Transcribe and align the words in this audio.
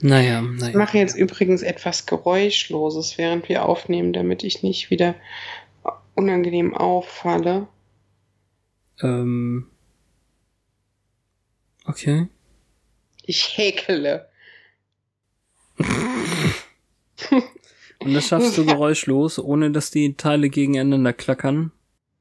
Naja, 0.00 0.42
naja. 0.42 0.68
Ich 0.68 0.74
mache 0.74 0.98
jetzt 0.98 1.16
übrigens 1.16 1.62
etwas 1.62 2.06
Geräuschloses, 2.06 3.16
während 3.16 3.48
wir 3.48 3.64
aufnehmen, 3.64 4.12
damit 4.12 4.44
ich 4.44 4.62
nicht 4.62 4.90
wieder 4.90 5.14
unangenehm 6.14 6.74
auffalle. 6.74 7.68
Ähm. 9.00 9.70
Okay. 11.84 12.28
Ich 13.22 13.56
häkele. 13.56 14.28
Und 17.98 18.14
das 18.14 18.28
schaffst 18.28 18.56
du 18.58 18.66
geräuschlos, 18.66 19.38
ohne 19.38 19.70
dass 19.70 19.90
die 19.90 20.14
Teile 20.14 20.50
gegeneinander 20.50 21.12
klackern? 21.12 21.72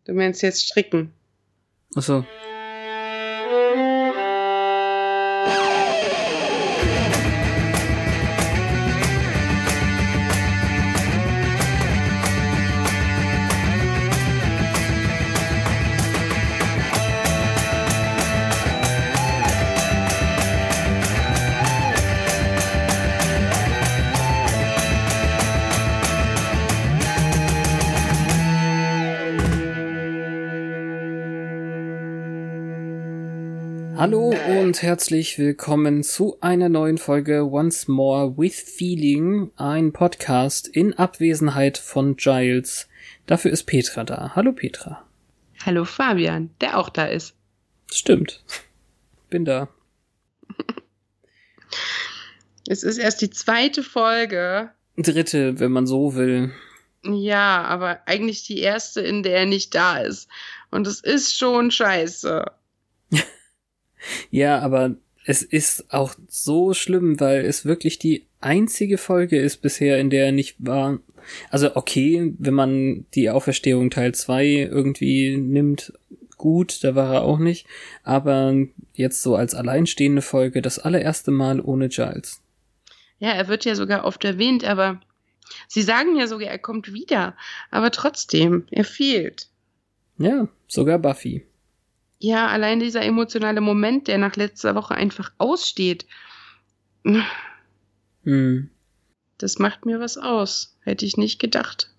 Du 0.06 0.14
meinst 0.14 0.42
jetzt 0.42 0.66
stricken? 0.66 1.14
Achso. 1.96 2.26
Hallo 34.06 34.36
und 34.60 34.84
herzlich 34.84 35.40
willkommen 35.40 36.04
zu 36.04 36.38
einer 36.40 36.70
neuen 36.70 37.00
Folge 37.00 37.44
Once 37.44 37.88
More 37.88 38.38
with 38.38 38.62
Feeling, 38.62 39.50
ein 39.56 39.94
Podcast 39.94 40.68
in 40.68 40.94
Abwesenheit 40.94 41.80
von 41.80 42.16
Giles. 42.16 42.88
Dafür 43.26 43.50
ist 43.50 43.64
Petra 43.64 44.04
da. 44.04 44.36
Hallo 44.36 44.52
Petra. 44.52 45.04
Hallo 45.66 45.86
Fabian, 45.86 46.52
der 46.62 46.78
auch 46.78 46.90
da 46.90 47.06
ist. 47.06 47.34
Stimmt. 47.92 48.44
Bin 49.32 49.44
da. 49.44 49.70
Es 52.68 52.84
ist 52.84 53.00
erst 53.00 53.24
die 53.24 53.32
zweite 53.32 53.82
Folge. 53.82 54.70
Dritte, 54.98 55.60
wenn 55.60 55.72
man 55.72 55.88
so 55.88 56.14
will. 56.14 56.54
Ja, 57.04 57.64
aber 57.64 58.02
eigentlich 58.06 58.44
die 58.44 58.60
erste, 58.60 59.02
in 59.02 59.24
der 59.24 59.40
er 59.40 59.46
nicht 59.48 59.74
da 59.74 59.98
ist. 59.98 60.30
Und 60.70 60.86
es 60.86 61.00
ist 61.02 61.36
schon 61.36 61.72
scheiße. 61.72 62.46
Ja, 64.32 64.60
aber 64.60 64.96
es 65.26 65.42
ist 65.42 65.92
auch 65.92 66.16
so 66.28 66.74
schlimm, 66.74 67.20
weil 67.20 67.46
es 67.46 67.66
wirklich 67.66 68.00
die 68.00 68.26
einzige 68.42 68.98
Folge 68.98 69.40
ist 69.40 69.58
bisher, 69.58 70.00
in 70.00 70.10
der 70.10 70.28
er 70.28 70.32
nicht 70.32 70.56
war. 70.60 71.00
Also 71.50 71.76
okay, 71.76 72.34
wenn 72.38 72.54
man 72.54 73.06
die 73.16 73.30
Auferstehung 73.30 73.90
Teil 73.90 74.14
2 74.14 74.70
irgendwie 74.72 75.38
nimmt, 75.38 75.94
gut, 76.38 76.84
da 76.84 76.94
war 76.94 77.14
er 77.14 77.22
auch 77.24 77.40
nicht. 77.40 77.66
Aber 78.04 78.54
jetzt 78.94 79.24
so 79.24 79.36
als 79.36 79.56
alleinstehende 79.56 80.22
Folge 80.22 80.62
das 80.62 80.78
allererste 80.78 81.32
Mal 81.32 81.60
ohne 81.60 81.90
Giles. 81.90 82.42
Ja, 83.18 83.32
er 83.32 83.48
wird 83.48 83.66
ja 83.66 83.76
sogar 83.76 84.06
oft 84.06 84.24
erwähnt, 84.26 84.64
aber 84.64 85.02
sie 85.68 85.82
sagen 85.82 86.16
ja 86.18 86.28
sogar, 86.28 86.50
er 86.50 86.60
kommt 86.60 86.94
wieder. 86.94 87.36
Aber 87.72 87.90
trotzdem, 87.90 88.68
er 88.70 88.84
fehlt. 88.84 89.48
Ja, 90.18 90.48
sogar 90.68 91.00
Buffy. 91.00 91.46
Ja, 92.20 92.48
allein 92.48 92.80
dieser 92.80 93.02
emotionale 93.04 93.62
Moment, 93.62 94.08
der 94.08 94.18
nach 94.18 94.36
letzter 94.36 94.76
Woche 94.76 94.96
einfach 94.96 95.32
aussteht. 95.38 96.06
Hm. 98.24 98.70
Das 99.38 99.60
macht 99.60 99.86
mir 99.86 100.00
was 100.00 100.18
aus. 100.18 100.78
Hätte 100.82 101.06
ich 101.06 101.18
nicht 101.18 101.40
gedacht. 101.40 101.92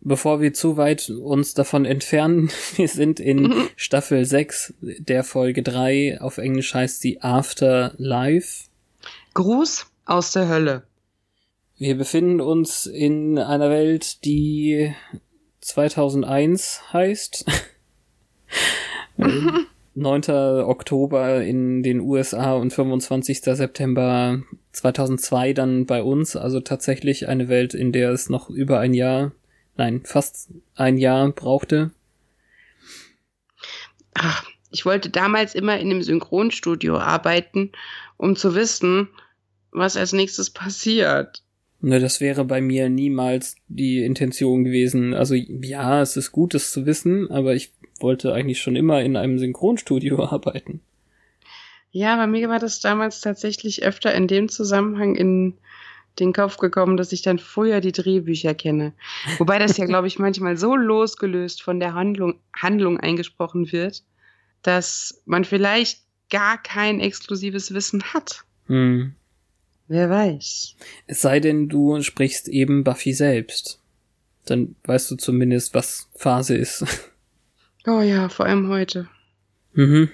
Bevor 0.00 0.40
wir 0.40 0.52
zu 0.52 0.76
weit 0.76 1.08
uns 1.10 1.54
davon 1.54 1.84
entfernen, 1.84 2.50
wir 2.76 2.88
sind 2.88 3.20
in 3.20 3.42
Mhm. 3.44 3.68
Staffel 3.76 4.24
6 4.24 4.74
der 4.80 5.24
Folge 5.24 5.62
3. 5.62 6.20
Auf 6.20 6.38
Englisch 6.38 6.74
heißt 6.74 7.00
sie 7.00 7.20
After 7.22 7.94
Life. 7.98 8.64
Gruß 9.34 9.86
aus 10.04 10.32
der 10.32 10.48
Hölle. 10.48 10.82
Wir 11.78 11.96
befinden 11.96 12.40
uns 12.40 12.86
in 12.86 13.38
einer 13.38 13.70
Welt, 13.70 14.24
die 14.24 14.94
2001 15.60 16.92
heißt. 16.92 17.44
9. 19.94 20.22
Oktober 20.64 21.42
in 21.42 21.82
den 21.82 22.00
USA 22.00 22.54
und 22.54 22.72
25. 22.72 23.42
September 23.42 24.42
2002 24.72 25.52
dann 25.52 25.86
bei 25.86 26.02
uns. 26.02 26.36
Also 26.36 26.60
tatsächlich 26.60 27.28
eine 27.28 27.48
Welt, 27.48 27.74
in 27.74 27.92
der 27.92 28.10
es 28.10 28.30
noch 28.30 28.48
über 28.48 28.80
ein 28.80 28.94
Jahr, 28.94 29.32
nein, 29.76 30.02
fast 30.04 30.50
ein 30.74 30.96
Jahr 30.96 31.30
brauchte. 31.30 31.90
Ach, 34.14 34.44
ich 34.70 34.84
wollte 34.84 35.10
damals 35.10 35.54
immer 35.54 35.78
in 35.78 35.90
einem 35.90 36.02
Synchronstudio 36.02 36.98
arbeiten, 36.98 37.72
um 38.16 38.36
zu 38.36 38.54
wissen, 38.54 39.08
was 39.70 39.96
als 39.96 40.12
nächstes 40.12 40.50
passiert. 40.50 41.42
Ne, 41.84 41.98
das 41.98 42.20
wäre 42.20 42.44
bei 42.44 42.60
mir 42.60 42.88
niemals 42.88 43.56
die 43.66 44.04
Intention 44.04 44.62
gewesen. 44.62 45.14
Also 45.14 45.34
ja, 45.34 46.00
es 46.00 46.16
ist 46.16 46.30
gut, 46.30 46.54
es 46.54 46.70
zu 46.70 46.86
wissen, 46.86 47.28
aber 47.28 47.54
ich 47.54 47.72
wollte 47.98 48.32
eigentlich 48.32 48.60
schon 48.60 48.76
immer 48.76 49.02
in 49.02 49.16
einem 49.16 49.40
Synchronstudio 49.40 50.24
arbeiten. 50.30 50.80
Ja, 51.90 52.16
bei 52.16 52.28
mir 52.28 52.48
war 52.48 52.60
das 52.60 52.80
damals 52.80 53.20
tatsächlich 53.20 53.82
öfter 53.82 54.14
in 54.14 54.28
dem 54.28 54.48
Zusammenhang 54.48 55.16
in 55.16 55.54
den 56.20 56.32
Kopf 56.32 56.56
gekommen, 56.58 56.96
dass 56.96 57.12
ich 57.12 57.22
dann 57.22 57.40
früher 57.40 57.80
die 57.80 57.92
Drehbücher 57.92 58.54
kenne. 58.54 58.92
Wobei 59.38 59.58
das 59.58 59.76
ja, 59.76 59.84
glaube 59.84 60.06
ich, 60.06 60.20
manchmal 60.20 60.56
so 60.56 60.76
losgelöst 60.76 61.62
von 61.62 61.80
der 61.80 61.94
Handlung, 61.94 62.38
Handlung 62.54 63.00
eingesprochen 63.00 63.72
wird, 63.72 64.04
dass 64.62 65.20
man 65.26 65.44
vielleicht 65.44 66.02
gar 66.30 66.62
kein 66.62 67.00
exklusives 67.00 67.74
Wissen 67.74 68.04
hat. 68.14 68.44
Hm. 68.68 69.16
Wer 69.92 70.08
weiß. 70.08 70.74
Es 71.06 71.20
sei 71.20 71.38
denn, 71.38 71.68
du 71.68 72.00
sprichst 72.00 72.48
eben 72.48 72.82
Buffy 72.82 73.12
selbst. 73.12 73.78
Dann 74.46 74.74
weißt 74.84 75.10
du 75.10 75.16
zumindest, 75.16 75.74
was 75.74 76.08
Phase 76.16 76.56
ist. 76.56 76.84
Oh 77.84 78.00
ja, 78.00 78.28
vor 78.28 78.46
allem 78.46 78.68
heute. 78.68 79.08
mhm. 79.72 80.08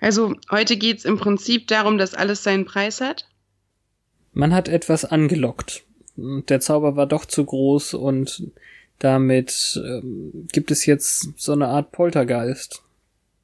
Also 0.00 0.34
heute 0.50 0.76
geht's 0.76 1.04
im 1.04 1.16
Prinzip 1.16 1.68
darum, 1.68 1.96
dass 1.96 2.12
alles 2.12 2.42
seinen 2.42 2.64
Preis 2.64 3.00
hat. 3.00 3.28
Man 4.32 4.52
hat 4.52 4.68
etwas 4.68 5.04
angelockt. 5.04 5.84
Der 6.16 6.58
Zauber 6.58 6.96
war 6.96 7.06
doch 7.06 7.24
zu 7.24 7.44
groß 7.44 7.94
und 7.94 8.50
damit 8.98 9.80
ähm, 9.84 10.48
gibt 10.50 10.72
es 10.72 10.86
jetzt 10.86 11.28
so 11.36 11.52
eine 11.52 11.68
Art 11.68 11.92
Poltergeist. 11.92 12.82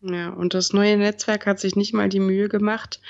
Ja, 0.02 0.30
und 0.30 0.54
das 0.54 0.72
neue 0.72 0.96
Netzwerk 0.96 1.46
hat 1.46 1.60
sich 1.60 1.76
nicht 1.76 1.92
mal 1.92 2.08
die 2.08 2.20
Mühe 2.20 2.48
gemacht, 2.48 3.00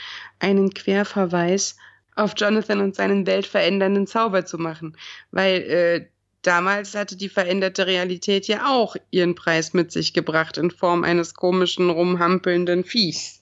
einen 0.40 0.74
Querverweis 0.74 1.76
auf 2.16 2.34
Jonathan 2.36 2.80
und 2.80 2.96
seinen 2.96 3.26
weltverändernden 3.26 4.06
Zauber 4.06 4.44
zu 4.44 4.58
machen. 4.58 4.96
Weil 5.30 5.62
äh, 5.62 6.06
damals 6.42 6.94
hatte 6.94 7.16
die 7.16 7.28
veränderte 7.28 7.86
Realität 7.86 8.48
ja 8.48 8.66
auch 8.68 8.96
ihren 9.10 9.34
Preis 9.36 9.72
mit 9.72 9.92
sich 9.92 10.12
gebracht 10.12 10.58
in 10.58 10.70
Form 10.70 11.04
eines 11.04 11.34
komischen, 11.34 11.90
rumhampelnden 11.90 12.84
Viehs. 12.84 13.40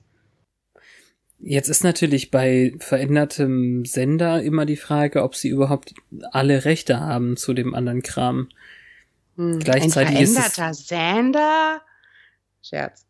Jetzt 1.40 1.68
ist 1.68 1.84
natürlich 1.84 2.30
bei 2.30 2.74
verändertem 2.80 3.84
Sender 3.84 4.42
immer 4.42 4.66
die 4.66 4.76
Frage, 4.76 5.22
ob 5.22 5.36
sie 5.36 5.48
überhaupt 5.48 5.94
alle 6.32 6.64
Rechte 6.64 7.00
haben 7.00 7.36
zu 7.36 7.54
dem 7.54 7.74
anderen 7.74 8.02
Kram. 8.02 8.48
Hm. 9.36 9.60
Gleichzeitig 9.60 10.16
Ein 10.16 10.22
ist 10.24 10.36
veränderter 10.36 10.74
Sender? 10.74 11.80
Scherz. 12.60 13.07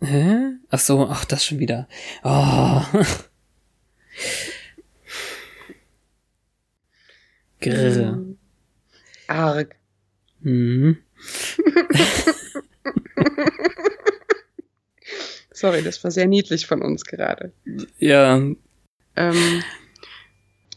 Hä? 0.00 0.52
Ach 0.70 0.78
so, 0.78 1.06
ach, 1.08 1.24
das 1.24 1.44
schon 1.44 1.58
wieder. 1.58 1.88
Oh. 2.22 2.82
Grrr. 7.60 8.12
Hm. 8.12 8.38
Arg. 9.26 9.76
Mhm. 10.40 10.98
Sorry, 15.52 15.82
das 15.82 16.02
war 16.04 16.10
sehr 16.10 16.26
niedlich 16.26 16.66
von 16.66 16.82
uns 16.82 17.04
gerade. 17.04 17.52
Ja, 17.98 18.42
Ähm, 19.16 19.62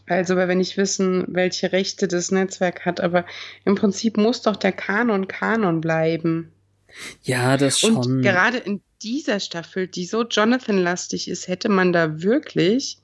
also, 0.05 0.35
weil 0.37 0.47
wir 0.47 0.55
nicht 0.55 0.77
wissen, 0.77 1.25
welche 1.27 1.73
Rechte 1.73 2.07
das 2.07 2.31
Netzwerk 2.31 2.85
hat, 2.85 3.01
aber 3.01 3.25
im 3.65 3.75
Prinzip 3.75 4.15
muss 4.15 4.41
doch 4.43 4.55
der 4.55 4.71
Kanon 4.71 5.27
Kanon 5.27 5.81
bleiben. 5.81 6.53
Ja, 7.23 7.57
das 7.57 7.79
schon. 7.81 7.97
Und 7.97 8.21
gerade 8.21 8.57
in 8.59 8.81
dieser 9.03 9.39
Staffel, 9.39 9.87
die 9.87 10.05
so 10.05 10.23
Jonathan-lastig 10.23 11.27
ist, 11.27 11.47
hätte 11.47 11.69
man 11.69 11.93
da 11.93 12.21
wirklich. 12.21 12.97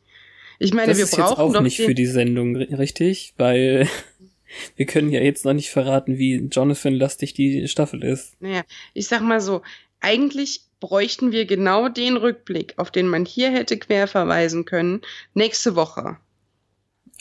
Ich 0.59 0.73
meine, 0.73 0.87
das 0.87 0.97
wir 0.97 1.05
ist 1.05 1.11
brauchen 1.11 1.29
jetzt 1.29 1.39
auch 1.39 1.53
doch 1.53 1.61
nicht 1.61 1.77
für 1.77 1.95
die 1.95 2.05
Sendung 2.05 2.55
ri- 2.55 2.77
richtig, 2.77 3.33
weil 3.37 3.87
wir 4.75 4.85
können 4.85 5.11
ja 5.11 5.21
jetzt 5.21 5.45
noch 5.45 5.53
nicht 5.53 5.69
verraten, 5.71 6.17
wie 6.17 6.35
Jonathan-lastig 6.51 7.33
die 7.33 7.67
Staffel 7.67 8.03
ist. 8.03 8.39
Naja, 8.41 8.63
ich 8.93 9.07
sag 9.07 9.21
mal 9.21 9.41
so, 9.41 9.61
eigentlich 9.99 10.61
bräuchten 10.79 11.31
wir 11.31 11.45
genau 11.45 11.89
den 11.89 12.17
Rückblick, 12.17 12.73
auf 12.77 12.91
den 12.91 13.07
man 13.07 13.25
hier 13.25 13.51
hätte 13.51 13.77
quer 13.77 14.07
verweisen 14.07 14.65
können, 14.65 15.01
nächste 15.33 15.75
Woche. 15.75 16.17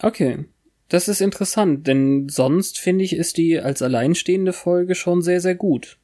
Okay. 0.01 0.45
Das 0.89 1.09
ist 1.09 1.23
interessant, 1.23 1.87
denn 1.87 2.29
sonst 2.29 2.79
finde 2.79 3.05
ich, 3.05 3.15
ist 3.15 3.39
die 3.39 3.59
als 3.59 3.81
alleinstehende 3.81 4.53
Folge 4.53 4.95
schon 4.95 5.23
sehr, 5.23 5.41
sehr 5.41 5.55
gut. 5.55 5.97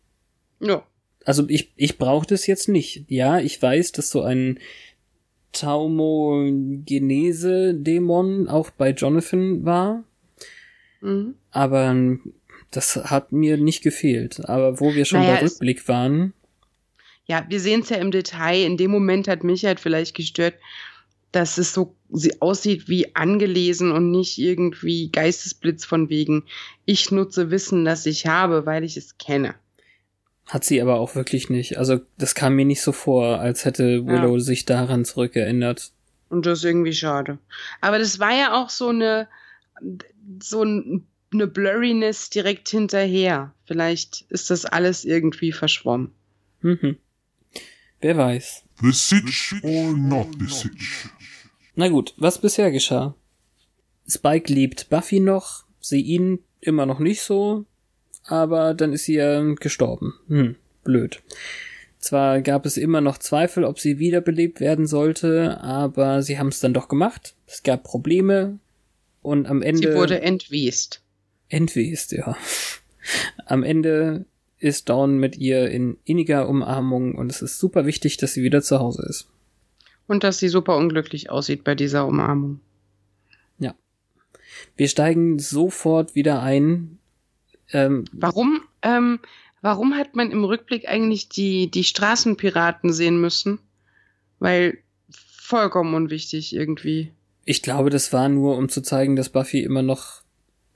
Ja. 0.60 0.86
Also 1.28 1.44
ich, 1.46 1.70
ich 1.76 1.98
brauche 1.98 2.26
das 2.26 2.46
jetzt 2.46 2.70
nicht. 2.70 3.04
Ja, 3.10 3.38
ich 3.38 3.60
weiß, 3.60 3.92
dass 3.92 4.08
so 4.08 4.22
ein 4.22 4.58
Taumogenese-Dämon 5.52 8.48
auch 8.48 8.70
bei 8.70 8.92
Jonathan 8.92 9.66
war, 9.66 10.04
Mhm. 11.02 11.34
aber 11.50 11.94
das 12.70 12.96
hat 12.96 13.32
mir 13.32 13.58
nicht 13.58 13.82
gefehlt. 13.82 14.40
Aber 14.48 14.80
wo 14.80 14.94
wir 14.94 15.04
schon 15.04 15.20
Naja, 15.20 15.34
bei 15.34 15.42
Rückblick 15.42 15.86
waren, 15.86 16.32
Ja, 17.26 17.44
wir 17.46 17.60
sehen 17.60 17.82
es 17.82 17.90
ja 17.90 17.98
im 17.98 18.10
Detail. 18.10 18.64
In 18.64 18.78
dem 18.78 18.90
Moment 18.90 19.28
hat 19.28 19.44
mich 19.44 19.66
halt 19.66 19.80
vielleicht 19.80 20.16
gestört, 20.16 20.54
dass 21.30 21.58
es 21.58 21.74
so 21.74 21.94
sie 22.10 22.40
aussieht 22.40 22.88
wie 22.88 23.14
angelesen 23.14 23.92
und 23.92 24.10
nicht 24.10 24.38
irgendwie 24.38 25.12
Geistesblitz 25.12 25.84
von 25.84 26.08
wegen, 26.08 26.44
ich 26.86 27.10
nutze 27.10 27.50
Wissen, 27.50 27.84
das 27.84 28.06
ich 28.06 28.26
habe, 28.26 28.64
weil 28.64 28.82
ich 28.82 28.96
es 28.96 29.18
kenne. 29.18 29.54
Hat 30.48 30.64
sie 30.64 30.80
aber 30.82 30.98
auch 30.98 31.14
wirklich 31.14 31.50
nicht. 31.50 31.78
Also 31.78 32.00
das 32.16 32.34
kam 32.34 32.54
mir 32.56 32.64
nicht 32.64 32.82
so 32.82 32.92
vor, 32.92 33.38
als 33.40 33.64
hätte 33.64 34.06
Willow 34.06 34.38
sich 34.38 34.64
daran 34.64 35.04
zurückerinnert. 35.04 35.92
Und 36.30 36.46
das 36.46 36.58
ist 36.60 36.64
irgendwie 36.64 36.92
schade. 36.92 37.38
Aber 37.80 37.98
das 37.98 38.18
war 38.18 38.32
ja 38.36 38.54
auch 38.60 38.68
so 38.70 38.88
eine, 38.88 39.28
so 40.40 40.62
ein- 40.62 41.06
eine 41.32 41.46
Blurriness 41.46 42.30
direkt 42.30 42.68
hinterher. 42.70 43.52
Vielleicht 43.66 44.22
ist 44.30 44.50
das 44.50 44.64
alles 44.64 45.04
irgendwie 45.04 45.52
verschwommen. 45.52 46.12
Mhm. 46.62 46.96
Wer 48.00 48.16
weiß. 48.16 48.64
The 48.80 48.92
Sitch 48.92 49.54
or 49.62 49.92
not 49.92 50.28
the 50.38 50.46
Sitch? 50.46 51.08
Na 51.74 51.88
gut, 51.88 52.14
was 52.16 52.40
bisher 52.40 52.70
geschah? 52.70 53.14
Spike 54.08 54.52
liebt 54.52 54.88
Buffy 54.88 55.20
noch, 55.20 55.64
sie 55.80 56.00
ihn 56.00 56.38
immer 56.60 56.86
noch 56.86 56.98
nicht 56.98 57.20
so, 57.22 57.66
aber 58.28 58.74
dann 58.74 58.92
ist 58.92 59.04
sie 59.04 59.14
ja 59.14 59.42
gestorben. 59.54 60.14
Hm, 60.28 60.56
blöd. 60.84 61.22
Zwar 61.98 62.42
gab 62.42 62.64
es 62.64 62.76
immer 62.76 63.00
noch 63.00 63.18
Zweifel, 63.18 63.64
ob 63.64 63.80
sie 63.80 63.98
wiederbelebt 63.98 64.60
werden 64.60 64.86
sollte, 64.86 65.60
aber 65.60 66.22
sie 66.22 66.38
haben 66.38 66.48
es 66.48 66.60
dann 66.60 66.74
doch 66.74 66.88
gemacht. 66.88 67.34
Es 67.46 67.62
gab 67.62 67.82
Probleme 67.82 68.58
und 69.22 69.46
am 69.46 69.62
Ende 69.62 69.92
Sie 69.92 69.98
wurde 69.98 70.20
entwest. 70.20 71.02
entwest, 71.48 72.12
ja. 72.12 72.36
Am 73.46 73.62
Ende 73.64 74.26
ist 74.58 74.88
Dawn 74.88 75.18
mit 75.18 75.36
ihr 75.38 75.70
in 75.70 75.96
inniger 76.04 76.48
Umarmung 76.48 77.14
und 77.14 77.30
es 77.30 77.42
ist 77.42 77.58
super 77.58 77.86
wichtig, 77.86 78.16
dass 78.18 78.34
sie 78.34 78.42
wieder 78.42 78.62
zu 78.62 78.78
Hause 78.78 79.04
ist. 79.08 79.28
Und 80.06 80.24
dass 80.24 80.38
sie 80.38 80.48
super 80.48 80.76
unglücklich 80.76 81.30
aussieht 81.30 81.64
bei 81.64 81.74
dieser 81.74 82.06
Umarmung. 82.06 82.60
Wir 84.76 84.88
steigen 84.88 85.38
sofort 85.38 86.14
wieder 86.14 86.42
ein. 86.42 86.97
Ähm, 87.72 88.04
Warum, 88.12 88.60
ähm, 88.82 89.18
warum 89.62 89.94
hat 89.96 90.16
man 90.16 90.30
im 90.30 90.44
Rückblick 90.44 90.88
eigentlich 90.88 91.28
die, 91.28 91.70
die 91.70 91.84
Straßenpiraten 91.84 92.92
sehen 92.92 93.20
müssen? 93.20 93.58
Weil 94.38 94.78
vollkommen 95.10 95.94
unwichtig 95.94 96.54
irgendwie. 96.54 97.12
ich 97.44 97.62
glaube, 97.62 97.88
das 97.90 98.12
war 98.12 98.28
nur, 98.28 98.56
um 98.56 98.68
zu 98.68 98.82
zeigen, 98.82 99.16
dass 99.16 99.30
Buffy 99.30 99.62
immer 99.62 99.82
noch 99.82 100.22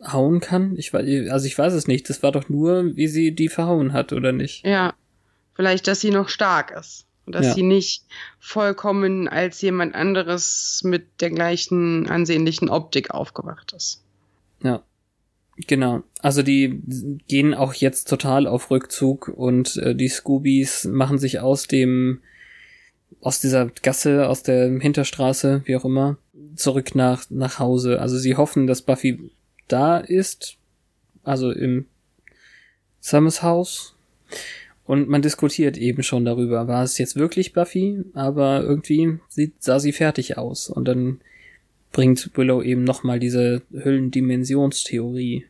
hauen 0.02 0.40
kann. 0.40 0.76
Ich 0.78 0.92
weiß, 0.92 1.30
also 1.30 1.46
ich 1.46 1.56
weiß 1.58 1.74
es 1.74 1.86
nicht. 1.86 2.08
Das 2.10 2.22
war 2.22 2.32
doch 2.32 2.48
nur, 2.48 2.96
wie 2.96 3.06
sie 3.08 3.34
die 3.34 3.48
verhauen 3.48 3.92
hat, 3.92 4.12
oder 4.12 4.32
nicht? 4.32 4.66
Ja, 4.66 4.94
vielleicht, 5.54 5.86
dass 5.86 6.00
sie 6.00 6.10
noch 6.10 6.28
stark 6.28 6.70
ist. 6.72 7.06
Und 7.24 7.36
dass 7.36 7.46
Ja. 7.46 7.54
sie 7.54 7.62
nicht 7.62 8.04
vollkommen 8.40 9.28
als 9.28 9.60
jemand 9.60 9.94
anderes 9.94 10.80
mit 10.82 11.20
der 11.20 11.30
gleichen 11.30 12.08
ansehnlichen 12.08 12.68
Optik 12.68 13.10
aufgewacht 13.12 13.72
ist. 13.76 14.02
Ja. 14.62 14.82
Genau. 15.66 16.02
Also 16.20 16.42
die 16.42 16.80
gehen 17.28 17.54
auch 17.54 17.74
jetzt 17.74 18.08
total 18.08 18.46
auf 18.46 18.70
Rückzug 18.70 19.28
und 19.28 19.76
äh, 19.76 19.94
die 19.94 20.08
Scoobies 20.08 20.84
machen 20.84 21.18
sich 21.18 21.40
aus 21.40 21.66
dem 21.66 22.20
aus 23.20 23.40
dieser 23.40 23.66
Gasse, 23.82 24.28
aus 24.28 24.42
der 24.42 24.68
Hinterstraße, 24.80 25.62
wie 25.66 25.76
auch 25.76 25.84
immer, 25.84 26.16
zurück 26.56 26.94
nach 26.94 27.26
nach 27.30 27.58
Hause. 27.58 28.00
Also 28.00 28.18
sie 28.18 28.36
hoffen, 28.36 28.66
dass 28.66 28.82
Buffy 28.82 29.30
da 29.68 29.98
ist, 29.98 30.56
also 31.22 31.50
im 31.50 31.86
Summers 33.00 33.42
Haus. 33.42 33.94
Und 34.84 35.08
man 35.08 35.22
diskutiert 35.22 35.76
eben 35.76 36.02
schon 36.02 36.24
darüber, 36.24 36.66
war 36.66 36.82
es 36.82 36.98
jetzt 36.98 37.16
wirklich 37.16 37.52
Buffy? 37.52 38.04
Aber 38.14 38.62
irgendwie 38.62 39.18
sieht, 39.28 39.62
sah 39.62 39.78
sie 39.78 39.92
fertig 39.92 40.38
aus. 40.38 40.68
Und 40.68 40.86
dann 40.86 41.20
bringt 41.92 42.30
Willow 42.36 42.62
eben 42.62 42.84
nochmal 42.84 43.20
diese 43.20 43.62
Hüllendimensionstheorie. 43.72 45.46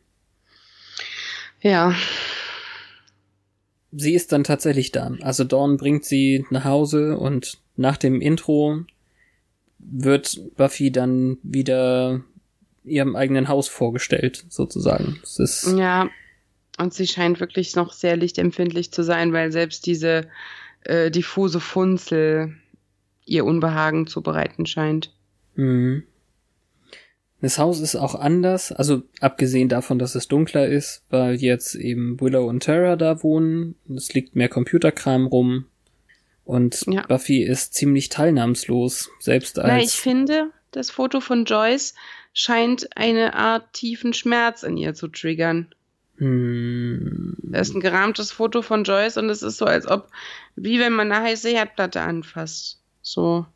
Ja, 1.62 1.94
Sie 3.92 4.14
ist 4.14 4.32
dann 4.32 4.42
tatsächlich 4.42 4.90
da. 4.90 5.12
Also 5.20 5.44
Dawn 5.44 5.76
bringt 5.76 6.06
sie 6.06 6.46
nach 6.50 6.64
Hause 6.64 7.18
und 7.18 7.58
nach 7.76 7.98
dem 7.98 8.22
Intro 8.22 8.80
wird 9.78 10.40
Buffy 10.56 10.90
dann 10.90 11.36
wieder 11.42 12.22
ihrem 12.84 13.14
eigenen 13.14 13.48
Haus 13.48 13.68
vorgestellt, 13.68 14.46
sozusagen. 14.48 15.20
Es 15.22 15.38
ist, 15.38 15.74
ja. 15.76 16.08
Und 16.78 16.94
sie 16.94 17.06
scheint 17.06 17.38
wirklich 17.38 17.76
noch 17.76 17.92
sehr 17.92 18.16
lichtempfindlich 18.16 18.92
zu 18.92 19.04
sein, 19.04 19.34
weil 19.34 19.52
selbst 19.52 19.84
diese 19.84 20.26
äh, 20.84 21.10
diffuse 21.10 21.60
Funzel 21.60 22.56
ihr 23.26 23.44
Unbehagen 23.44 24.06
zu 24.06 24.22
bereiten 24.22 24.64
scheint. 24.64 25.14
Mhm. 25.54 26.04
Das 27.42 27.58
Haus 27.58 27.80
ist 27.80 27.96
auch 27.96 28.14
anders, 28.14 28.70
also 28.70 29.02
abgesehen 29.20 29.69
davon, 29.69 29.98
dass 29.98 30.14
es 30.14 30.28
dunkler 30.28 30.69
ist, 30.69 31.02
weil 31.10 31.34
jetzt 31.34 31.74
eben 31.74 32.20
Willow 32.20 32.48
und 32.48 32.62
Tara 32.62 32.94
da 32.94 33.22
wohnen. 33.24 33.74
Es 33.94 34.14
liegt 34.14 34.36
mehr 34.36 34.48
Computerkram 34.48 35.26
rum. 35.26 35.67
Und 36.44 36.84
Ja. 36.86 37.05
Buffy 37.06 37.43
ist 37.43 37.74
ziemlich 37.74 38.08
teilnahmslos, 38.10 39.10
selbst 39.19 39.58
als. 39.58 39.69
Na, 39.69 39.81
ich 39.81 39.93
finde, 39.93 40.50
das 40.70 40.90
Foto 40.93 41.20
von 41.20 41.44
Joyce 41.44 41.94
scheint 42.32 42.96
eine 42.96 43.34
Art 43.34 43.72
tiefen 43.72 44.12
Schmerz 44.12 44.62
in 44.62 44.76
ihr 44.76 44.94
zu 44.94 45.08
triggern. 45.08 45.74
hm, 46.19 47.36
Da 47.43 47.58
ist 47.58 47.74
ein 47.74 47.81
gerahmtes 47.81 48.31
Foto 48.31 48.62
von 48.62 48.84
Joyce 48.84 49.17
und 49.17 49.28
es 49.31 49.43
ist 49.43 49.58
so, 49.58 49.64
als 49.64 49.88
ob, 49.88 50.08
wie 50.55 50.78
wenn 50.78 50.93
man 50.93 51.10
eine 51.10 51.24
heiße 51.24 51.48
Herdplatte 51.48 52.00
anfasst. 52.02 52.81
So 53.02 53.46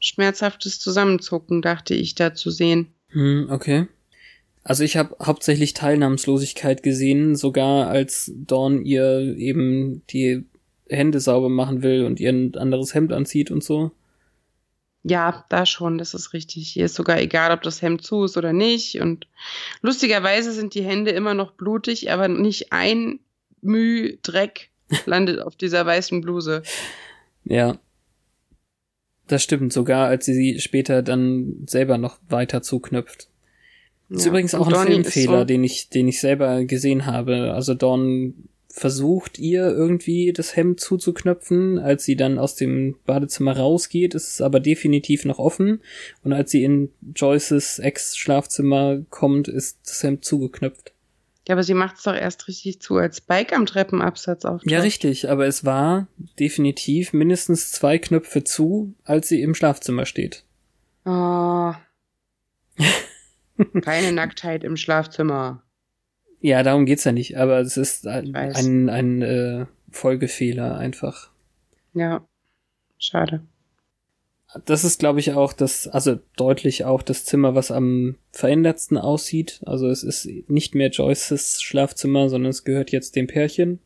schmerzhaftes 0.00 0.80
Zusammenzucken, 0.80 1.62
dachte 1.62 1.94
ich 1.94 2.14
da 2.14 2.34
zu 2.34 2.50
sehen. 2.50 2.92
Hm, 3.12 3.48
okay. 3.50 3.86
Also 4.64 4.84
ich 4.84 4.96
habe 4.96 5.16
hauptsächlich 5.24 5.74
Teilnahmslosigkeit 5.74 6.82
gesehen, 6.82 7.34
sogar 7.34 7.88
als 7.88 8.32
Dawn 8.34 8.84
ihr 8.84 9.36
eben 9.36 10.02
die 10.08 10.44
Hände 10.88 11.20
sauber 11.20 11.48
machen 11.48 11.82
will 11.82 12.04
und 12.04 12.20
ihr 12.20 12.30
ein 12.30 12.54
anderes 12.56 12.94
Hemd 12.94 13.12
anzieht 13.12 13.50
und 13.50 13.64
so. 13.64 13.92
Ja, 15.04 15.44
da 15.48 15.66
schon, 15.66 15.98
das 15.98 16.14
ist 16.14 16.32
richtig. 16.32 16.76
Ihr 16.76 16.84
ist 16.84 16.94
sogar 16.94 17.20
egal, 17.20 17.50
ob 17.50 17.62
das 17.62 17.82
Hemd 17.82 18.02
zu 18.02 18.24
ist 18.24 18.36
oder 18.36 18.52
nicht. 18.52 19.00
Und 19.00 19.26
lustigerweise 19.80 20.52
sind 20.52 20.74
die 20.74 20.84
Hände 20.84 21.10
immer 21.10 21.34
noch 21.34 21.52
blutig, 21.52 22.12
aber 22.12 22.28
nicht 22.28 22.72
ein 22.72 23.18
Müh 23.62 24.18
Dreck 24.22 24.70
landet 25.06 25.40
auf 25.40 25.56
dieser 25.56 25.84
weißen 25.84 26.20
Bluse. 26.20 26.62
Ja. 27.44 27.78
Das 29.28 29.42
stimmt, 29.42 29.72
sogar 29.72 30.08
als 30.08 30.24
sie 30.26 30.34
sie 30.34 30.58
später 30.60 31.02
dann 31.02 31.64
selber 31.66 31.98
noch 31.98 32.18
weiter 32.28 32.62
zuknüpft. 32.62 33.28
Ist 34.10 34.24
Ja, 34.24 34.30
übrigens 34.30 34.52
und 34.54 34.60
auch 34.60 34.66
ein 34.68 34.74
ist 34.74 34.86
Filmfehler, 35.12 35.38
so- 35.40 35.44
den 35.44 35.64
ich, 35.64 35.88
den 35.88 36.08
ich 36.08 36.20
selber 36.20 36.64
gesehen 36.64 37.06
habe. 37.06 37.52
Also 37.54 37.74
Dawn 37.74 38.34
versucht 38.68 39.38
ihr 39.38 39.66
irgendwie 39.70 40.32
das 40.32 40.56
Hemd 40.56 40.80
zuzuknöpfen, 40.80 41.78
als 41.78 42.04
sie 42.04 42.16
dann 42.16 42.38
aus 42.38 42.56
dem 42.56 42.96
Badezimmer 43.06 43.56
rausgeht, 43.56 44.14
ist 44.14 44.28
es 44.32 44.40
aber 44.40 44.60
definitiv 44.60 45.24
noch 45.26 45.38
offen. 45.38 45.80
Und 46.24 46.32
als 46.32 46.50
sie 46.50 46.64
in 46.64 46.90
Joyces 47.14 47.78
Ex-Schlafzimmer 47.78 49.02
kommt, 49.10 49.48
ist 49.48 49.78
das 49.84 50.02
Hemd 50.02 50.24
zugeknöpft. 50.24 50.91
Ja, 51.48 51.54
aber 51.54 51.64
sie 51.64 51.74
macht 51.74 51.96
es 51.96 52.04
doch 52.04 52.14
erst 52.14 52.46
richtig 52.46 52.80
zu, 52.80 52.96
als 52.96 53.18
Spike 53.18 53.54
am 53.56 53.66
Treppenabsatz 53.66 54.44
auftaucht. 54.44 54.70
Ja, 54.70 54.80
richtig, 54.80 55.28
aber 55.28 55.46
es 55.46 55.64
war 55.64 56.06
definitiv 56.38 57.12
mindestens 57.12 57.72
zwei 57.72 57.98
Knöpfe 57.98 58.44
zu, 58.44 58.94
als 59.04 59.28
sie 59.28 59.42
im 59.42 59.54
Schlafzimmer 59.54 60.06
steht. 60.06 60.44
Oh. 61.04 61.72
Keine 63.82 64.12
Nacktheit 64.12 64.62
im 64.62 64.76
Schlafzimmer. 64.76 65.62
Ja, 66.40 66.62
darum 66.62 66.86
geht's 66.86 67.04
ja 67.04 67.12
nicht, 67.12 67.36
aber 67.36 67.60
es 67.60 67.76
ist 67.76 68.06
ein, 68.06 68.34
ein, 68.34 68.88
ein 68.88 69.22
äh, 69.22 69.66
Folgefehler 69.90 70.76
einfach. 70.76 71.30
Ja. 71.92 72.26
Schade. 72.98 73.42
Das 74.66 74.84
ist, 74.84 75.00
glaube 75.00 75.20
ich, 75.20 75.32
auch 75.32 75.52
das, 75.52 75.88
also 75.88 76.18
deutlich 76.36 76.84
auch 76.84 77.02
das 77.02 77.24
Zimmer, 77.24 77.54
was 77.54 77.70
am 77.70 78.16
verändertsten 78.32 78.98
aussieht. 78.98 79.60
Also 79.64 79.88
es 79.88 80.02
ist 80.02 80.28
nicht 80.48 80.74
mehr 80.74 80.90
Joyces 80.90 81.62
Schlafzimmer, 81.62 82.28
sondern 82.28 82.50
es 82.50 82.64
gehört 82.64 82.90
jetzt 82.90 83.16
dem 83.16 83.26
Pärchen. 83.26 83.80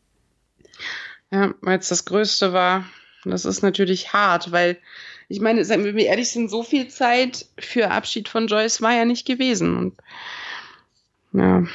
Ja, 1.31 1.53
weil 1.61 1.79
es 1.79 1.89
das 1.89 2.05
Größte 2.05 2.53
war. 2.53 2.85
Das 3.23 3.45
ist 3.45 3.61
natürlich 3.61 4.13
hart, 4.13 4.51
weil 4.51 4.77
ich 5.29 5.41
meine, 5.41 5.65
seien 5.65 5.83
wir 5.83 6.05
ehrlich 6.05 6.29
sind, 6.29 6.49
so 6.49 6.63
viel 6.63 6.87
Zeit 6.87 7.47
für 7.59 7.91
Abschied 7.91 8.29
von 8.29 8.47
Joyce 8.47 8.81
war 8.81 8.93
ja 8.93 9.05
nicht 9.05 9.25
gewesen. 9.25 9.77
Und 9.77 9.97
ja, 11.33 11.65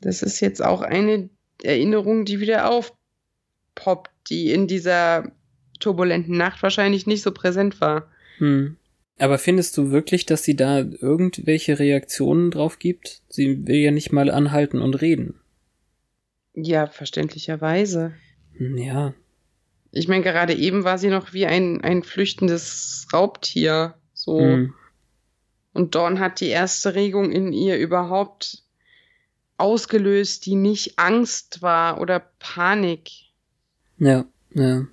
das 0.00 0.22
ist 0.22 0.40
jetzt 0.40 0.64
auch 0.64 0.82
eine 0.82 1.28
Erinnerung, 1.62 2.24
die 2.24 2.40
wieder 2.40 2.68
aufpoppt, 2.70 4.10
die 4.28 4.50
in 4.50 4.66
dieser 4.66 5.30
turbulenten 5.82 6.36
Nacht 6.36 6.62
wahrscheinlich 6.62 7.06
nicht 7.06 7.22
so 7.22 7.32
präsent 7.32 7.80
war. 7.80 8.08
Hm. 8.38 8.76
Aber 9.18 9.38
findest 9.38 9.76
du 9.76 9.90
wirklich, 9.90 10.26
dass 10.26 10.42
sie 10.42 10.56
da 10.56 10.78
irgendwelche 10.78 11.78
Reaktionen 11.78 12.50
drauf 12.50 12.78
gibt? 12.78 13.22
Sie 13.28 13.66
will 13.66 13.76
ja 13.76 13.90
nicht 13.90 14.12
mal 14.12 14.30
anhalten 14.30 14.80
und 14.80 14.94
reden. 15.00 15.40
Ja, 16.54 16.86
verständlicherweise. 16.86 18.14
Hm, 18.56 18.76
Ja, 18.78 19.14
Ich 19.90 20.08
meine, 20.08 20.22
gerade 20.24 20.54
eben 20.54 20.84
war 20.84 20.98
sie 20.98 21.08
noch 21.08 21.32
wie 21.34 21.46
ein, 21.46 21.82
ein 21.82 22.02
flüchtendes 22.02 23.06
Raubtier. 23.12 23.94
So. 24.14 24.38
hm. 24.40 24.74
Und 25.74 25.94
Dawn 25.94 26.18
hat 26.20 26.40
die 26.40 26.48
erste 26.48 26.94
Regung 26.94 27.30
in 27.32 27.52
ihr 27.52 27.78
überhaupt 27.78 28.62
ausgelöst, 29.56 30.44
die 30.46 30.54
nicht 30.54 30.98
Angst 30.98 31.62
war 31.62 32.00
oder 32.00 32.20
Panik. 32.38 33.10
ja, 33.98 34.24
ja. 34.54 34.86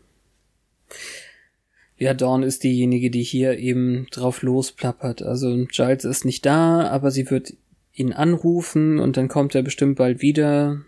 Ja, 1.97 2.13
Dawn 2.13 2.43
ist 2.43 2.63
diejenige, 2.63 3.11
die 3.11 3.23
hier 3.23 3.57
eben 3.57 4.07
drauf 4.11 4.41
losplappert. 4.41 5.21
Also 5.21 5.65
Giles 5.65 6.05
ist 6.05 6.23
nicht 6.25 6.45
da, 6.45 6.87
aber 6.89 7.11
sie 7.11 7.29
wird 7.29 7.53
ihn 7.91 8.13
anrufen 8.13 8.99
und 8.99 9.17
dann 9.17 9.27
kommt 9.27 9.53
er 9.55 9.63
bestimmt 9.63 9.97
bald 9.97 10.21
wieder. 10.21 10.81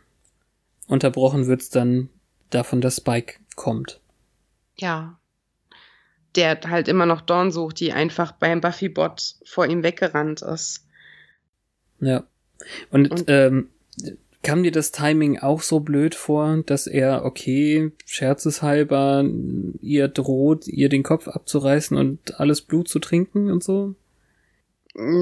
Unterbrochen 0.87 1.47
wird's 1.47 1.69
dann 1.69 2.09
davon, 2.49 2.79
dass 2.79 2.97
Spike 2.97 3.39
kommt. 3.55 3.99
Ja. 4.77 5.19
Der 6.35 6.57
halt 6.67 6.87
immer 6.87 7.05
noch 7.05 7.19
Dawn 7.21 7.51
sucht, 7.51 7.81
die 7.81 7.91
einfach 7.91 8.31
beim 8.31 8.61
Buffy-Bot 8.61 9.35
vor 9.45 9.65
ihm 9.65 9.83
weggerannt 9.83 10.41
ist. 10.41 10.87
Ja. 11.99 12.23
Und, 12.89 13.11
Und- 13.11 13.25
ähm, 13.27 13.69
kam 14.43 14.63
dir 14.63 14.71
das 14.71 14.91
Timing 14.91 15.39
auch 15.39 15.61
so 15.61 15.79
blöd 15.79 16.15
vor, 16.15 16.63
dass 16.65 16.87
er, 16.87 17.25
okay, 17.25 17.91
scherzeshalber 18.05 19.25
ihr 19.81 20.07
droht, 20.07 20.67
ihr 20.67 20.89
den 20.89 21.03
Kopf 21.03 21.27
abzureißen 21.27 21.97
und 21.97 22.39
alles 22.39 22.61
Blut 22.61 22.87
zu 22.87 22.99
trinken 22.99 23.51
und 23.51 23.63
so? 23.63 23.95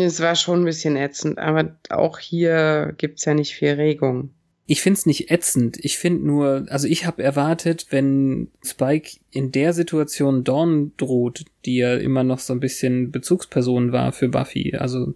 Es 0.01 0.19
war 0.19 0.35
schon 0.35 0.61
ein 0.61 0.65
bisschen 0.65 0.95
ätzend, 0.95 1.37
aber 1.37 1.75
auch 1.89 2.17
hier 2.19 2.93
gibt's 2.97 3.25
ja 3.25 3.33
nicht 3.33 3.53
viel 3.53 3.73
Regung. 3.73 4.31
Ich 4.65 4.81
find's 4.81 5.05
nicht 5.05 5.31
ätzend. 5.31 5.77
Ich 5.83 5.97
find 5.97 6.23
nur, 6.23 6.65
also 6.69 6.87
ich 6.87 7.05
habe 7.05 7.23
erwartet, 7.23 7.87
wenn 7.89 8.49
Spike 8.63 9.17
in 9.31 9.51
der 9.51 9.73
Situation 9.73 10.43
Dawn 10.43 10.91
droht, 10.97 11.45
die 11.65 11.77
ja 11.77 11.95
immer 11.95 12.23
noch 12.23 12.39
so 12.39 12.53
ein 12.53 12.59
bisschen 12.59 13.11
Bezugsperson 13.11 13.91
war 13.91 14.11
für 14.11 14.29
Buffy, 14.29 14.75
also 14.75 15.13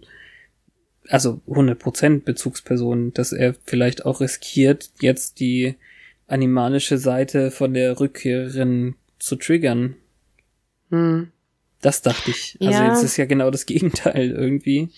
also 1.08 1.40
100% 1.48 2.24
Bezugsperson, 2.24 3.12
dass 3.12 3.32
er 3.32 3.54
vielleicht 3.64 4.04
auch 4.04 4.20
riskiert, 4.20 4.90
jetzt 5.00 5.40
die 5.40 5.74
animalische 6.26 6.98
Seite 6.98 7.50
von 7.50 7.74
der 7.74 8.00
Rückkehrerin 8.00 8.94
zu 9.18 9.36
triggern. 9.36 9.96
Hm. 10.90 11.30
Das 11.80 12.00
dachte 12.02 12.30
ich. 12.30 12.56
Also 12.60 12.72
Ja. 12.72 12.88
jetzt 12.94 13.02
ist 13.02 13.16
ja 13.18 13.26
genau 13.26 13.50
das 13.50 13.66
Gegenteil 13.66 14.30
irgendwie. 14.30 14.88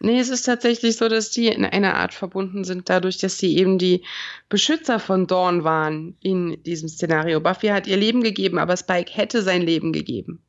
Nee, 0.00 0.18
es 0.18 0.28
ist 0.28 0.42
tatsächlich 0.42 0.96
so, 0.96 1.08
dass 1.08 1.30
die 1.30 1.46
in 1.48 1.64
einer 1.64 1.94
Art 1.94 2.12
verbunden 2.12 2.64
sind, 2.64 2.90
dadurch, 2.90 3.16
dass 3.18 3.38
sie 3.38 3.56
eben 3.56 3.78
die 3.78 4.02
Beschützer 4.50 4.98
von 4.98 5.26
Dawn 5.26 5.64
waren 5.64 6.16
in 6.20 6.62
diesem 6.64 6.88
Szenario. 6.90 7.40
Buffy 7.40 7.68
hat 7.68 7.86
ihr 7.86 7.96
Leben 7.96 8.22
gegeben, 8.22 8.58
aber 8.58 8.76
Spike 8.76 9.10
hätte 9.14 9.42
sein 9.42 9.62
Leben 9.62 9.92
gegeben. 9.94 10.42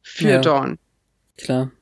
Für 0.00 0.28
Ja. 0.30 0.40
Dawn. 0.40 0.78
Klar. 1.36 1.72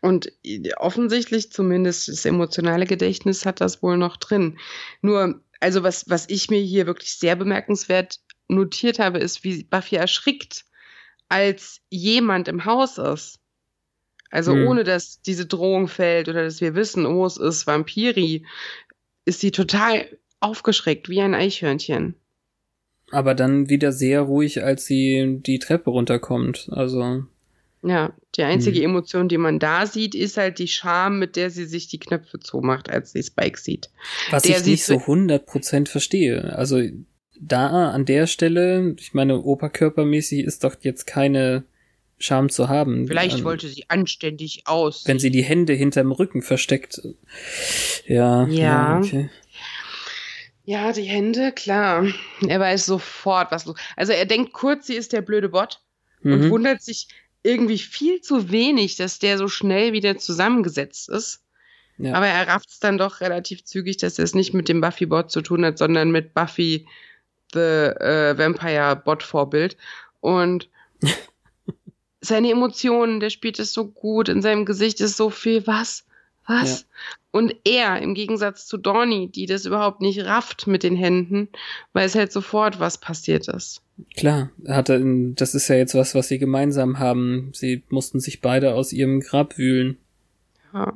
Und 0.00 0.32
offensichtlich 0.78 1.52
zumindest 1.52 2.08
das 2.08 2.24
emotionale 2.24 2.86
Gedächtnis 2.86 3.44
hat 3.44 3.60
das 3.60 3.82
wohl 3.82 3.98
noch 3.98 4.16
drin. 4.16 4.58
Nur, 5.02 5.42
also 5.60 5.82
was, 5.82 6.08
was 6.08 6.28
ich 6.28 6.48
mir 6.48 6.60
hier 6.60 6.86
wirklich 6.86 7.12
sehr 7.12 7.36
bemerkenswert 7.36 8.20
notiert 8.48 8.98
habe, 8.98 9.18
ist, 9.18 9.44
wie 9.44 9.64
Buffy 9.64 9.96
erschrickt, 9.96 10.64
als 11.28 11.80
jemand 11.90 12.48
im 12.48 12.64
Haus 12.64 12.98
ist. 12.98 13.40
Also 14.30 14.52
Hm. 14.52 14.68
ohne 14.68 14.84
dass 14.84 15.20
diese 15.20 15.46
Drohung 15.46 15.88
fällt 15.88 16.28
oder 16.28 16.44
dass 16.44 16.60
wir 16.60 16.74
wissen, 16.74 17.04
oh, 17.04 17.26
es 17.26 17.36
ist 17.36 17.66
Vampiri, 17.66 18.46
ist 19.24 19.40
sie 19.40 19.50
total 19.50 20.06
aufgeschreckt, 20.40 21.08
wie 21.08 21.20
ein 21.20 21.34
Eichhörnchen. 21.34 22.14
Aber 23.10 23.34
dann 23.34 23.68
wieder 23.68 23.92
sehr 23.92 24.22
ruhig, 24.22 24.62
als 24.62 24.86
sie 24.86 25.40
die 25.44 25.58
Treppe 25.58 25.90
runterkommt. 25.90 26.68
Also, 26.70 27.24
Ja, 27.82 28.12
die 28.36 28.42
einzige 28.42 28.78
Hm. 28.80 28.84
Emotion, 28.90 29.28
die 29.28 29.38
man 29.38 29.58
da 29.58 29.86
sieht, 29.86 30.14
ist 30.14 30.36
halt 30.36 30.58
die 30.58 30.68
Scham, 30.68 31.18
mit 31.18 31.34
der 31.36 31.48
sie 31.50 31.64
sich 31.64 31.88
die 31.88 31.98
Knöpfe 31.98 32.38
zumacht, 32.38 32.90
als 32.90 33.12
sie 33.12 33.22
Spike 33.22 33.58
sieht. 33.58 33.88
was 34.30 34.42
Der 34.42 34.58
ich 34.58 34.66
nicht 34.66 34.84
so 34.84 34.96
100% 34.96 35.88
verstehe. 35.88 36.54
Also, 36.56 36.82
da 37.40 37.90
an 37.90 38.04
der 38.04 38.26
Stelle, 38.26 38.94
ich 38.98 39.14
meine, 39.14 39.40
oberkörpermäßig 39.40 40.44
ist 40.44 40.62
doch 40.64 40.76
jetzt 40.82 41.06
keine 41.06 41.64
Scham 42.18 42.50
zu 42.50 42.68
haben. 42.68 43.06
Vielleicht 43.08 43.38
Ähm, 43.38 43.44
wollte 43.44 43.66
sie 43.66 43.86
anständig 43.88 44.64
aus. 44.66 45.04
Wenn 45.06 45.18
sie 45.18 45.30
die 45.30 45.42
Hände 45.42 45.72
hinterm 45.72 46.12
Rücken 46.12 46.42
versteckt. 46.42 47.00
Ja. 48.06 48.46
Ja. 48.48 48.98
okay. 48.98 49.30
Ja, 50.66 50.92
die 50.92 51.02
Hände, 51.04 51.52
klar. 51.52 52.06
Er 52.46 52.60
weiß 52.60 52.84
sofort, 52.84 53.50
was 53.50 53.64
los. 53.64 53.76
Also 53.96 54.12
er 54.12 54.26
denkt 54.26 54.52
kurz, 54.52 54.86
sie 54.86 54.94
ist 54.96 55.14
der 55.14 55.22
blöde 55.22 55.48
Bot 55.48 55.80
und 56.22 56.42
Mhm. 56.46 56.50
wundert 56.50 56.82
sich 56.82 57.08
irgendwie 57.42 57.78
viel 57.78 58.20
zu 58.20 58.50
wenig, 58.50 58.96
dass 58.96 59.18
der 59.18 59.38
so 59.38 59.48
schnell 59.48 59.92
wieder 59.92 60.18
zusammengesetzt 60.18 61.08
ist. 61.08 61.42
Ja. 61.98 62.14
Aber 62.14 62.26
er 62.26 62.48
rafft 62.48 62.70
es 62.70 62.80
dann 62.80 62.98
doch 62.98 63.20
relativ 63.20 63.64
zügig, 63.64 63.98
dass 63.98 64.18
er 64.18 64.24
es 64.24 64.34
nicht 64.34 64.54
mit 64.54 64.68
dem 64.68 64.80
Buffy-Bot 64.80 65.30
zu 65.30 65.42
tun 65.42 65.64
hat, 65.64 65.78
sondern 65.78 66.10
mit 66.10 66.34
Buffy 66.34 66.86
the 67.52 67.58
äh, 67.58 68.38
Vampire-Bot-Vorbild. 68.38 69.76
Und 70.20 70.70
seine 72.20 72.50
Emotionen, 72.50 73.20
der 73.20 73.30
spielt 73.30 73.58
es 73.58 73.72
so 73.72 73.86
gut, 73.86 74.28
in 74.28 74.42
seinem 74.42 74.64
Gesicht 74.64 75.00
ist 75.00 75.16
so 75.16 75.30
viel, 75.30 75.66
was? 75.66 76.06
Was? 76.46 76.86
Und 77.32 77.54
er, 77.64 78.00
im 78.02 78.14
Gegensatz 78.14 78.66
zu 78.66 78.76
Donny, 78.76 79.30
die 79.30 79.46
das 79.46 79.64
überhaupt 79.64 80.00
nicht 80.00 80.24
rafft 80.24 80.66
mit 80.66 80.82
den 80.82 80.96
Händen, 80.96 81.48
weiß 81.92 82.16
halt 82.16 82.32
sofort, 82.32 82.80
was 82.80 82.98
passiert 82.98 83.46
ist. 83.46 83.82
Klar, 84.16 84.50
hatte, 84.66 85.00
das 85.34 85.54
ist 85.54 85.68
ja 85.68 85.76
jetzt 85.76 85.94
was, 85.94 86.14
was 86.14 86.28
sie 86.28 86.38
gemeinsam 86.38 86.98
haben. 86.98 87.50
Sie 87.54 87.84
mussten 87.88 88.18
sich 88.18 88.40
beide 88.40 88.74
aus 88.74 88.92
ihrem 88.92 89.20
Grab 89.20 89.58
wühlen. 89.58 89.98
Ja. 90.74 90.92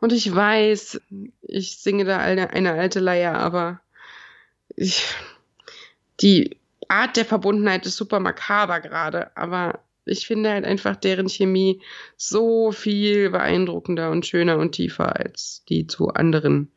Und 0.00 0.12
ich 0.12 0.34
weiß, 0.34 1.00
ich 1.42 1.78
singe 1.78 2.04
da 2.04 2.18
eine, 2.18 2.50
eine 2.50 2.72
alte 2.72 3.00
Leier, 3.00 3.34
aber 3.34 3.80
ich, 4.76 5.04
die 6.20 6.56
Art 6.88 7.16
der 7.16 7.24
Verbundenheit 7.24 7.86
ist 7.86 7.96
super 7.96 8.20
makaber 8.20 8.80
gerade, 8.80 9.36
aber 9.36 9.80
ich 10.06 10.26
finde 10.26 10.50
halt 10.50 10.64
einfach 10.64 10.96
deren 10.96 11.28
Chemie 11.28 11.80
so 12.16 12.72
viel 12.72 13.30
beeindruckender 13.30 14.10
und 14.10 14.26
schöner 14.26 14.58
und 14.58 14.72
tiefer 14.72 15.16
als 15.16 15.64
die 15.68 15.86
zu 15.86 16.08
anderen 16.08 16.70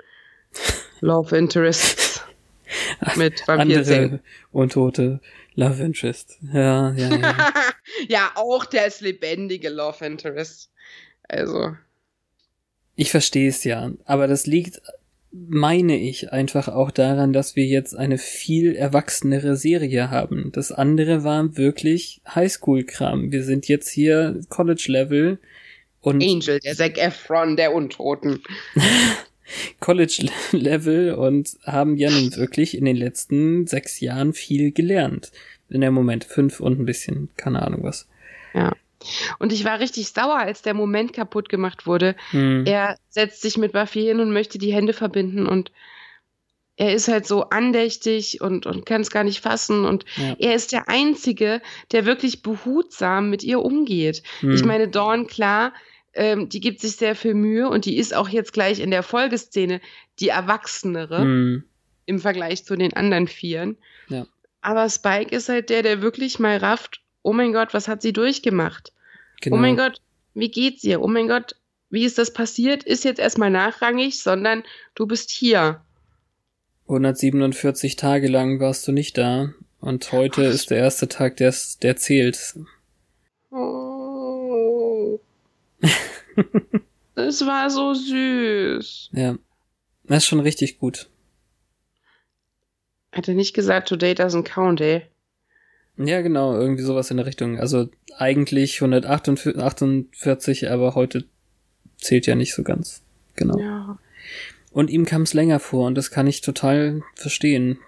Love 1.02 1.38
Interests 1.38 2.24
mit 3.16 3.48
Vampirzähnen. 3.48 4.04
Andere 4.04 4.22
untote 4.52 5.22
Love 5.56 5.84
Interest. 5.84 6.38
Ja, 6.54 6.92
ja, 6.94 7.16
ja. 7.16 7.54
ja, 8.08 8.32
auch 8.36 8.66
das 8.66 9.02
lebendige 9.02 9.70
Love 9.70 10.06
Interest. 10.06 10.72
Also, 11.28 11.76
Ich 12.96 13.12
verstehe 13.12 13.50
es 13.50 13.64
ja, 13.64 13.92
aber 14.06 14.28
das 14.28 14.46
liegt, 14.46 14.82
meine 15.32 15.98
ich, 15.98 16.32
einfach 16.32 16.68
auch 16.68 16.92
daran, 16.92 17.34
dass 17.34 17.56
wir 17.56 17.66
jetzt 17.66 17.96
eine 17.96 18.18
viel 18.18 18.76
erwachsenere 18.76 19.56
Serie 19.56 20.10
haben. 20.10 20.52
Das 20.54 20.72
andere 20.72 21.24
war 21.24 21.58
wirklich 21.58 22.22
Highschool-Kram. 22.34 23.32
Wir 23.32 23.44
sind 23.44 23.68
jetzt 23.68 23.90
hier 23.90 24.40
College-Level 24.50 25.40
und 26.02 26.24
Angel, 26.24 26.60
der 26.60 26.76
Zac 26.76 26.98
Efron 26.98 27.58
der 27.58 27.74
Untoten. 27.74 28.42
College-Level 29.80 31.14
und 31.14 31.58
haben 31.64 31.98
ja 31.98 32.10
nun 32.10 32.36
wirklich 32.36 32.78
in 32.78 32.86
den 32.86 32.98
letzten 32.98 33.68
sechs 33.68 34.00
Jahren 34.00 34.34
viel 34.34 34.72
gelernt. 34.72 35.32
In 35.70 35.82
der 35.82 35.92
Moment 35.92 36.24
fünf 36.24 36.60
und 36.60 36.80
ein 36.80 36.86
bisschen, 36.86 37.30
keine 37.38 37.62
Ahnung 37.62 37.84
was. 37.84 38.08
Ja. 38.54 38.74
Und 39.40 39.52
ich 39.54 39.66
war 39.66 39.80
richtig 39.80 40.10
sauer, 40.10 40.38
als 40.38 40.62
der 40.62 40.74
Moment 40.74 41.14
kaputt 41.14 41.50
gemacht 41.50 41.86
wurde. 41.86 42.16
Hm. 42.32 42.66
Er 42.66 42.98
setzt 43.10 43.42
sich 43.42 43.58
mit 43.58 43.72
Buffy 43.74 44.02
hin 44.04 44.20
und 44.20 44.32
möchte 44.32 44.58
die 44.58 44.74
Hände 44.74 44.94
verbinden 44.94 45.48
und 45.48 45.72
er 46.80 46.94
ist 46.94 47.08
halt 47.08 47.26
so 47.26 47.50
andächtig 47.50 48.40
und, 48.40 48.68
und 48.68 48.86
kann 48.86 49.02
es 49.02 49.10
gar 49.10 49.24
nicht 49.24 49.42
fassen. 49.42 49.84
Und 49.84 50.06
Ja. 50.16 50.36
er 50.38 50.54
ist 50.54 50.72
der 50.72 50.88
Einzige, 50.88 51.62
der 51.92 52.06
wirklich 52.06 52.44
behutsam 52.44 53.32
mit 53.32 53.44
ihr 53.44 53.62
umgeht. 53.64 54.22
Hm. 54.42 54.52
Ich 54.52 54.64
meine, 54.64 54.88
Dawn, 54.88 55.26
klar, 55.26 55.74
ähm, 56.14 56.50
die 56.50 56.60
gibt 56.60 56.80
sich 56.82 56.96
sehr 56.96 57.16
viel 57.16 57.34
Mühe 57.34 57.68
und 57.68 57.86
die 57.86 57.98
ist 57.98 58.16
auch 58.16 58.30
jetzt 58.30 58.54
gleich 58.54 58.80
in 58.80 58.92
der 58.92 59.02
Folgeszene 59.04 59.82
die 60.20 60.30
Erwachsenere 60.30 61.22
Hm. 61.22 61.64
im 62.06 62.20
Vergleich 62.20 62.64
zu 62.64 62.76
den 62.76 62.94
anderen 62.94 63.28
Vieren. 63.28 63.78
Ja. 64.10 64.28
Aber 64.62 64.88
Spike 64.90 65.36
ist 65.36 65.50
halt 65.50 65.70
der, 65.72 65.82
der 65.82 66.02
wirklich 66.04 66.38
mal 66.38 66.58
rafft, 66.58 67.02
oh 67.24 67.34
mein 67.34 67.54
Gott, 67.54 67.74
was 67.74 67.88
hat 67.88 68.02
sie 68.04 68.14
durchgemacht? 68.14 68.94
Genau. 69.42 69.56
Oh 69.56 69.60
mein 69.60 69.76
Gott, 69.78 70.02
wie 70.34 70.50
geht's 70.50 70.84
ihr? 70.84 71.02
Oh 71.02 71.08
mein 71.08 71.28
Gott, 71.28 71.56
wie 71.90 72.04
ist 72.06 72.18
das 72.18 72.34
passiert? 72.34 72.84
Ist 72.84 73.04
jetzt 73.06 73.20
erstmal 73.20 73.50
nachrangig, 73.50 74.22
sondern 74.22 74.64
du 74.96 75.06
bist 75.08 75.30
hier. 75.30 75.82
147 76.88 77.96
Tage 77.98 78.28
lang 78.28 78.60
warst 78.60 78.88
du 78.88 78.92
nicht 78.92 79.18
da. 79.18 79.54
Und 79.80 80.12
heute 80.12 80.44
ist 80.44 80.72
der 80.72 80.80
erste 80.80 81.08
Tag, 81.08 81.38
der's- 81.38 81.78
der 81.80 81.96
zählt. 81.98 82.56
Oh. 83.52 85.20
Es 87.16 87.44
war 87.48 87.70
so 87.72 87.96
süß. 87.96 89.10
Ja. 89.12 89.38
Das 90.04 90.18
ist 90.20 90.28
schon 90.28 90.40
richtig 90.40 90.78
gut. 90.78 91.10
Hat 93.12 93.28
er 93.28 93.34
nicht 93.34 93.56
gesagt, 93.56 93.90
today 93.90 94.14
doesn't 94.14 94.44
count, 94.44 94.80
ey. 94.82 95.02
Ja, 95.98 96.22
genau, 96.22 96.54
irgendwie 96.58 96.84
sowas 96.84 97.10
in 97.12 97.18
der 97.18 97.26
Richtung. 97.26 97.60
Also 97.60 97.90
eigentlich 98.18 98.82
148, 98.82 100.70
aber 100.70 100.96
heute 100.96 101.26
zählt 101.98 102.28
ja 102.28 102.36
nicht 102.36 102.54
so 102.54 102.64
ganz. 102.64 103.02
Genau. 103.36 103.60
Ja. 103.60 103.98
Und 104.72 104.90
ihm 104.90 105.06
kam 105.06 105.24
es 105.24 105.34
länger 105.34 105.60
vor 105.60 105.88
und 105.88 105.96
das 105.96 106.12
kann 106.12 106.28
ich 106.28 106.42
total 106.42 107.02
verstehen. 107.16 107.80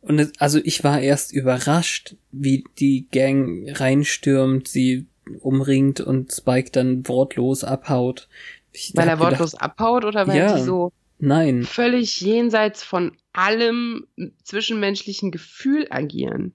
Und 0.00 0.18
es, 0.18 0.32
also 0.38 0.58
ich 0.62 0.82
war 0.84 1.00
erst 1.00 1.32
überrascht, 1.32 2.16
wie 2.32 2.64
die 2.78 3.06
Gang 3.12 3.68
reinstürmt, 3.78 4.68
sie 4.68 5.06
umringt 5.40 6.00
und 6.00 6.32
Spike 6.32 6.70
dann 6.70 7.06
wortlos 7.06 7.62
abhaut. 7.62 8.28
Ich 8.72 8.92
Weil 8.94 9.08
er 9.08 9.16
gedacht, 9.16 9.32
wortlos 9.32 9.54
abhaut 9.54 10.04
oder 10.04 10.26
weil 10.26 10.38
Ja. 10.38 10.56
die 10.56 10.62
so 10.62 10.92
Nein, 11.18 11.62
völlig 11.62 12.20
jenseits 12.20 12.82
von 12.82 13.12
allem 13.32 14.06
zwischenmenschlichen 14.42 15.30
Gefühl 15.30 15.86
agieren? 15.90 16.52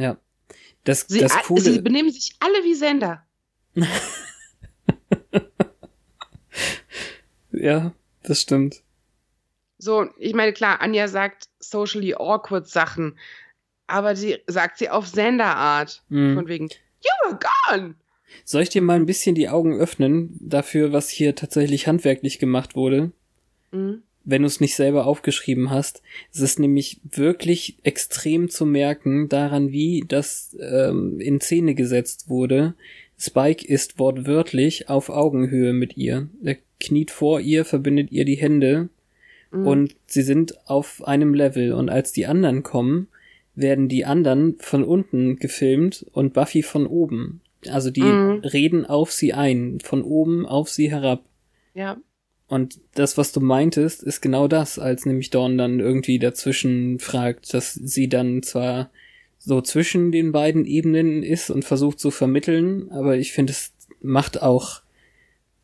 Ja. 0.00 0.16
Das, 0.84 1.06
Sie, 1.08 1.20
das 1.20 1.34
Coole. 1.42 1.60
sie 1.60 1.80
benehmen 1.80 2.10
sich 2.10 2.34
alle 2.40 2.64
wie 2.64 2.74
Sender. 2.74 3.22
ja, 7.52 7.92
das 8.22 8.40
stimmt. 8.40 8.82
So, 9.78 10.08
ich 10.18 10.34
meine, 10.34 10.52
klar, 10.52 10.80
Anja 10.80 11.08
sagt 11.08 11.48
socially 11.58 12.14
awkward 12.14 12.68
Sachen, 12.68 13.18
aber 13.86 14.16
sie 14.16 14.38
sagt 14.46 14.78
sie 14.78 14.88
auf 14.90 15.06
Senderart. 15.06 16.02
Mhm. 16.08 16.34
Von 16.34 16.48
wegen, 16.48 16.68
you 16.68 17.10
were 17.28 17.38
gone. 17.38 17.94
Soll 18.44 18.62
ich 18.62 18.68
dir 18.68 18.82
mal 18.82 18.96
ein 18.96 19.06
bisschen 19.06 19.34
die 19.34 19.48
Augen 19.48 19.78
öffnen 19.78 20.36
dafür, 20.40 20.92
was 20.92 21.08
hier 21.08 21.34
tatsächlich 21.34 21.86
handwerklich 21.86 22.38
gemacht 22.38 22.74
wurde? 22.74 23.12
Mhm. 23.70 24.02
Wenn 24.24 24.42
du 24.42 24.46
es 24.46 24.60
nicht 24.60 24.74
selber 24.76 25.06
aufgeschrieben 25.06 25.70
hast. 25.70 26.02
Es 26.32 26.40
ist 26.40 26.58
nämlich 26.58 27.00
wirklich 27.10 27.76
extrem 27.82 28.48
zu 28.50 28.66
merken 28.66 29.28
daran, 29.28 29.72
wie 29.72 30.04
das 30.06 30.56
ähm, 30.60 31.20
in 31.20 31.40
Szene 31.40 31.74
gesetzt 31.74 32.28
wurde. 32.28 32.74
Spike 33.18 33.66
ist 33.66 33.98
wortwörtlich 33.98 34.88
auf 34.88 35.10
Augenhöhe 35.10 35.72
mit 35.72 35.96
ihr. 35.96 36.28
Er 36.42 36.56
kniet 36.78 37.10
vor 37.10 37.40
ihr, 37.40 37.64
verbindet 37.64 38.10
ihr 38.12 38.24
die 38.24 38.36
Hände 38.36 38.88
Mhm. 39.52 39.66
und 39.66 39.96
sie 40.06 40.22
sind 40.22 40.68
auf 40.68 41.02
einem 41.04 41.34
Level. 41.34 41.72
Und 41.72 41.88
als 41.88 42.12
die 42.12 42.26
anderen 42.26 42.62
kommen, 42.62 43.08
werden 43.56 43.88
die 43.88 44.04
anderen 44.04 44.56
von 44.60 44.84
unten 44.84 45.36
gefilmt 45.36 46.06
und 46.12 46.32
Buffy 46.34 46.62
von 46.62 46.86
oben. 46.86 47.40
Also 47.68 47.90
die 47.90 48.02
Mhm. 48.02 48.40
reden 48.44 48.86
auf 48.86 49.10
sie 49.12 49.32
ein, 49.32 49.80
von 49.82 50.02
oben 50.02 50.46
auf 50.46 50.68
sie 50.70 50.90
herab. 50.90 51.24
Ja. 51.74 51.96
Und 52.50 52.80
das, 52.94 53.16
was 53.16 53.30
du 53.30 53.38
meintest, 53.38 54.02
ist 54.02 54.20
genau 54.20 54.48
das, 54.48 54.80
als 54.80 55.06
nämlich 55.06 55.30
Dawn 55.30 55.56
dann 55.56 55.78
irgendwie 55.78 56.18
dazwischen 56.18 56.98
fragt, 56.98 57.54
dass 57.54 57.74
sie 57.74 58.08
dann 58.08 58.42
zwar 58.42 58.90
so 59.38 59.60
zwischen 59.60 60.10
den 60.10 60.32
beiden 60.32 60.64
Ebenen 60.66 61.22
ist 61.22 61.50
und 61.50 61.64
versucht 61.64 62.00
zu 62.00 62.10
vermitteln, 62.10 62.90
aber 62.90 63.16
ich 63.16 63.32
finde, 63.32 63.52
es 63.52 63.72
macht 64.02 64.42
auch 64.42 64.82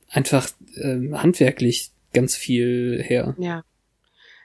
einfach 0.09 0.49
äh, 0.77 1.13
handwerklich 1.13 1.91
ganz 2.13 2.37
viel 2.37 3.03
her. 3.05 3.35
Ja. 3.37 3.65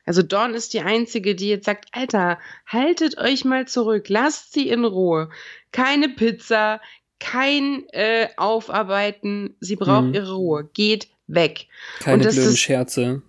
Also 0.03 0.23
Dawn 0.23 0.55
ist 0.55 0.73
die 0.73 0.81
Einzige, 0.81 1.35
die 1.35 1.49
jetzt 1.49 1.65
sagt, 1.65 1.89
Alter, 1.91 2.39
haltet 2.65 3.19
euch 3.19 3.45
mal 3.45 3.67
zurück, 3.67 4.09
lasst 4.09 4.51
sie 4.51 4.67
in 4.67 4.83
Ruhe. 4.83 5.29
Keine 5.71 6.09
Pizza, 6.09 6.81
kein 7.19 7.85
äh, 7.89 8.29
Aufarbeiten, 8.35 9.55
sie 9.59 9.75
braucht 9.75 10.07
Mhm. 10.07 10.13
ihre 10.15 10.33
Ruhe. 10.33 10.69
Geht 10.73 11.07
weg. 11.33 11.67
Keine 11.99 12.23
das 12.23 12.35
blöden 12.35 12.51
ist- 12.51 12.59
Scherze. 12.59 13.21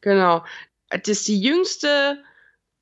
Genau. 0.00 0.44
Das 0.90 1.08
ist 1.08 1.28
die 1.28 1.40
jüngste 1.40 2.18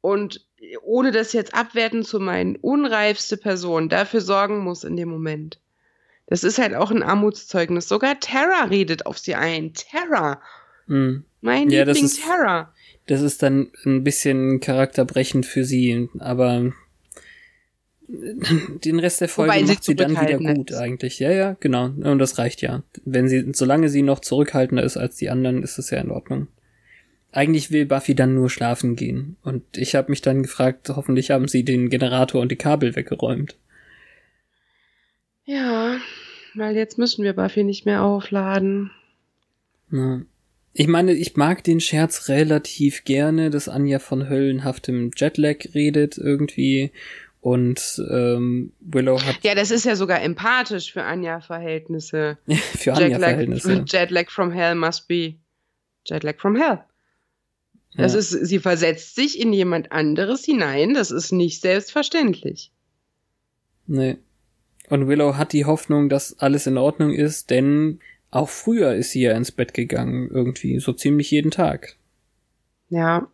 und 0.01 0.45
ohne 0.83 1.11
das 1.13 1.33
jetzt 1.33 1.55
abwerten 1.55 2.05
zu 2.05 2.21
meinen, 2.21 2.57
unreifste 2.57 3.37
Person 3.37 3.89
dafür 3.89 4.21
sorgen 4.21 4.59
muss 4.59 4.85
in 4.85 4.97
dem 4.97 5.09
Moment. 5.09 5.59
Das 6.27 6.45
ist 6.45 6.59
halt 6.59 6.75
auch 6.75 6.91
ein 6.91 7.03
Armutszeugnis. 7.03 7.89
Sogar 7.89 8.19
Terra 8.21 8.65
redet 8.65 9.07
auf 9.07 9.19
sie 9.19 9.35
ein. 9.35 9.73
Terra. 9.75 10.41
Hm. 10.87 11.25
Mein 11.41 11.71
Ja, 11.71 11.85
das 11.85 11.97
Liebling 11.97 12.05
ist- 12.07 12.23
Terra. 12.25 12.73
Das 13.07 13.21
ist 13.21 13.43
dann 13.43 13.73
ein 13.85 14.05
bisschen 14.05 14.61
charakterbrechend 14.61 15.45
für 15.45 15.65
sie, 15.65 16.09
aber 16.21 16.73
den 18.85 18.99
Rest 18.99 19.21
der 19.21 19.29
Folge 19.29 19.53
Wobei 19.53 19.65
sie 19.65 19.73
macht 19.73 19.85
sie 19.85 19.97
dann 19.97 20.21
wieder 20.21 20.39
gut 20.39 20.71
ist. 20.71 20.77
eigentlich. 20.77 21.19
Ja, 21.19 21.31
ja, 21.33 21.57
genau. 21.61 21.87
Und 21.87 22.19
das 22.19 22.39
reicht 22.39 22.63
ja. 22.63 22.83
Wenn 23.05 23.29
sie, 23.29 23.53
solange 23.53 23.89
sie 23.89 24.03
noch 24.03 24.21
zurückhaltender 24.21 24.83
ist 24.83 24.97
als 24.97 25.17
die 25.17 25.31
anderen, 25.31 25.63
ist 25.63 25.79
es 25.79 25.91
ja 25.91 26.01
in 26.01 26.11
Ordnung. 26.11 26.49
Eigentlich 27.31 27.71
will 27.71 27.87
Buffy 27.87 28.15
dann 28.15 28.35
nur 28.35 28.51
schlafen 28.51 28.95
gehen. 28.95 29.37
Und 29.43 29.63
ich 29.77 29.95
habe 29.95 30.11
mich 30.11 30.21
dann 30.21 30.43
gefragt, 30.43 30.91
hoffentlich 30.91 31.31
haben 31.31 31.49
sie 31.49 31.65
den 31.65 31.89
Generator 31.89 32.43
und 32.43 32.53
die 32.53 32.57
Kabel 32.57 32.95
weggeräumt. 32.95 33.57
Ja, 35.45 35.97
weil 36.55 36.77
jetzt 36.77 36.99
müssen 36.99 37.25
wir 37.25 37.33
Buffy 37.33 37.65
nicht 37.65 37.87
mehr 37.87 38.03
aufladen. 38.03 38.91
Ja. 39.91 40.21
Ich 40.75 40.87
meine, 40.87 41.13
ich 41.13 41.37
mag 41.37 41.65
den 41.65 41.81
Scherz 41.81 42.29
relativ 42.29 43.05
gerne, 43.05 43.51
dass 43.51 43.69
Anja 43.69 43.99
von 43.99 44.29
höllenhaftem 44.29 45.11
Jetlag 45.17 45.75
redet 45.75 46.17
irgendwie. 46.17 46.93
Und 47.43 48.01
ähm, 48.09 48.73
Willow 48.79 49.21
hat 49.21 49.43
Ja, 49.43 49.57
das 49.57 49.73
ist 49.73 49.85
ja 49.85 49.97
sogar 49.97 50.23
empathisch 50.23 50.93
für 50.93 51.03
Anja-Verhältnisse. 51.03 52.39
für 52.79 52.95
Anja-Verhältnisse. 52.95 53.85
Jetlag 53.89 54.31
from 54.31 54.53
hell 54.53 54.77
must 54.77 55.09
be 55.09 55.35
Jetlag 56.07 56.39
from 56.39 56.55
hell. 56.55 56.79
Das 57.97 58.13
Ja. 58.13 58.21
ist, 58.21 58.31
sie 58.31 58.61
versetzt 58.61 59.17
sich 59.17 59.41
in 59.41 59.53
jemand 59.53 59.91
anderes 59.91 60.45
hinein. 60.45 60.95
Das 60.95 61.11
ist 61.11 61.33
nicht 61.33 61.61
selbstverständlich. 61.61 62.71
Nee. 63.89 64.19
Und 64.89 65.09
Willow 65.09 65.37
hat 65.37 65.53
die 65.53 65.65
Hoffnung, 65.65 66.09
dass 66.09 66.39
alles 66.39 66.69
in 66.69 66.79
Ordnung 66.79 67.13
ist, 67.13 67.51
denn 67.51 67.99
auch 68.31 68.49
früher 68.51 68.95
ist 68.95 69.11
sie 69.11 69.23
ja 69.23 69.33
ins 69.37 69.51
Bett 69.51 69.75
gegangen, 69.75 70.31
irgendwie, 70.31 70.79
so 70.79 70.93
ziemlich 70.93 71.31
jeden 71.33 71.51
Tag. 71.51 71.97
Ja. 72.89 73.27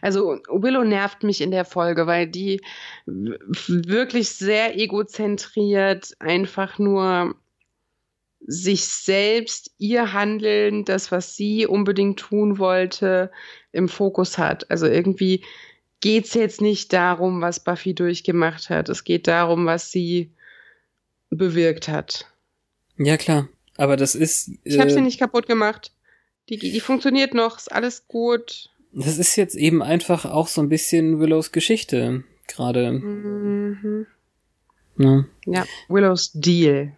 Also 0.00 0.38
Willow 0.48 0.84
nervt 0.84 1.22
mich 1.22 1.40
in 1.40 1.50
der 1.50 1.64
Folge, 1.64 2.06
weil 2.06 2.26
die 2.26 2.60
wirklich 3.06 4.30
sehr 4.30 4.78
egozentriert 4.78 6.14
einfach 6.18 6.78
nur 6.78 7.34
sich 8.46 8.84
selbst, 8.84 9.70
ihr 9.78 10.12
Handeln, 10.12 10.84
das, 10.84 11.12
was 11.12 11.36
sie 11.36 11.66
unbedingt 11.66 12.18
tun 12.18 12.58
wollte, 12.58 13.30
im 13.70 13.88
Fokus 13.88 14.38
hat. 14.38 14.68
Also 14.70 14.86
irgendwie 14.86 15.44
geht's 16.00 16.34
jetzt 16.34 16.60
nicht 16.60 16.92
darum, 16.92 17.40
was 17.40 17.62
Buffy 17.62 17.94
durchgemacht 17.94 18.68
hat. 18.68 18.88
Es 18.88 19.04
geht 19.04 19.28
darum, 19.28 19.66
was 19.66 19.90
sie 19.90 20.32
bewirkt 21.30 21.88
hat. 21.88 22.26
Ja, 22.98 23.16
klar. 23.16 23.48
Aber 23.76 23.96
das 23.96 24.14
ist. 24.14 24.50
Ich 24.64 24.78
habe 24.78 24.90
äh, 24.90 24.94
sie 24.94 25.00
nicht 25.00 25.18
kaputt 25.18 25.46
gemacht. 25.46 25.92
Die, 26.48 26.58
die 26.58 26.80
funktioniert 26.80 27.34
noch, 27.34 27.56
ist 27.56 27.72
alles 27.72 28.06
gut. 28.08 28.70
Das 28.92 29.18
ist 29.18 29.36
jetzt 29.36 29.54
eben 29.54 29.82
einfach 29.82 30.26
auch 30.26 30.48
so 30.48 30.60
ein 30.60 30.68
bisschen 30.68 31.18
Willows 31.18 31.52
Geschichte 31.52 32.24
gerade. 32.46 32.92
Mhm. 32.92 34.06
Ne? 34.96 35.26
Ja, 35.46 35.64
Willows 35.88 36.32
Deal. 36.34 36.92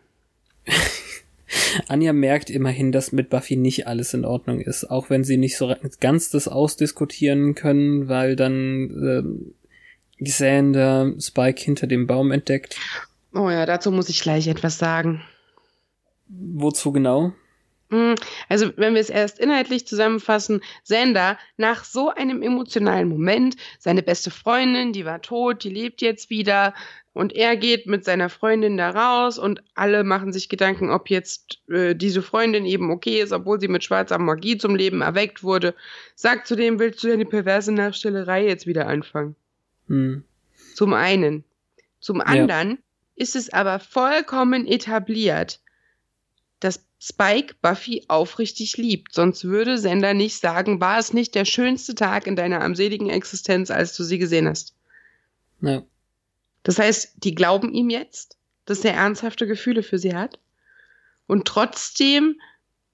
Anja 1.89 2.13
merkt 2.13 2.51
immerhin, 2.51 2.91
dass 2.91 3.13
mit 3.13 3.31
Buffy 3.31 3.57
nicht 3.57 3.87
alles 3.87 4.15
in 4.15 4.25
Ordnung 4.25 4.61
ist, 4.61 4.91
auch 4.91 5.11
wenn 5.11 5.23
sie 5.23 5.37
nicht 5.37 5.57
so 5.57 5.73
ganz 6.01 6.31
das 6.31 6.49
ausdiskutieren 6.49 7.55
können, 7.55 8.09
weil 8.09 8.35
dann 8.35 8.91
ähm, 8.91 9.55
Xander 10.23 11.15
Spike 11.21 11.63
hinter 11.63 11.87
dem 11.87 12.07
Baum 12.07 12.33
entdeckt. 12.33 12.77
Oh 13.33 13.51
ja, 13.51 13.67
dazu 13.67 13.93
muss 13.93 14.09
ich 14.09 14.21
gleich 14.21 14.49
etwas 14.49 14.79
sagen. 14.79 15.23
Wozu 16.29 16.93
genau? 16.93 17.33
Hm, 17.91 18.15
Also, 18.49 18.73
wenn 18.77 18.95
wir 18.95 19.01
es 19.01 19.11
erst 19.11 19.39
inhaltlich 19.39 19.87
zusammenfassen, 19.87 20.63
Sander, 20.83 21.39
nach 21.57 21.85
so 21.85 22.11
einem 22.11 22.43
emotionalen 22.43 23.09
Moment, 23.09 23.57
seine 23.79 24.03
beste 24.03 24.31
Freundin, 24.31 24.93
die 24.93 25.05
war 25.05 25.23
tot, 25.23 25.65
die 25.65 25.71
lebt 25.71 26.03
jetzt 26.03 26.31
wieder, 26.31 26.75
und 27.15 27.33
er 27.33 27.57
geht 27.57 27.87
mit 27.87 28.05
seiner 28.05 28.29
Freundin 28.29 28.77
da 28.77 28.91
raus 28.91 29.39
und 29.39 29.63
alle 29.75 30.03
machen 30.03 30.33
sich 30.33 30.49
Gedanken, 30.49 30.91
ob 30.91 31.09
jetzt 31.09 31.61
äh, 31.69 31.95
diese 31.95 32.23
Freundin 32.23 32.67
eben 32.67 32.91
okay 32.91 33.21
ist, 33.23 33.33
obwohl 33.33 33.61
sie 33.61 33.69
mit 33.69 33.85
schwarzer 33.85 34.19
Magie 34.19 34.59
zum 34.59 34.75
Leben 34.75 35.01
erweckt 35.01 35.45
wurde. 35.45 35.77
Sagt 36.17 36.49
zudem, 36.49 36.81
willst 36.81 37.05
du 37.05 37.09
deine 37.09 37.25
perverse 37.25 37.71
Nachstellerei 37.71 38.45
jetzt 38.45 38.67
wieder 38.67 38.89
anfangen? 38.89 39.37
Hm. 39.87 40.25
Zum 40.75 40.93
einen. 40.93 41.45
Zum 42.01 42.21
anderen 42.21 42.79
ist 43.15 43.37
es 43.37 43.53
aber 43.53 43.79
vollkommen 43.79 44.67
etabliert, 44.67 45.61
dass 46.59 46.85
Spike 47.07 47.57
Buffy 47.61 48.05
aufrichtig 48.09 48.79
liebt. 48.79 49.13
Sonst 49.13 49.45
würde 49.45 49.77
Sender 49.77 50.15
nicht 50.15 50.41
sagen, 50.41 50.81
war 50.81 50.99
es 50.99 51.13
nicht 51.13 51.35
der 51.35 51.45
schönste 51.45 51.95
Tag 51.95 52.27
in 52.27 52.35
deiner 52.35 52.63
armseligen 52.63 53.11
Existenz, 53.11 53.71
als 53.71 53.95
du 53.95 54.05
sie 54.05 54.19
gesehen 54.19 54.49
hast. 54.49 54.75
Ja. 55.61 55.83
Das 56.63 56.79
heißt, 56.79 57.17
die 57.17 57.35
glauben 57.35 57.75
ihm 57.75 57.91
jetzt, 57.91 58.39
dass 58.65 58.87
er 58.87 58.95
ernsthafte 58.95 59.47
Gefühle 59.47 59.83
für 59.83 59.99
sie 59.99 60.15
hat. 60.15 60.39
Und 61.27 61.47
trotzdem 61.47 62.41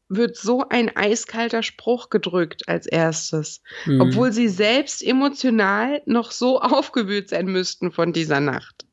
wird 0.09 0.37
so 0.37 0.69
ein 0.69 0.97
eiskalter 0.97 1.63
Spruch 1.63 2.11
gedrückt 2.11 2.69
als 2.69 2.87
erstes, 2.89 3.63
Hm. 3.85 4.01
obwohl 4.01 4.33
sie 4.33 4.49
selbst 4.49 5.05
emotional 5.05 6.03
noch 6.05 6.33
so 6.33 6.61
aufgewühlt 6.61 7.29
sein 7.29 7.47
müssten 7.47 7.93
von 7.93 8.13
dieser 8.13 8.41
Nacht. 8.41 8.87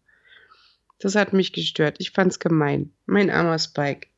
Das 1.00 1.16
hat 1.16 1.34
mich 1.34 1.54
gestört. 1.54 1.96
Ich 1.98 2.12
fand's 2.12 2.38
gemein. 2.38 2.92
Mein 3.08 3.32
armer 3.32 3.58
Spike. 3.58 4.10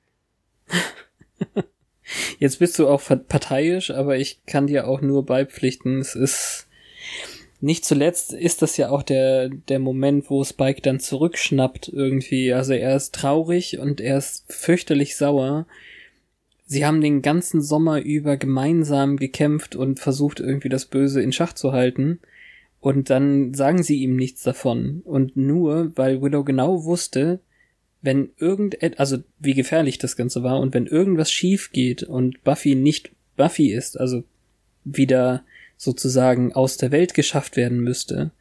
Jetzt 2.39 2.59
bist 2.59 2.79
du 2.79 2.87
auch 2.87 3.01
parteiisch, 3.01 3.91
aber 3.91 4.17
ich 4.17 4.39
kann 4.45 4.67
dir 4.67 4.87
auch 4.87 5.01
nur 5.01 5.25
beipflichten. 5.25 5.99
Es 5.99 6.15
ist 6.15 6.67
nicht 7.61 7.83
zuletzt 7.83 8.31
ist 8.31 8.61
das 8.61 8.77
ja 8.77 8.89
auch 8.89 9.03
der 9.03 9.49
der 9.49 9.79
Moment, 9.79 10.29
wo 10.29 10.43
Spike 10.43 10.81
dann 10.81 10.99
zurückschnappt 10.99 11.89
irgendwie. 11.89 12.53
Also 12.53 12.73
er 12.73 12.95
ist 12.95 13.13
traurig 13.13 13.79
und 13.79 13.99
er 14.01 14.17
ist 14.17 14.45
fürchterlich 14.47 15.17
sauer. 15.17 15.67
Sie 16.65 16.85
haben 16.85 17.01
den 17.01 17.21
ganzen 17.21 17.61
Sommer 17.61 18.01
über 18.01 18.37
gemeinsam 18.37 19.17
gekämpft 19.17 19.75
und 19.75 19.99
versucht 19.99 20.39
irgendwie 20.39 20.69
das 20.69 20.85
Böse 20.85 21.21
in 21.21 21.31
Schach 21.31 21.53
zu 21.53 21.73
halten. 21.73 22.19
Und 22.79 23.09
dann 23.09 23.53
sagen 23.53 23.83
sie 23.83 24.03
ihm 24.03 24.15
nichts 24.15 24.43
davon. 24.43 25.01
Und 25.03 25.35
nur, 25.35 25.91
weil 25.95 26.21
Willow 26.21 26.43
genau 26.43 26.85
wusste, 26.85 27.39
wenn 28.01 28.31
irgend, 28.37 28.77
also 28.99 29.17
wie 29.39 29.53
gefährlich 29.53 29.97
das 29.97 30.15
Ganze 30.15 30.43
war 30.43 30.59
und 30.59 30.73
wenn 30.73 30.85
irgendwas 30.87 31.31
schief 31.31 31.71
geht 31.71 32.03
und 32.03 32.43
Buffy 32.43 32.75
nicht 32.75 33.11
Buffy 33.35 33.71
ist, 33.73 33.99
also 33.99 34.23
wieder 34.83 35.43
sozusagen 35.77 36.53
aus 36.53 36.77
der 36.77 36.91
Welt 36.91 37.13
geschafft 37.13 37.55
werden 37.55 37.79
müsste, 37.79 38.31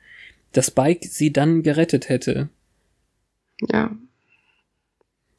dass 0.53 0.67
Spike 0.69 1.07
sie 1.09 1.33
dann 1.33 1.63
gerettet 1.63 2.09
hätte. 2.09 2.49
Ja. 3.69 3.97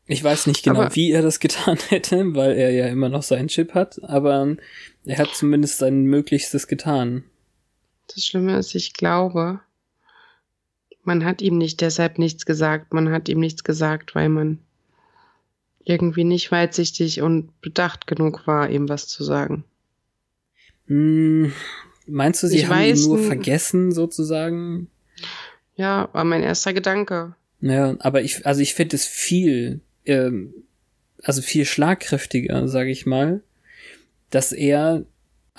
Ich 0.06 0.24
weiß 0.24 0.48
nicht 0.48 0.64
genau, 0.64 0.82
Aber- 0.82 0.96
wie 0.96 1.12
er 1.12 1.22
das 1.22 1.40
getan 1.40 1.78
hätte, 1.90 2.36
weil 2.36 2.58
er 2.58 2.72
ja 2.72 2.88
immer 2.88 3.10
noch 3.10 3.24
seinen 3.24 3.48
Chip 3.48 3.74
hat, 3.74 4.02
aber 4.04 4.58
er 5.06 5.18
hat 5.18 5.30
zumindest 5.36 5.78
sein 5.78 6.04
Möglichstes 6.04 6.68
getan. 6.68 7.24
Das 8.08 8.26
Schlimme 8.26 8.58
ist, 8.58 8.74
ich 8.76 8.94
glaube, 8.94 9.62
man 11.04 11.26
hat 11.26 11.42
ihm 11.42 11.58
nicht 11.58 11.82
deshalb 11.82 12.20
nichts 12.20 12.46
gesagt. 12.46 12.94
Man 12.94 13.12
hat 13.12 13.30
ihm 13.30 13.40
nichts 13.40 13.64
gesagt, 13.64 14.16
weil 14.16 14.30
man 14.30 14.60
irgendwie 15.84 16.24
nicht 16.24 16.52
weitsichtig 16.52 17.22
und 17.22 17.60
bedacht 17.62 18.06
genug 18.08 18.46
war, 18.46 18.70
ihm 18.70 18.90
was 18.90 19.08
zu 19.08 19.24
sagen. 19.24 19.64
Hm, 20.88 21.52
meinst 22.06 22.44
du, 22.44 22.48
sie 22.48 22.58
Ich 22.58 22.68
haben 22.68 22.82
ihn 22.82 22.92
weiß 22.92 23.06
nur 23.08 23.20
vergessen, 23.20 23.92
sozusagen? 23.92 24.90
Ja, 25.76 26.10
war 26.14 26.24
mein 26.26 26.44
erster 26.44 26.74
Gedanke. 26.74 27.36
Ja, 27.62 27.96
aber 28.00 28.22
ich, 28.22 28.46
also 28.46 28.62
ich 28.62 28.74
finde 28.74 28.96
es 28.96 29.06
viel, 29.06 29.82
ähm, 30.06 30.54
also 31.24 31.42
viel 31.42 31.66
schlagkräftiger, 31.66 32.68
sage 32.68 32.92
ich 32.92 33.06
mal, 33.06 33.42
dass 34.30 34.52
er, 34.52 35.06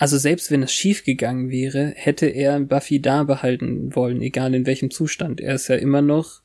also 0.00 0.16
selbst 0.16 0.50
wenn 0.50 0.62
es 0.62 0.72
schief 0.72 1.04
gegangen 1.04 1.50
wäre, 1.50 1.92
hätte 1.94 2.24
er 2.24 2.58
Buffy 2.60 3.02
da 3.02 3.22
behalten 3.24 3.94
wollen, 3.94 4.22
egal 4.22 4.54
in 4.54 4.64
welchem 4.64 4.90
Zustand. 4.90 5.42
Er 5.42 5.54
ist 5.54 5.68
ja 5.68 5.76
immer 5.76 6.00
noch 6.00 6.40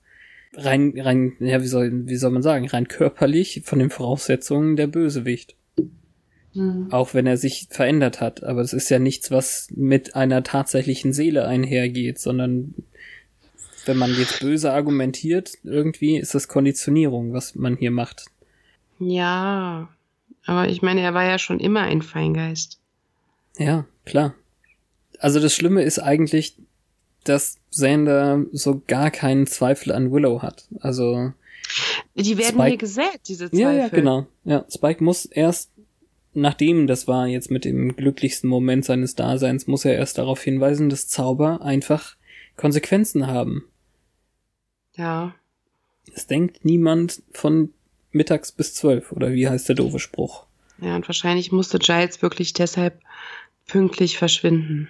rein, 0.55 0.93
rein, 0.97 1.37
ja, 1.39 1.61
wie 1.61 1.67
soll, 1.67 2.05
wie 2.05 2.17
soll 2.17 2.31
man 2.31 2.41
sagen, 2.41 2.67
rein 2.67 2.89
körperlich 2.89 3.61
von 3.63 3.79
den 3.79 3.91
Voraussetzungen 3.91 4.75
der 4.75 4.87
Bösewicht. 4.87 5.55
Auch 6.89 7.13
wenn 7.13 7.27
er 7.27 7.37
sich 7.37 7.67
verändert 7.69 8.19
hat. 8.19 8.43
Aber 8.43 8.59
es 8.59 8.73
ist 8.73 8.89
ja 8.89 8.99
nichts, 8.99 9.31
was 9.31 9.69
mit 9.73 10.17
einer 10.17 10.43
tatsächlichen 10.43 11.13
Seele 11.13 11.47
einhergeht, 11.47 12.19
sondern 12.19 12.73
wenn 13.85 13.95
man 13.95 14.13
jetzt 14.17 14.41
böse 14.41 14.73
argumentiert, 14.73 15.53
irgendwie 15.63 16.17
ist 16.17 16.35
das 16.35 16.49
Konditionierung, 16.49 17.31
was 17.31 17.55
man 17.55 17.77
hier 17.77 17.91
macht. 17.91 18.25
Ja, 18.99 19.87
aber 20.45 20.67
ich 20.67 20.81
meine, 20.81 20.99
er 20.99 21.13
war 21.13 21.23
ja 21.23 21.39
schon 21.39 21.61
immer 21.61 21.83
ein 21.83 22.01
Feingeist. 22.01 22.81
Ja, 23.57 23.85
klar. 24.05 24.33
Also 25.19 25.39
das 25.39 25.53
Schlimme 25.53 25.83
ist 25.83 25.99
eigentlich, 25.99 26.57
dass 27.23 27.57
Xander 27.71 28.45
so 28.51 28.81
gar 28.87 29.11
keinen 29.11 29.47
Zweifel 29.47 29.91
an 29.91 30.11
Willow 30.11 30.41
hat. 30.41 30.67
Also, 30.79 31.33
Die 32.15 32.37
werden 32.37 32.55
Spike- 32.55 32.67
hier 32.69 32.77
gesät, 32.77 33.19
diese 33.27 33.49
Zweifel. 33.49 33.59
ja, 33.61 33.71
ja, 33.71 33.87
genau. 33.87 34.27
Ja, 34.43 34.65
Spike 34.69 35.03
muss 35.03 35.25
erst, 35.25 35.71
nachdem 36.33 36.85
das 36.85 37.07
war 37.07 37.27
jetzt 37.27 37.49
mit 37.49 37.65
dem 37.65 37.95
glücklichsten 37.95 38.49
Moment 38.49 38.85
seines 38.85 39.15
Daseins, 39.15 39.65
muss 39.67 39.85
er 39.85 39.95
erst 39.95 40.17
darauf 40.17 40.41
hinweisen, 40.43 40.89
dass 40.89 41.07
Zauber 41.07 41.61
einfach 41.61 42.15
Konsequenzen 42.57 43.25
haben. 43.27 43.63
Ja, 44.95 45.33
Es 46.13 46.27
denkt 46.27 46.63
niemand 46.63 47.23
von 47.33 47.73
mittags 48.11 48.51
bis 48.51 48.73
zwölf, 48.75 49.11
oder 49.11 49.31
wie 49.33 49.49
heißt 49.49 49.67
der 49.67 49.75
doofe 49.75 49.99
Spruch? 49.99 50.45
ja, 50.79 50.95
und 50.95 51.07
wahrscheinlich 51.07 51.51
musste 51.51 51.79
Giles 51.79 52.21
wirklich 52.21 52.53
deshalb 52.53 52.99
pünktlich 53.67 54.17
verschwinden. 54.17 54.89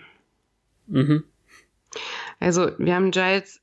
Mhm. 0.88 1.24
Also, 2.40 2.72
wir 2.78 2.96
haben 2.96 3.12
Giles 3.12 3.62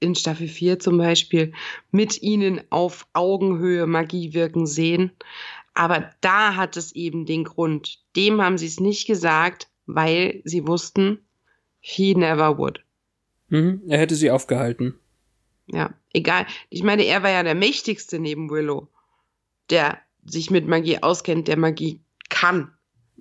in 0.00 0.14
Staffel 0.14 0.48
4 0.48 0.78
zum 0.78 0.98
Beispiel 0.98 1.52
mit 1.90 2.22
ihnen 2.22 2.60
auf 2.70 3.06
Augenhöhe 3.12 3.86
Magie 3.86 4.34
wirken 4.34 4.66
sehen. 4.66 5.12
Aber 5.74 6.10
da 6.20 6.56
hat 6.56 6.76
es 6.76 6.92
eben 6.92 7.24
den 7.24 7.44
Grund. 7.44 8.00
Dem 8.16 8.42
haben 8.42 8.58
sie 8.58 8.66
es 8.66 8.80
nicht 8.80 9.06
gesagt, 9.06 9.68
weil 9.86 10.42
sie 10.44 10.66
wussten, 10.66 11.18
he 11.80 12.14
never 12.14 12.58
would. 12.58 12.84
Mhm. 13.48 13.82
Er 13.86 13.98
hätte 13.98 14.14
sie 14.14 14.30
aufgehalten. 14.30 14.94
Ja, 15.66 15.94
egal. 16.12 16.46
Ich 16.68 16.82
meine, 16.82 17.04
er 17.04 17.22
war 17.22 17.30
ja 17.30 17.42
der 17.42 17.54
mächtigste 17.54 18.18
neben 18.18 18.50
Willow, 18.50 18.88
der 19.70 19.98
sich 20.24 20.50
mit 20.50 20.66
Magie 20.66 20.98
auskennt, 21.02 21.48
der 21.48 21.58
Magie 21.58 22.00
kann. 22.28 22.72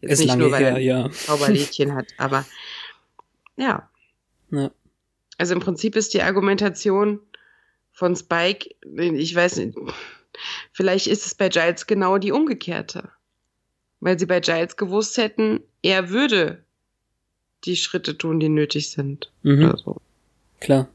Jetzt 0.02 0.14
Ist 0.14 0.20
nicht 0.20 0.28
lange 0.30 0.44
nur, 0.44 0.52
weil 0.52 0.64
her, 0.64 0.72
er 0.72 0.80
ja. 0.80 1.12
Zauberlädchen 1.12 1.94
hat, 1.94 2.08
aber 2.18 2.46
ja. 3.56 3.90
ja. 4.52 4.72
Also 5.38 5.54
im 5.54 5.60
Prinzip 5.60 5.96
ist 5.96 6.14
die 6.14 6.22
Argumentation 6.22 7.20
von 7.92 8.16
Spike, 8.16 8.76
ich 8.98 9.36
weiß 9.36 9.58
nicht, 9.58 9.78
vielleicht 10.72 11.08
ist 11.08 11.26
es 11.26 11.36
bei 11.36 11.50
Giles 11.50 11.88
genau 11.88 12.18
die 12.18 12.32
umgekehrte. 12.32 13.10
Weil 14.00 14.18
sie 14.18 14.26
bei 14.26 14.40
Giles 14.40 14.78
gewusst 14.78 15.18
hätten, 15.18 15.60
er 15.84 16.10
würde 16.10 16.64
die 17.66 17.76
Schritte 17.76 18.18
tun, 18.18 18.40
die 18.40 18.50
nötig 18.50 18.90
sind. 18.90 19.32
Mhm. 19.44 19.66
Oder 19.66 19.78
so. 19.78 20.02
Klar. 20.60 20.90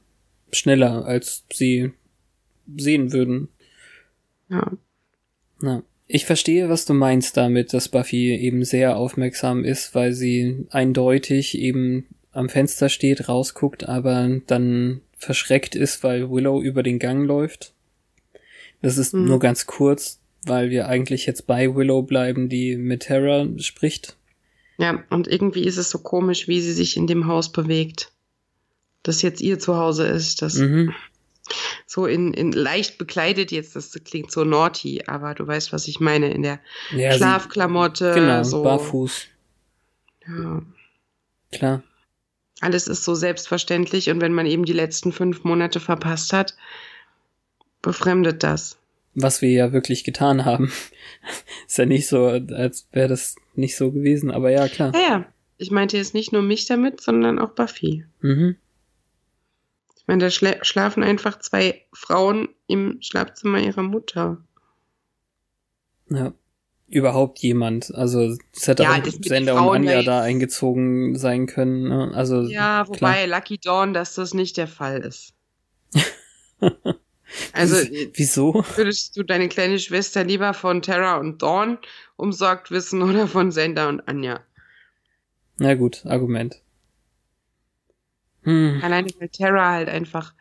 Schneller, 0.53 1.05
als 1.05 1.45
sie 1.53 1.93
sehen 2.77 3.13
würden. 3.13 3.49
Ja. 4.49 4.73
Na, 5.61 5.83
ich 6.09 6.25
verstehe, 6.25 6.69
was 6.69 6.85
du 6.85 6.95
meinst 6.95 7.37
damit, 7.37 7.73
dass 7.73 7.89
Buffy 7.89 8.35
eben 8.35 8.65
sehr 8.65 8.97
aufmerksam 8.97 9.65
ist, 9.65 9.95
weil 9.95 10.13
sie 10.13 10.67
eindeutig 10.71 11.59
eben 11.59 12.07
am 12.33 12.49
Fenster 12.49 12.89
steht, 12.89 13.29
rausguckt, 13.29 13.89
aber 13.89 14.41
dann 14.47 15.01
verschreckt 15.19 15.75
ist, 15.75 16.05
weil 16.05 16.31
Willow 16.31 16.61
über 16.63 16.83
den 16.83 16.99
Gang 16.99 17.27
läuft. 17.27 17.73
Das 18.83 18.99
ist 18.99 19.15
Mhm. 19.15 19.25
nur 19.25 19.39
ganz 19.41 19.67
kurz, 19.67 20.21
weil 20.45 20.71
wir 20.71 20.87
eigentlich 20.87 21.27
jetzt 21.27 21.47
bei 21.47 21.75
Willow 21.75 22.03
bleiben, 22.03 22.49
die 22.49 22.77
mit 22.77 23.01
Terra 23.05 23.49
spricht. 23.59 24.17
ja, 24.79 25.03
und 25.09 25.27
irgendwie 25.27 25.65
ist 25.65 25.79
es 25.79 25.89
so 25.89 25.99
komisch, 25.99 26.47
wie 26.49 26.61
sie 26.61 26.73
sich 26.75 26.99
in 26.99 27.07
dem 27.07 27.27
Haus 27.27 27.51
bewegt. 27.51 28.13
Das 29.03 29.23
jetzt 29.23 29.41
ihr 29.41 29.59
Zuhause 29.59 30.07
ist, 30.07 30.43
das 30.43 30.57
Mhm. 30.57 30.93
So 31.87 32.07
in, 32.07 32.33
in 32.35 32.53
leicht 32.53 32.99
bekleidet 32.99 33.53
jetzt, 33.53 33.77
das 33.77 33.93
klingt 34.05 34.31
so 34.31 34.45
naughty, 34.45 35.05
aber 35.07 35.35
du 35.35 35.47
weißt, 35.47 35.73
was 35.73 35.89
ich 35.89 36.01
meine, 36.01 36.31
in 36.33 36.43
der 36.43 36.61
Ja, 36.95 37.13
Schlafklamotte, 37.13 38.13
Genau, 38.15 38.43
so. 38.43 38.63
barfuß. 38.63 39.27
Ja. 40.29 40.63
Klar. 41.53 41.83
Alles 42.61 42.89
ist 42.89 43.05
so 43.05 43.15
selbstverständlich 43.15 44.09
und 44.11 44.21
wenn 44.21 44.33
man 44.33 44.47
eben 44.47 44.65
die 44.65 44.73
letzten 44.73 45.13
fünf 45.13 45.45
Monate 45.45 45.79
verpasst 45.79 46.33
hat, 46.33 46.57
befremdet 47.83 48.43
das. 48.43 48.79
Was 49.15 49.41
wir 49.43 49.51
ja 49.51 49.73
wirklich 49.73 50.05
getan 50.05 50.45
haben. 50.45 50.73
Ist 51.67 51.79
ja 51.79 51.87
nicht 51.87 52.07
so, 52.07 52.27
als 52.27 52.87
wäre 52.93 53.09
das 53.09 53.37
nicht 53.55 53.77
so 53.77 53.91
gewesen, 53.91 54.31
aber 54.31 54.51
ja, 54.51 54.69
klar. 54.69 54.93
Ja, 54.95 55.01
ja. 55.01 55.27
Ich 55.59 55.71
meinte 55.71 55.97
jetzt 55.97 56.13
nicht 56.13 56.33
nur 56.33 56.43
mich 56.43 56.67
damit, 56.67 57.01
sondern 57.01 57.39
auch 57.39 57.51
Buffy. 57.53 58.05
Mhm. 58.21 58.57
Ich 60.07 60.09
meine, 60.09 60.23
da 60.23 60.31
schla 60.31 60.65
schlafen 60.65 61.03
einfach 61.03 61.41
zwei 61.41 61.83
Frauen 61.93 62.49
im 62.69 62.99
Schlafzimmer 63.01 63.59
ihrer 63.59 63.83
Mutter. 63.83 64.39
Ja. 66.09 66.33
Überhaupt 66.87 67.41
jemand. 67.41 67.93
Also 67.93 68.37
es 68.55 68.69
hätte 68.69 68.85
Ja, 68.85 68.93
auch 68.93 69.05
Sender 69.25 69.61
und 69.61 69.75
Anja 69.79 69.95
ja 69.95 70.03
da 70.05 70.21
eingezogen 70.21 71.17
sein 71.19 71.47
können. 71.49 71.89
Ne? 71.89 72.13
Also 72.15 72.43
Ja, 72.43 72.85
klar. 72.85 72.89
wobei 72.89 73.27
Lucky 73.27 73.59
Dawn, 73.59 73.93
dass 73.95 74.15
das 74.15 74.33
nicht 74.33 74.57
der 74.57 74.69
Fall 74.69 75.01
ist. 75.01 75.35
also 77.53 77.77
Wieso? 78.15 78.65
würdest 78.77 79.17
du 79.17 79.25
deine 79.25 79.49
kleine 79.49 79.81
Schwester 79.81 80.23
lieber 80.23 80.55
von 80.55 80.83
Terra 80.83 81.17
und 81.17 81.43
Dawn 81.43 81.79
umsorgt 82.15 82.71
wissen 82.71 83.03
oder 83.03 83.27
von 83.27 83.51
Sender 83.51 83.89
und 83.89 84.07
Anja? 84.07 84.39
Na 85.59 85.75
gut, 85.75 86.07
Argument. 86.07 86.63
Hm, 88.47 88.81
Alleine 88.83 89.11
weil 89.19 89.29
Terra 89.29 89.73
halt 89.73 89.89
einfach 89.89 90.33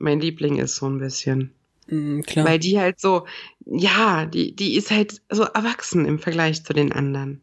mein 0.00 0.20
Liebling 0.20 0.58
ist 0.58 0.76
so 0.76 0.86
ein 0.86 0.98
bisschen. 0.98 1.52
hm, 1.88 2.22
klar. 2.22 2.46
Weil 2.46 2.58
die 2.58 2.78
halt 2.78 2.98
so, 3.00 3.26
ja, 3.66 4.26
die, 4.26 4.56
die 4.56 4.76
ist 4.76 4.90
halt 4.90 5.20
so 5.30 5.44
erwachsen 5.44 6.06
im 6.06 6.18
Vergleich 6.18 6.64
zu 6.64 6.72
den 6.72 6.92
anderen. 6.92 7.42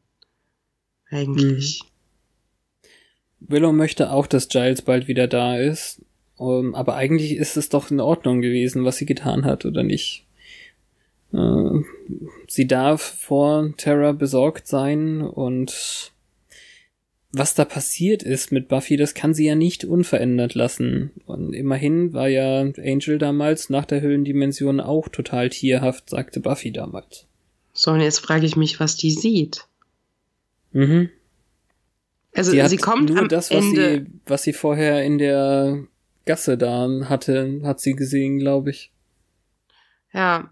Eigentlich. 1.10 1.84
Willow 3.40 3.72
möchte 3.72 4.12
auch, 4.12 4.28
dass 4.28 4.50
Giles 4.50 4.82
bald 4.82 5.08
wieder 5.08 5.28
da 5.28 5.58
ist. 5.58 6.02
Um, 6.38 6.74
aber 6.74 6.96
eigentlich 6.96 7.36
ist 7.36 7.56
es 7.56 7.70
doch 7.70 7.92
in 7.92 8.00
Ordnung 8.00 8.42
gewesen, 8.42 8.84
was 8.84 8.98
sie 8.98 9.06
getan 9.06 9.46
hat, 9.46 9.64
oder 9.64 9.84
nicht? 9.84 10.26
Äh, 11.34 11.82
sie 12.48 12.66
darf 12.66 13.02
vor 13.02 13.74
Terra 13.78 14.12
besorgt 14.14 14.66
sein 14.68 15.22
und 15.22 16.12
was 17.34 17.54
da 17.54 17.64
passiert 17.64 18.24
ist 18.24 18.52
mit 18.52 18.68
Buffy, 18.68 18.98
das 18.98 19.14
kann 19.14 19.34
sie 19.34 19.46
ja 19.46 19.56
nicht 19.56 19.86
unverändert 19.86 20.54
lassen. 20.54 21.12
Und 21.26 21.54
immerhin 21.54 22.14
war 22.14 22.28
ja 22.28 22.60
Angel 22.62 23.18
damals 23.18 23.70
nach 23.70 23.86
der 23.86 24.02
Höhlendimension 24.02 24.82
auch 24.82 25.08
total 25.08 25.50
tierhaft, 25.50 26.10
sagte 26.10 26.42
Buffy 26.42 26.72
damals. 26.72 27.26
So, 27.74 27.92
und 27.92 28.02
jetzt 28.02 28.20
frage 28.20 28.46
ich 28.46 28.58
mich, 28.58 28.80
was 28.80 28.98
die 28.98 29.12
sieht. 29.12 29.66
Mhm. 30.74 31.10
Also 32.34 32.52
sie 32.52 32.66
sie, 32.68 32.78
kommt 32.78 33.10
nur 33.10 33.20
am 33.20 33.30
das, 33.30 33.52
was 33.52 33.64
Ende. 33.64 34.06
sie, 34.06 34.06
was 34.26 34.44
sie 34.44 34.54
vorher 34.54 35.04
in 35.04 35.18
der 35.18 35.86
Gasse 36.26 36.58
da 36.58 36.88
hatte, 37.06 37.62
hat 37.64 37.80
sie 37.80 37.94
gesehen, 37.94 38.40
glaube 38.40 38.72
ich. 38.72 38.92
Ja. 40.14 40.52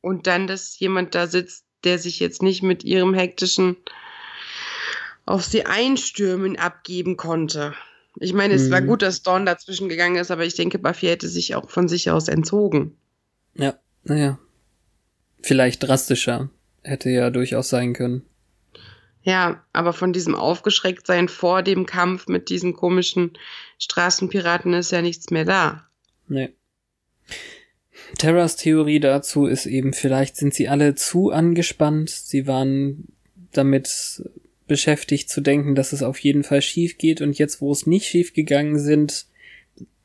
Und 0.00 0.26
dann, 0.26 0.46
dass 0.46 0.78
jemand 0.78 1.14
da 1.14 1.26
sitzt, 1.26 1.64
der 1.84 1.98
sich 1.98 2.18
jetzt 2.18 2.42
nicht 2.42 2.62
mit 2.62 2.84
ihrem 2.84 3.14
hektischen 3.14 3.76
auf 5.28 5.44
sie 5.44 5.66
einstürmen 5.66 6.56
abgeben 6.58 7.16
konnte. 7.18 7.74
Ich 8.18 8.32
meine, 8.32 8.54
es 8.54 8.70
war 8.70 8.80
Mhm. 8.80 8.86
gut, 8.86 9.02
dass 9.02 9.22
Dawn 9.22 9.44
dazwischen 9.44 9.88
gegangen 9.88 10.16
ist, 10.16 10.30
aber 10.30 10.44
ich 10.44 10.54
denke, 10.54 10.78
Buffy 10.78 11.06
hätte 11.06 11.28
sich 11.28 11.54
auch 11.54 11.68
von 11.68 11.86
sich 11.86 12.10
aus 12.10 12.28
entzogen. 12.28 12.96
Ja, 13.54 13.78
naja. 14.04 14.38
Vielleicht 15.42 15.82
drastischer. 15.82 16.48
Hätte 16.82 17.10
ja 17.10 17.28
durchaus 17.30 17.68
sein 17.68 17.92
können. 17.92 18.22
Ja, 19.22 19.62
aber 19.74 19.92
von 19.92 20.14
diesem 20.14 20.34
Aufgeschrecktsein 20.34 21.28
vor 21.28 21.62
dem 21.62 21.84
Kampf 21.84 22.28
mit 22.28 22.48
diesen 22.48 22.72
komischen 22.72 23.32
Straßenpiraten 23.78 24.72
ist 24.72 24.92
ja 24.92 25.02
nichts 25.02 25.30
mehr 25.30 25.44
da. 25.44 25.86
Nee. 26.26 26.54
Terras 28.16 28.56
Theorie 28.56 29.00
dazu 29.00 29.44
ist 29.46 29.66
eben, 29.66 29.92
vielleicht 29.92 30.36
sind 30.36 30.54
sie 30.54 30.68
alle 30.68 30.94
zu 30.94 31.30
angespannt. 31.30 32.08
Sie 32.08 32.46
waren 32.46 33.08
damit 33.52 34.22
beschäftigt 34.68 35.30
zu 35.30 35.40
denken, 35.40 35.74
dass 35.74 35.92
es 35.92 36.02
auf 36.02 36.18
jeden 36.20 36.44
Fall 36.44 36.62
schief 36.62 36.98
geht 36.98 37.20
und 37.20 37.38
jetzt, 37.38 37.60
wo 37.60 37.72
es 37.72 37.86
nicht 37.86 38.06
schief 38.06 38.32
gegangen 38.32 38.78
sind, 38.78 39.26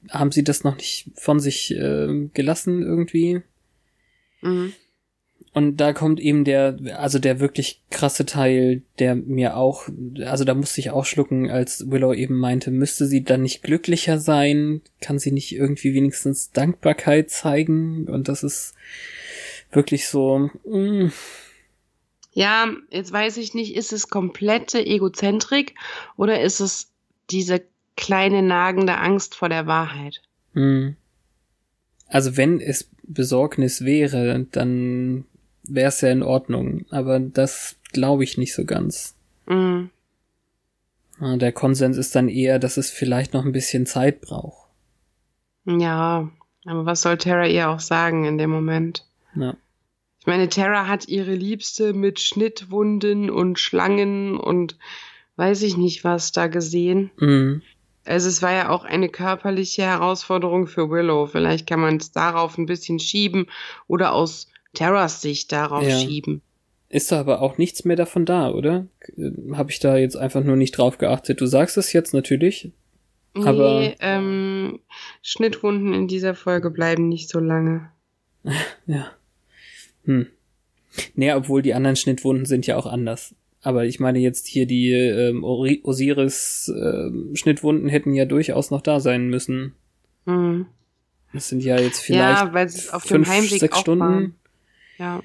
haben 0.10 0.32
sie 0.32 0.44
das 0.44 0.64
noch 0.64 0.78
nicht 0.78 1.12
von 1.16 1.40
sich 1.40 1.76
äh, 1.76 2.30
gelassen 2.34 2.82
irgendwie. 2.82 3.42
Mhm. 4.42 4.74
Und 5.54 5.78
da 5.78 5.94
kommt 5.94 6.20
eben 6.20 6.46
der, 6.46 6.78
also 6.98 7.20
der 7.20 7.40
wirklich 7.40 7.84
krasse 7.92 8.26
Teil, 8.26 8.82
der 8.98 9.14
mir 9.14 9.56
auch, 9.56 9.88
also 10.26 10.46
da 10.46 10.56
musste 10.56 10.82
ich 10.82 10.90
auch 10.90 11.06
schlucken, 11.06 11.52
als 11.52 11.92
Willow 11.92 12.12
eben 12.12 12.40
meinte, 12.40 12.72
müsste 12.72 13.06
sie 13.06 13.24
dann 13.24 13.44
nicht 13.44 13.62
glücklicher 13.62 14.18
sein? 14.18 14.82
Kann 15.00 15.20
sie 15.20 15.32
nicht 15.32 15.56
irgendwie 15.56 15.94
wenigstens 15.94 16.52
Dankbarkeit 16.52 17.30
zeigen? 17.30 18.08
Und 18.08 18.30
das 18.30 18.42
ist 18.42 18.74
wirklich 19.72 20.08
so, 20.08 20.50
mm, 20.66 21.10
Ja, 22.34 22.68
jetzt 22.90 23.12
weiß 23.12 23.38
ich 23.38 23.54
nicht, 23.54 23.76
ist 23.76 23.94
es 23.94 24.10
komplette 24.10 24.84
Egozentrik 24.86 25.76
oder 26.18 26.42
ist 26.42 26.60
es 26.60 26.92
diese 27.30 27.62
kleine 27.96 28.42
nagende 28.42 28.98
Angst 28.98 29.36
vor 29.36 29.50
der 29.50 29.68
Wahrheit? 29.68 30.22
mm. 30.54 30.90
Also 32.08 32.38
wenn 32.38 32.60
es 32.62 32.90
Besorgnis 33.04 33.86
wäre, 33.86 34.46
dann 34.52 35.26
wäre 35.64 35.88
es 35.88 36.02
ja 36.02 36.10
in 36.10 36.22
Ordnung. 36.22 36.86
Aber 36.92 37.20
das 37.20 37.76
glaube 37.92 38.24
ich 38.24 38.38
nicht 38.38 38.54
so 38.54 38.66
ganz. 38.66 39.16
Mhm. 39.48 39.90
Ah, 41.20 41.38
Der 41.38 41.52
Konsens 41.52 41.98
ist 41.98 42.16
dann 42.16 42.30
eher, 42.30 42.60
dass 42.60 42.78
es 42.78 42.90
vielleicht 42.92 43.34
noch 43.34 43.46
ein 43.46 43.52
bisschen 43.52 43.86
Zeit 43.86 44.22
braucht. 44.22 44.68
Ja, 45.66 46.30
aber 46.66 46.86
was 46.86 47.02
soll 47.02 47.18
Terra 47.18 47.48
ihr 47.48 47.70
auch 47.70 47.80
sagen 47.80 48.26
in 48.26 48.38
dem 48.38 48.50
Moment? 48.50 49.06
Ja. 49.36 49.56
Ich 50.24 50.28
meine, 50.28 50.48
Terra 50.48 50.88
hat 50.88 51.10
ihre 51.10 51.34
Liebste 51.36 51.92
mit 51.92 52.18
Schnittwunden 52.22 53.30
und 53.30 53.60
Schlangen 53.60 54.38
und 54.38 54.78
weiß 55.36 55.64
ich 55.64 55.76
nicht 55.76 56.06
was 56.06 56.32
da 56.32 56.48
gesehen. 56.48 57.12
Mhm. 57.20 57.62
Also 58.06 58.30
es 58.30 58.42
war 58.42 58.54
ja 58.54 58.70
auch 58.70 58.86
eine 58.86 59.10
körperliche 59.10 59.82
Herausforderung 59.82 60.68
für 60.68 60.90
Willow. 60.90 61.26
Vielleicht 61.28 61.68
kann 61.68 61.82
man 61.82 61.98
es 61.98 62.14
darauf 62.14 62.58
ein 62.58 62.68
bisschen 62.68 63.00
schieben 63.00 63.48
oder 63.88 64.14
aus 64.14 64.48
Terras 64.74 65.22
Sicht 65.22 65.52
darauf 65.52 65.84
Ja. 65.84 66.00
schieben. 66.00 66.42
Ist 66.88 67.12
da 67.12 67.20
aber 67.20 67.42
auch 67.42 67.58
nichts 67.58 67.84
mehr 67.84 67.98
davon 67.98 68.26
da, 68.26 68.50
oder? 68.50 68.88
Habe 69.52 69.72
ich 69.72 69.80
da 69.80 69.98
jetzt 69.98 70.16
einfach 70.16 70.42
nur 70.46 70.56
nicht 70.56 70.78
drauf 70.78 71.00
geachtet. 71.00 71.42
Du 71.42 71.48
sagst 71.48 71.76
es 71.76 71.92
jetzt 71.92 72.14
natürlich. 72.14 72.72
Aber- 73.34 73.80
nee, 73.82 73.96
ähm, 74.00 74.80
Schnittwunden 75.22 75.94
in 75.94 76.08
dieser 76.08 76.34
Folge 76.34 76.72
bleiben 76.72 77.10
nicht 77.10 77.28
so 77.28 77.40
lange. 77.42 77.90
Ja. 78.86 79.12
Hm. 80.06 80.28
Nee, 81.16 81.34
obwohl 81.34 81.62
die 81.62 81.74
anderen 81.74 81.96
Schnittwunden 81.96 82.46
sind 82.46 82.68
ja 82.68 82.78
auch 82.78 82.86
anders. 82.86 83.36
Aber 83.62 83.86
ich 83.86 84.00
meine 84.00 84.20
jetzt 84.20 84.46
hier 84.48 84.66
die 84.66 84.92
ähm, 84.92 85.44
Ori- 85.44 85.82
Osiris 85.84 86.72
ähm, 86.76 87.32
Schnittwunden 87.36 87.88
hätten 87.90 88.14
ja 88.14 88.26
durchaus 88.26 88.72
noch 88.72 88.82
da 88.82 89.00
sein 89.00 89.30
müssen. 89.30 89.74
Hm. 90.26 90.66
Das 91.34 91.50
sind 91.50 91.64
ja 91.64 91.80
jetzt 91.80 92.00
vielleicht 92.00 92.42
ja, 92.44 92.54
weil 92.54 92.68
auf 92.68 93.04
fünf, 93.04 93.28
dem 93.28 93.34
Heimweg 93.34 93.60
sechs 93.60 93.80
Stunden. 93.80 94.00
waren. 94.02 94.36
Ja. 95.00 95.24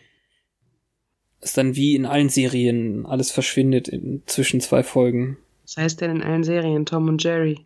Ist 1.41 1.57
dann 1.59 1.77
wie 1.77 1.95
in 1.95 2.07
allen 2.07 2.31
Serien 2.31 3.05
alles 3.07 3.31
verschwindet 3.31 3.89
in, 3.89 4.23
zwischen 4.27 4.61
zwei 4.61 4.83
Folgen. 4.83 5.37
Was 5.65 5.77
heißt 5.77 6.01
denn 6.01 6.13
in 6.17 6.23
allen 6.23 6.45
Serien 6.45 6.87
Tom 6.87 7.09
und 7.09 7.23
Jerry? 7.23 7.65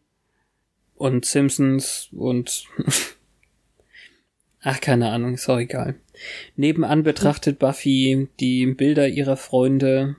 und 0.96 1.24
Simpsons 1.24 2.08
und 2.12 2.66
ach 4.62 4.80
keine 4.80 5.10
Ahnung, 5.10 5.34
ist 5.34 5.48
auch 5.48 5.58
egal. 5.58 5.94
Nebenan 6.56 7.02
betrachtet 7.02 7.58
Buffy 7.58 8.28
die 8.40 8.66
Bilder 8.66 9.08
ihrer 9.08 9.36
Freunde, 9.36 10.16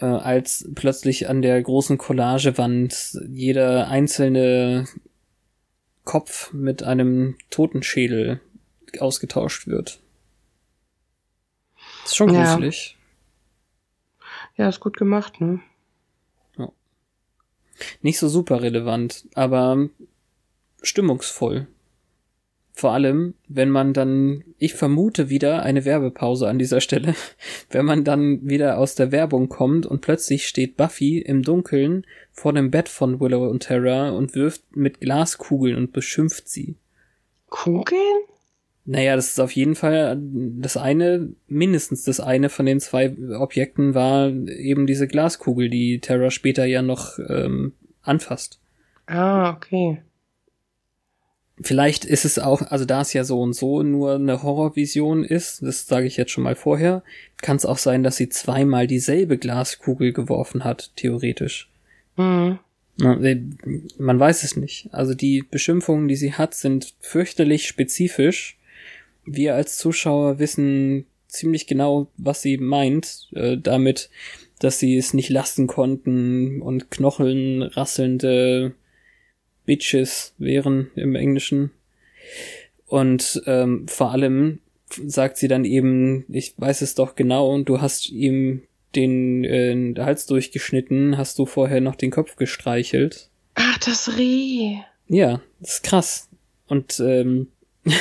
äh, 0.00 0.04
als 0.06 0.68
plötzlich 0.74 1.28
an 1.28 1.42
der 1.42 1.60
großen 1.62 1.98
Collagewand 1.98 3.18
jeder 3.28 3.88
einzelne 3.88 4.86
Kopf 6.04 6.52
mit 6.52 6.82
einem 6.82 7.36
Totenschädel 7.50 8.40
ausgetauscht 8.98 9.66
wird. 9.66 10.00
Ist 12.04 12.16
schon 12.16 12.32
Ja. 12.32 12.44
gruselig. 12.54 12.96
Ja, 14.56 14.68
ist 14.68 14.80
gut 14.80 14.96
gemacht, 14.96 15.40
ne? 15.40 15.60
Nicht 18.02 18.18
so 18.18 18.28
super 18.28 18.60
relevant, 18.60 19.28
aber 19.34 19.88
stimmungsvoll. 20.82 21.68
Vor 22.78 22.92
allem, 22.92 23.34
wenn 23.48 23.70
man 23.70 23.92
dann, 23.92 24.44
ich 24.56 24.74
vermute 24.74 25.30
wieder 25.30 25.64
eine 25.64 25.84
Werbepause 25.84 26.46
an 26.46 26.60
dieser 26.60 26.80
Stelle, 26.80 27.16
wenn 27.70 27.84
man 27.84 28.04
dann 28.04 28.48
wieder 28.48 28.78
aus 28.78 28.94
der 28.94 29.10
Werbung 29.10 29.48
kommt 29.48 29.84
und 29.84 30.00
plötzlich 30.00 30.46
steht 30.46 30.76
Buffy 30.76 31.18
im 31.18 31.42
Dunkeln 31.42 32.06
vor 32.30 32.52
dem 32.52 32.70
Bett 32.70 32.88
von 32.88 33.18
Willow 33.18 33.48
und 33.48 33.64
Terra 33.64 34.10
und 34.10 34.36
wirft 34.36 34.76
mit 34.76 35.00
Glaskugeln 35.00 35.74
und 35.74 35.92
beschimpft 35.92 36.48
sie. 36.48 36.76
Kugeln? 37.48 38.22
Naja, 38.84 39.16
das 39.16 39.30
ist 39.30 39.40
auf 39.40 39.50
jeden 39.50 39.74
Fall 39.74 40.16
das 40.22 40.76
eine, 40.76 41.32
mindestens 41.48 42.04
das 42.04 42.20
eine 42.20 42.48
von 42.48 42.64
den 42.64 42.78
zwei 42.78 43.12
Objekten 43.40 43.94
war 43.94 44.28
eben 44.28 44.86
diese 44.86 45.08
Glaskugel, 45.08 45.68
die 45.68 45.98
Terra 45.98 46.30
später 46.30 46.64
ja 46.64 46.82
noch 46.82 47.18
ähm, 47.28 47.72
anfasst. 48.02 48.60
Ah, 49.06 49.50
okay. 49.50 50.00
Vielleicht 51.60 52.04
ist 52.04 52.24
es 52.24 52.38
auch, 52.38 52.62
also 52.62 52.84
da 52.84 53.00
es 53.00 53.12
ja 53.12 53.24
so 53.24 53.40
und 53.40 53.52
so 53.52 53.82
nur 53.82 54.14
eine 54.14 54.42
Horrorvision 54.42 55.24
ist, 55.24 55.62
das 55.62 55.86
sage 55.86 56.06
ich 56.06 56.16
jetzt 56.16 56.30
schon 56.30 56.44
mal 56.44 56.56
vorher, 56.56 57.02
kann 57.42 57.56
es 57.56 57.66
auch 57.66 57.78
sein, 57.78 58.02
dass 58.02 58.16
sie 58.16 58.28
zweimal 58.28 58.86
dieselbe 58.86 59.38
Glaskugel 59.38 60.12
geworfen 60.12 60.64
hat, 60.64 60.92
theoretisch. 60.96 61.68
Mhm. 62.16 62.58
Äh, 63.00 63.36
man 63.98 64.18
weiß 64.18 64.42
es 64.42 64.56
nicht. 64.56 64.88
Also 64.92 65.14
die 65.14 65.44
Beschimpfungen, 65.48 66.08
die 66.08 66.16
sie 66.16 66.32
hat, 66.32 66.54
sind 66.54 66.94
fürchterlich 67.00 67.66
spezifisch. 67.66 68.58
Wir 69.24 69.54
als 69.54 69.76
Zuschauer 69.78 70.38
wissen 70.38 71.06
ziemlich 71.28 71.66
genau, 71.66 72.08
was 72.16 72.42
sie 72.42 72.56
meint, 72.56 73.28
äh, 73.34 73.56
damit, 73.56 74.10
dass 74.58 74.78
sie 74.78 74.96
es 74.96 75.14
nicht 75.14 75.28
lassen 75.28 75.66
konnten 75.66 76.62
und 76.62 76.90
Knocheln 76.90 77.62
rasselnde 77.62 78.74
Bitches 79.68 80.32
wären 80.38 80.90
im 80.96 81.14
Englischen. 81.14 81.70
Und 82.86 83.42
ähm, 83.44 83.86
vor 83.86 84.12
allem 84.12 84.60
sagt 85.06 85.36
sie 85.36 85.46
dann 85.46 85.66
eben, 85.66 86.24
ich 86.30 86.54
weiß 86.56 86.80
es 86.80 86.94
doch 86.94 87.16
genau, 87.16 87.52
und 87.52 87.68
du 87.68 87.82
hast 87.82 88.08
ihm 88.08 88.62
den 88.96 89.44
äh, 89.44 89.94
Hals 89.98 90.24
durchgeschnitten, 90.24 91.18
hast 91.18 91.38
du 91.38 91.44
vorher 91.44 91.82
noch 91.82 91.96
den 91.96 92.10
Kopf 92.10 92.36
gestreichelt. 92.36 93.28
Ach, 93.56 93.78
das 93.80 94.16
Reh. 94.16 94.78
Ja, 95.06 95.42
das 95.60 95.74
ist 95.74 95.82
krass. 95.82 96.30
Und 96.66 96.98
ähm, 97.00 97.48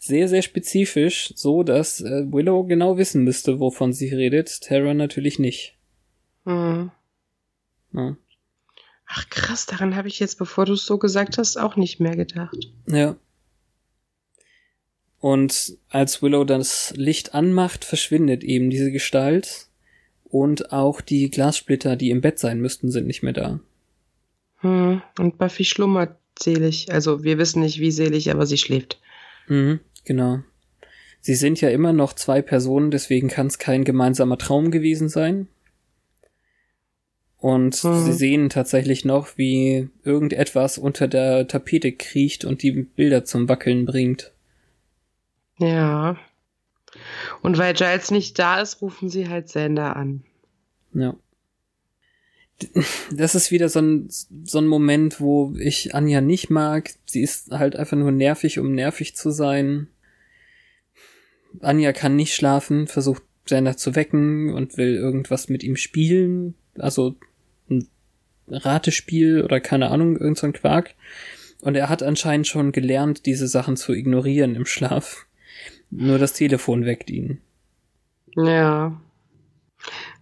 sehr, 0.00 0.26
sehr 0.26 0.42
spezifisch, 0.42 1.32
so 1.36 1.62
dass 1.62 2.00
äh, 2.00 2.24
Willow 2.32 2.64
genau 2.64 2.96
wissen 2.98 3.22
müsste, 3.22 3.60
wovon 3.60 3.92
sie 3.92 4.08
redet, 4.08 4.62
Terra 4.62 4.94
natürlich 4.94 5.38
nicht. 5.38 5.76
Hm. 6.44 6.90
Ja. 7.92 8.16
Ach 9.14 9.28
krass, 9.28 9.66
daran 9.66 9.94
habe 9.94 10.08
ich 10.08 10.20
jetzt, 10.20 10.38
bevor 10.38 10.64
du 10.64 10.72
es 10.72 10.86
so 10.86 10.96
gesagt 10.96 11.36
hast, 11.36 11.58
auch 11.58 11.76
nicht 11.76 12.00
mehr 12.00 12.16
gedacht. 12.16 12.56
Ja. 12.86 13.16
Und 15.20 15.76
als 15.90 16.22
Willow 16.22 16.44
das 16.44 16.94
Licht 16.96 17.34
anmacht, 17.34 17.84
verschwindet 17.84 18.42
eben 18.42 18.70
diese 18.70 18.90
Gestalt. 18.90 19.66
Und 20.24 20.72
auch 20.72 21.02
die 21.02 21.30
Glassplitter, 21.30 21.94
die 21.96 22.08
im 22.08 22.22
Bett 22.22 22.38
sein 22.38 22.60
müssten, 22.60 22.90
sind 22.90 23.06
nicht 23.06 23.22
mehr 23.22 23.34
da. 23.34 23.60
Hm. 24.60 25.02
Und 25.18 25.36
Buffy 25.36 25.66
schlummert 25.66 26.16
selig. 26.38 26.90
Also 26.90 27.22
wir 27.22 27.36
wissen 27.36 27.60
nicht, 27.60 27.80
wie 27.80 27.90
selig, 27.90 28.30
aber 28.30 28.46
sie 28.46 28.56
schläft. 28.56 28.98
Mhm, 29.46 29.80
genau. 30.06 30.40
Sie 31.20 31.34
sind 31.34 31.60
ja 31.60 31.68
immer 31.68 31.92
noch 31.92 32.14
zwei 32.14 32.40
Personen, 32.40 32.90
deswegen 32.90 33.28
kann 33.28 33.48
es 33.48 33.58
kein 33.58 33.84
gemeinsamer 33.84 34.38
Traum 34.38 34.70
gewesen 34.70 35.10
sein. 35.10 35.48
Und 37.42 37.82
Mhm. 37.82 38.04
sie 38.04 38.12
sehen 38.12 38.48
tatsächlich 38.50 39.04
noch, 39.04 39.36
wie 39.36 39.88
irgendetwas 40.04 40.78
unter 40.78 41.08
der 41.08 41.48
Tapete 41.48 41.90
kriecht 41.90 42.44
und 42.44 42.62
die 42.62 42.70
Bilder 42.70 43.24
zum 43.24 43.48
Wackeln 43.48 43.84
bringt. 43.84 44.30
Ja. 45.58 46.16
Und 47.42 47.58
weil 47.58 47.74
Giles 47.74 48.12
nicht 48.12 48.38
da 48.38 48.60
ist, 48.60 48.80
rufen 48.80 49.08
sie 49.10 49.28
halt 49.28 49.48
Sander 49.48 49.96
an. 49.96 50.22
Ja. 50.94 51.16
Das 53.10 53.34
ist 53.34 53.50
wieder 53.50 53.68
so 53.68 53.80
ein, 53.80 54.06
so 54.08 54.58
ein 54.58 54.68
Moment, 54.68 55.20
wo 55.20 55.52
ich 55.58 55.96
Anja 55.96 56.20
nicht 56.20 56.48
mag. 56.48 56.92
Sie 57.06 57.22
ist 57.22 57.50
halt 57.50 57.74
einfach 57.74 57.96
nur 57.96 58.12
nervig, 58.12 58.60
um 58.60 58.72
nervig 58.72 59.16
zu 59.16 59.30
sein. 59.32 59.88
Anja 61.58 61.92
kann 61.92 62.14
nicht 62.14 62.36
schlafen, 62.36 62.86
versucht 62.86 63.24
Sander 63.46 63.76
zu 63.76 63.96
wecken 63.96 64.54
und 64.54 64.76
will 64.76 64.94
irgendwas 64.94 65.48
mit 65.48 65.64
ihm 65.64 65.74
spielen. 65.74 66.54
Also 66.78 67.16
ein 67.72 67.88
Ratespiel 68.48 69.42
oder 69.42 69.60
keine 69.60 69.90
Ahnung, 69.90 70.16
irgend 70.16 70.38
so 70.38 70.46
ein 70.46 70.52
Quark. 70.52 70.94
Und 71.60 71.76
er 71.76 71.88
hat 71.88 72.02
anscheinend 72.02 72.46
schon 72.46 72.72
gelernt, 72.72 73.26
diese 73.26 73.46
Sachen 73.46 73.76
zu 73.76 73.92
ignorieren 73.92 74.56
im 74.56 74.66
Schlaf. 74.66 75.26
Nur 75.90 76.18
das 76.18 76.32
Telefon 76.32 76.84
weckt 76.84 77.10
ihn. 77.10 77.40
Ja. 78.34 79.00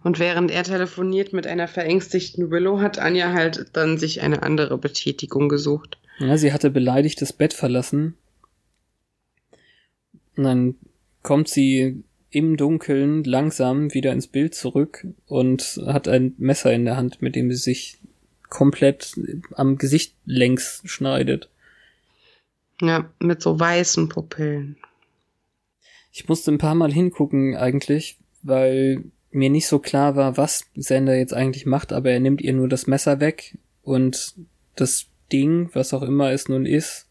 Und 0.03 0.19
während 0.19 0.51
er 0.51 0.63
telefoniert 0.63 1.33
mit 1.33 1.47
einer 1.47 1.67
verängstigten 1.67 2.51
Willow, 2.51 2.79
hat 2.79 2.99
Anja 2.99 3.33
halt 3.33 3.67
dann 3.73 3.97
sich 3.97 4.21
eine 4.21 4.43
andere 4.43 4.77
Betätigung 4.77 5.49
gesucht. 5.49 5.97
Ja, 6.19 6.37
sie 6.37 6.53
hatte 6.53 6.69
beleidigt 6.69 7.21
das 7.21 7.33
Bett 7.33 7.53
verlassen. 7.53 8.15
Und 10.35 10.43
dann 10.43 10.75
kommt 11.23 11.47
sie 11.47 12.03
im 12.31 12.57
Dunkeln 12.57 13.23
langsam 13.25 13.93
wieder 13.93 14.13
ins 14.13 14.27
Bild 14.27 14.55
zurück 14.55 15.05
und 15.27 15.81
hat 15.85 16.07
ein 16.07 16.33
Messer 16.37 16.73
in 16.73 16.85
der 16.85 16.95
Hand, 16.95 17.21
mit 17.21 17.35
dem 17.35 17.51
sie 17.51 17.57
sich 17.57 17.99
komplett 18.49 19.13
am 19.53 19.77
Gesicht 19.77 20.15
längs 20.25 20.81
schneidet. 20.85 21.49
Ja, 22.81 23.09
mit 23.19 23.41
so 23.41 23.59
weißen 23.59 24.09
Pupillen. 24.09 24.77
Ich 26.11 26.27
musste 26.27 26.51
ein 26.51 26.57
paar 26.57 26.75
Mal 26.75 26.91
hingucken 26.91 27.55
eigentlich, 27.55 28.17
weil 28.41 29.03
mir 29.31 29.49
nicht 29.49 29.67
so 29.67 29.79
klar 29.79 30.15
war, 30.15 30.35
was 30.37 30.65
Sender 30.75 31.15
jetzt 31.15 31.33
eigentlich 31.33 31.65
macht, 31.65 31.93
aber 31.93 32.11
er 32.11 32.19
nimmt 32.19 32.41
ihr 32.41 32.53
nur 32.53 32.67
das 32.67 32.87
Messer 32.87 33.19
weg 33.19 33.57
und 33.81 34.35
das 34.75 35.07
Ding, 35.31 35.69
was 35.73 35.93
auch 35.93 36.01
immer 36.01 36.31
es 36.31 36.49
nun 36.49 36.65
ist, 36.65 37.07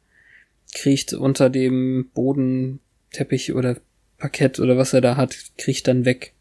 kriecht 0.75 1.15
unter 1.15 1.51
dem 1.51 2.11
Bodenteppich 2.15 3.55
oder 3.55 3.77
Parkett 4.21 4.61
oder 4.61 4.77
was 4.77 4.93
er 4.93 5.01
da 5.01 5.17
hat, 5.17 5.37
kriecht 5.59 5.89
dann 5.89 6.05
weg. 6.05 6.35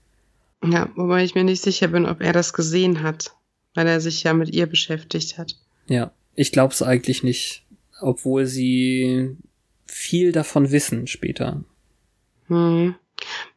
Ja, 0.64 0.90
wobei 0.96 1.24
ich 1.24 1.36
mir 1.36 1.44
nicht 1.44 1.64
sicher 1.64 1.88
bin, 1.88 2.06
ob 2.06 2.22
er 2.22 2.34
das 2.34 2.54
gesehen 2.54 3.02
hat, 3.02 3.34
weil 3.74 3.88
er 3.88 4.02
sich 4.02 4.24
ja 4.24 4.34
mit 4.34 4.54
ihr 4.54 4.68
beschäftigt 4.68 5.38
hat. 5.38 5.56
Ja, 5.88 6.12
ich 6.36 6.52
glaub's 6.52 6.82
eigentlich 6.82 7.24
nicht, 7.24 7.66
obwohl 8.02 8.46
sie 8.46 9.38
viel 9.88 10.32
davon 10.32 10.72
wissen 10.72 11.08
später. 11.08 11.64
Hm. 12.48 12.96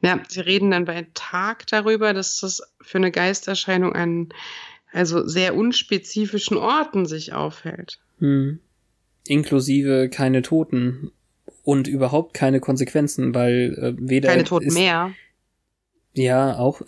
Ja, 0.00 0.20
sie 0.28 0.40
reden 0.40 0.70
dann 0.70 0.86
bei 0.86 1.06
Tag 1.14 1.66
darüber, 1.66 2.14
dass 2.14 2.40
das 2.40 2.62
für 2.80 2.98
eine 2.98 3.10
Geisterscheinung 3.10 3.92
an 3.94 4.32
also 4.92 5.26
sehr 5.26 5.56
unspezifischen 5.56 6.56
Orten 6.56 7.06
sich 7.06 7.32
aufhält. 7.32 7.98
Hm. 8.18 8.60
Inklusive 9.26 10.08
keine 10.10 10.42
Toten 10.42 11.12
und 11.62 11.86
überhaupt 11.86 12.34
keine 12.34 12.60
Konsequenzen, 12.60 13.34
weil 13.34 13.74
äh, 13.78 13.94
weder 13.98 14.30
Keine 14.30 14.44
Toten 14.44 14.68
ist, 14.68 14.74
mehr. 14.74 15.12
Ja, 16.12 16.58
auch. 16.58 16.82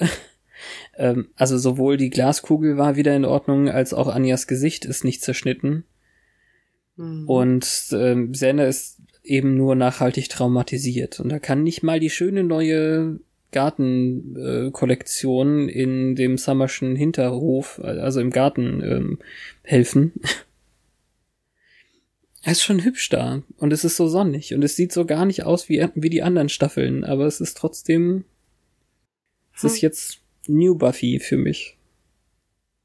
ähm, 0.97 1.29
also 1.37 1.59
sowohl 1.59 1.97
die 1.97 2.11
Glaskugel 2.11 2.77
war 2.77 2.97
wieder 2.97 3.15
in 3.15 3.25
Ordnung, 3.25 3.69
als 3.69 3.95
auch 3.95 4.09
Anjas 4.09 4.47
Gesicht 4.47 4.85
ist 4.85 5.05
nicht 5.05 5.23
zerschnitten. 5.23 5.85
Hm. 6.97 7.29
Und 7.29 7.89
ähm, 7.93 8.35
Sander 8.35 8.67
ist 8.67 8.99
eben 9.23 9.57
nur 9.57 9.75
nachhaltig 9.75 10.29
traumatisiert. 10.29 11.21
Und 11.21 11.31
da 11.31 11.39
kann 11.39 11.63
nicht 11.63 11.83
mal 11.83 11.99
die 11.99 12.11
schöne 12.11 12.45
neue 12.45 13.21
Gartenkollektion 13.53 15.69
äh, 15.69 15.73
in 15.73 16.17
dem 16.17 16.37
Summerschen 16.37 16.97
Hinterhof, 16.97 17.81
also 17.83 18.21
im 18.21 18.31
Garten, 18.31 18.83
ähm, 18.83 19.19
helfen. 19.63 20.13
Er 22.45 22.53
ist 22.53 22.63
schon 22.63 22.85
hübsch 22.85 23.09
da 23.09 23.43
und 23.57 23.73
es 23.73 23.85
ist 23.85 23.97
so 23.97 24.07
sonnig 24.07 24.53
und 24.53 24.63
es 24.63 24.77
sieht 24.77 24.93
so 24.93 25.07
gar 25.07 25.25
nicht 25.25 25.45
aus 25.45 25.71
wie, 25.71 25.89
wie 25.95 26.11
die 26.11 26.23
anderen 26.23 26.51
Staffeln, 26.51 27.03
aber 27.03 27.25
es 27.25 27.41
ist 27.41 27.57
trotzdem, 27.57 28.27
es 29.57 29.65
ist 29.65 29.77
Hm. 29.77 29.81
jetzt 29.81 30.21
New 30.47 30.75
Buffy 30.75 31.21
für 31.21 31.39
mich. 31.39 31.79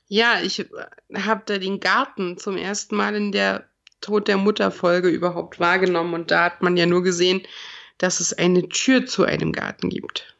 Ja, 0.08 0.40
ich 0.42 0.66
habe 1.14 1.44
da 1.46 1.58
den 1.58 1.82
Garten 1.82 2.38
zum 2.38 2.56
ersten 2.56 2.96
Mal 2.96 3.16
in 3.16 3.34
der 3.34 3.66
Tod 4.00 4.30
der 4.30 4.38
Mutter 4.38 4.72
Folge 4.72 5.10
überhaupt 5.10 5.60
wahrgenommen 5.60 6.14
und 6.14 6.32
da 6.32 6.46
hat 6.46 6.62
man 6.62 6.78
ja 6.78 6.86
nur 6.86 7.04
gesehen, 7.04 7.42
dass 7.98 8.22
es 8.22 8.32
eine 8.32 8.70
Tür 8.70 9.06
zu 9.06 9.26
einem 9.26 9.52
Garten 9.52 9.90
gibt. 9.90 10.36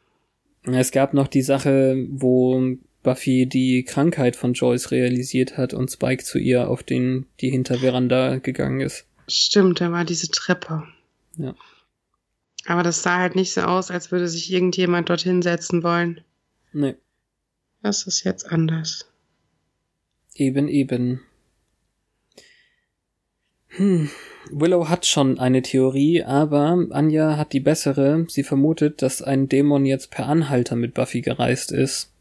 Es 0.62 0.92
gab 0.92 1.12
noch 1.12 1.28
die 1.28 1.42
Sache, 1.42 2.06
wo 2.08 2.76
Buffy 3.02 3.46
die 3.46 3.84
Krankheit 3.84 4.34
von 4.34 4.54
Joyce 4.54 4.90
realisiert 4.90 5.58
hat 5.58 5.74
und 5.74 5.90
Spike 5.90 6.24
zu 6.24 6.38
ihr 6.38 6.68
auf 6.68 6.82
den, 6.82 7.26
die 7.40 7.50
Hinterveranda 7.50 8.38
gegangen 8.38 8.80
ist. 8.80 9.06
Stimmt, 9.30 9.80
da 9.80 9.92
war 9.92 10.04
diese 10.04 10.30
Treppe. 10.30 10.86
Ja. 11.36 11.54
Aber 12.66 12.82
das 12.82 13.02
sah 13.02 13.18
halt 13.18 13.36
nicht 13.36 13.52
so 13.52 13.62
aus, 13.62 13.90
als 13.90 14.10
würde 14.12 14.28
sich 14.28 14.52
irgendjemand 14.52 15.08
dorthin 15.08 15.40
setzen 15.42 15.82
wollen. 15.82 16.20
Nee, 16.72 16.94
Das 17.82 18.06
ist 18.06 18.24
jetzt 18.24 18.50
anders. 18.50 19.06
eben, 20.34 20.68
eben. 20.68 21.22
Hm. 23.68 24.10
Willow 24.50 24.88
hat 24.88 25.06
schon 25.06 25.38
eine 25.38 25.62
Theorie, 25.62 26.24
aber 26.24 26.86
Anja 26.90 27.36
hat 27.36 27.52
die 27.52 27.60
bessere. 27.60 28.26
Sie 28.28 28.42
vermutet, 28.42 29.00
dass 29.02 29.22
ein 29.22 29.48
Dämon 29.48 29.86
jetzt 29.86 30.10
per 30.10 30.26
Anhalter 30.26 30.76
mit 30.76 30.94
Buffy 30.94 31.20
gereist 31.20 31.70
ist. 31.70 32.12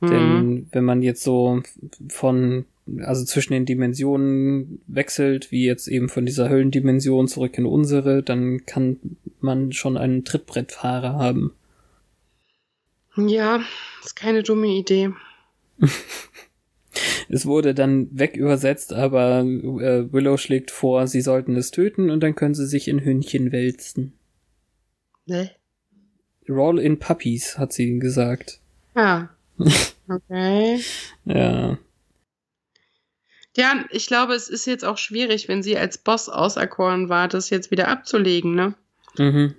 Mhm. 0.00 0.08
Denn 0.08 0.68
wenn 0.72 0.84
man 0.84 1.02
jetzt 1.02 1.22
so 1.22 1.62
von, 2.08 2.64
also 3.02 3.24
zwischen 3.24 3.52
den 3.52 3.66
Dimensionen 3.66 4.80
wechselt, 4.86 5.50
wie 5.50 5.66
jetzt 5.66 5.88
eben 5.88 6.08
von 6.08 6.26
dieser 6.26 6.48
Höllendimension 6.48 7.28
zurück 7.28 7.56
in 7.58 7.66
unsere, 7.66 8.22
dann 8.22 8.64
kann 8.66 8.98
man 9.40 9.72
schon 9.72 9.96
einen 9.96 10.24
Trittbrettfahrer 10.24 11.14
haben. 11.14 11.52
Ja, 13.16 13.60
ist 14.04 14.16
keine 14.16 14.42
dumme 14.42 14.68
Idee. 14.68 15.10
Es 17.30 17.44
wurde 17.44 17.74
dann 17.74 18.08
wegübersetzt, 18.10 18.92
aber 18.92 19.40
äh, 19.40 20.12
Willow 20.12 20.38
schlägt 20.38 20.70
vor, 20.70 21.06
sie 21.06 21.20
sollten 21.20 21.56
es 21.56 21.70
töten 21.70 22.10
und 22.10 22.22
dann 22.22 22.34
können 22.34 22.54
sie 22.54 22.66
sich 22.66 22.88
in 22.88 23.00
Hühnchen 23.00 23.52
wälzen. 23.52 24.14
Ne? 25.26 25.50
Roll 26.48 26.78
in 26.78 26.98
Puppies, 26.98 27.58
hat 27.58 27.72
sie 27.72 27.98
gesagt. 27.98 28.60
Ah. 28.94 29.28
Okay. 30.10 30.80
Ja. 31.26 31.76
Ja, 33.58 33.84
ich 33.90 34.06
glaube, 34.06 34.34
es 34.34 34.48
ist 34.48 34.66
jetzt 34.66 34.84
auch 34.84 34.98
schwierig, 34.98 35.48
wenn 35.48 35.64
sie 35.64 35.76
als 35.76 35.98
Boss 35.98 36.28
auserkoren 36.28 37.08
war, 37.08 37.26
das 37.26 37.50
jetzt 37.50 37.72
wieder 37.72 37.88
abzulegen, 37.88 38.54
ne? 38.54 38.74
Mhm. 39.18 39.54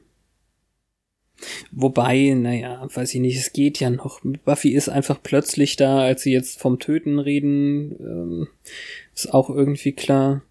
Wobei, 1.71 2.33
naja, 2.33 2.87
weiß 2.93 3.13
ich 3.13 3.19
nicht, 3.19 3.37
es 3.37 3.51
geht 3.51 3.81
ja 3.81 3.89
noch. 3.89 4.21
Buffy 4.45 4.69
ist 4.69 4.87
einfach 4.87 5.21
plötzlich 5.21 5.75
da, 5.75 5.99
als 5.99 6.21
sie 6.21 6.31
jetzt 6.31 6.61
vom 6.61 6.79
Töten 6.79 7.19
reden, 7.19 7.91
ähm, 7.99 8.47
ist 9.13 9.33
auch 9.33 9.49
irgendwie 9.49 9.91
klar. 9.91 10.43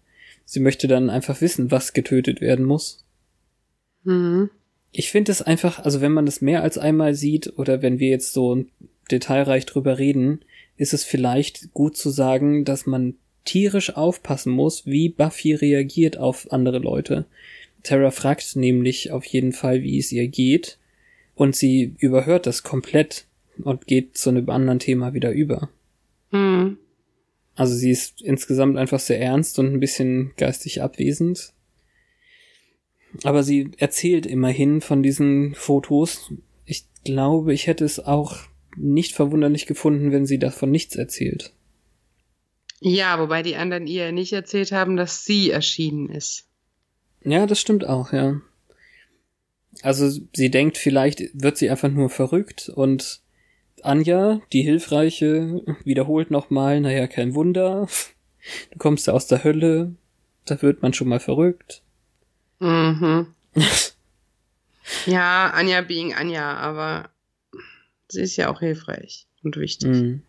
Sie 0.45 0.59
möchte 0.59 0.87
dann 0.87 1.09
einfach 1.09 1.41
wissen, 1.41 1.71
was 1.71 1.93
getötet 1.93 2.41
werden 2.41 2.65
muss. 2.65 3.03
Mhm. 4.03 4.51
Ich 4.91 5.09
finde 5.09 5.31
es 5.31 5.41
einfach, 5.41 5.79
also 5.79 6.01
wenn 6.01 6.11
man 6.11 6.27
das 6.27 6.41
mehr 6.41 6.61
als 6.61 6.77
einmal 6.77 7.15
sieht 7.15 7.57
oder 7.57 7.81
wenn 7.81 7.97
wir 7.97 8.09
jetzt 8.09 8.31
so 8.31 8.63
detailreich 9.09 9.65
drüber 9.65 9.97
reden, 9.97 10.45
ist 10.77 10.93
es 10.93 11.03
vielleicht 11.03 11.73
gut 11.73 11.97
zu 11.97 12.11
sagen, 12.11 12.63
dass 12.63 12.85
man 12.85 13.15
tierisch 13.49 13.95
aufpassen 13.95 14.53
muss, 14.53 14.85
wie 14.85 15.09
Buffy 15.09 15.55
reagiert 15.55 16.17
auf 16.17 16.51
andere 16.51 16.77
Leute. 16.77 17.25
Tara 17.81 18.11
fragt 18.11 18.55
nämlich 18.55 19.11
auf 19.11 19.25
jeden 19.25 19.53
Fall, 19.53 19.81
wie 19.81 19.97
es 19.97 20.11
ihr 20.11 20.27
geht, 20.27 20.77
und 21.33 21.55
sie 21.55 21.95
überhört 21.97 22.45
das 22.45 22.61
komplett 22.61 23.25
und 23.63 23.87
geht 23.87 24.17
zu 24.17 24.29
einem 24.29 24.49
anderen 24.51 24.77
Thema 24.77 25.15
wieder 25.15 25.31
über. 25.31 25.69
Mhm. 26.29 26.77
Also 27.55 27.73
sie 27.73 27.89
ist 27.89 28.21
insgesamt 28.21 28.77
einfach 28.77 28.99
sehr 28.99 29.19
ernst 29.19 29.57
und 29.57 29.73
ein 29.73 29.79
bisschen 29.79 30.31
geistig 30.37 30.83
abwesend. 30.83 31.53
Aber 33.23 33.41
sie 33.41 33.71
erzählt 33.79 34.27
immerhin 34.27 34.79
von 34.81 35.01
diesen 35.01 35.55
Fotos. 35.55 36.31
Ich 36.65 36.85
glaube, 37.03 37.51
ich 37.55 37.65
hätte 37.65 37.83
es 37.83 37.99
auch 37.99 38.37
nicht 38.77 39.15
verwunderlich 39.15 39.65
gefunden, 39.65 40.11
wenn 40.11 40.27
sie 40.27 40.37
davon 40.37 40.69
nichts 40.69 40.95
erzählt. 40.95 41.53
Ja, 42.81 43.19
wobei 43.19 43.43
die 43.43 43.55
anderen 43.55 43.87
ihr 43.87 44.11
nicht 44.11 44.33
erzählt 44.33 44.71
haben, 44.71 44.95
dass 44.95 45.25
sie 45.25 45.51
erschienen 45.51 46.09
ist. 46.09 46.47
Ja, 47.23 47.45
das 47.45 47.59
stimmt 47.59 47.85
auch, 47.85 48.13
ja. 48.13 48.39
Also 49.81 50.09
sie 50.33 50.49
denkt, 50.49 50.77
vielleicht 50.77 51.21
wird 51.33 51.57
sie 51.57 51.69
einfach 51.69 51.89
nur 51.89 52.09
verrückt 52.09 52.69
und 52.69 53.21
Anja, 53.81 54.41
die 54.51 54.61
Hilfreiche, 54.61 55.61
wiederholt 55.83 56.31
nochmal, 56.31 56.81
naja, 56.81 57.07
kein 57.07 57.33
Wunder. 57.33 57.87
Du 58.71 58.77
kommst 58.77 59.07
ja 59.07 59.13
aus 59.13 59.27
der 59.27 59.43
Hölle, 59.43 59.95
da 60.45 60.61
wird 60.61 60.81
man 60.81 60.93
schon 60.93 61.07
mal 61.07 61.19
verrückt. 61.19 61.81
Mhm. 62.59 63.33
ja, 65.05 65.51
Anja 65.51 65.81
being 65.81 66.13
Anja, 66.13 66.55
aber 66.55 67.09
sie 68.09 68.21
ist 68.21 68.35
ja 68.37 68.49
auch 68.49 68.59
hilfreich 68.59 69.27
und 69.43 69.55
wichtig. 69.57 69.89
Mhm. 69.89 70.23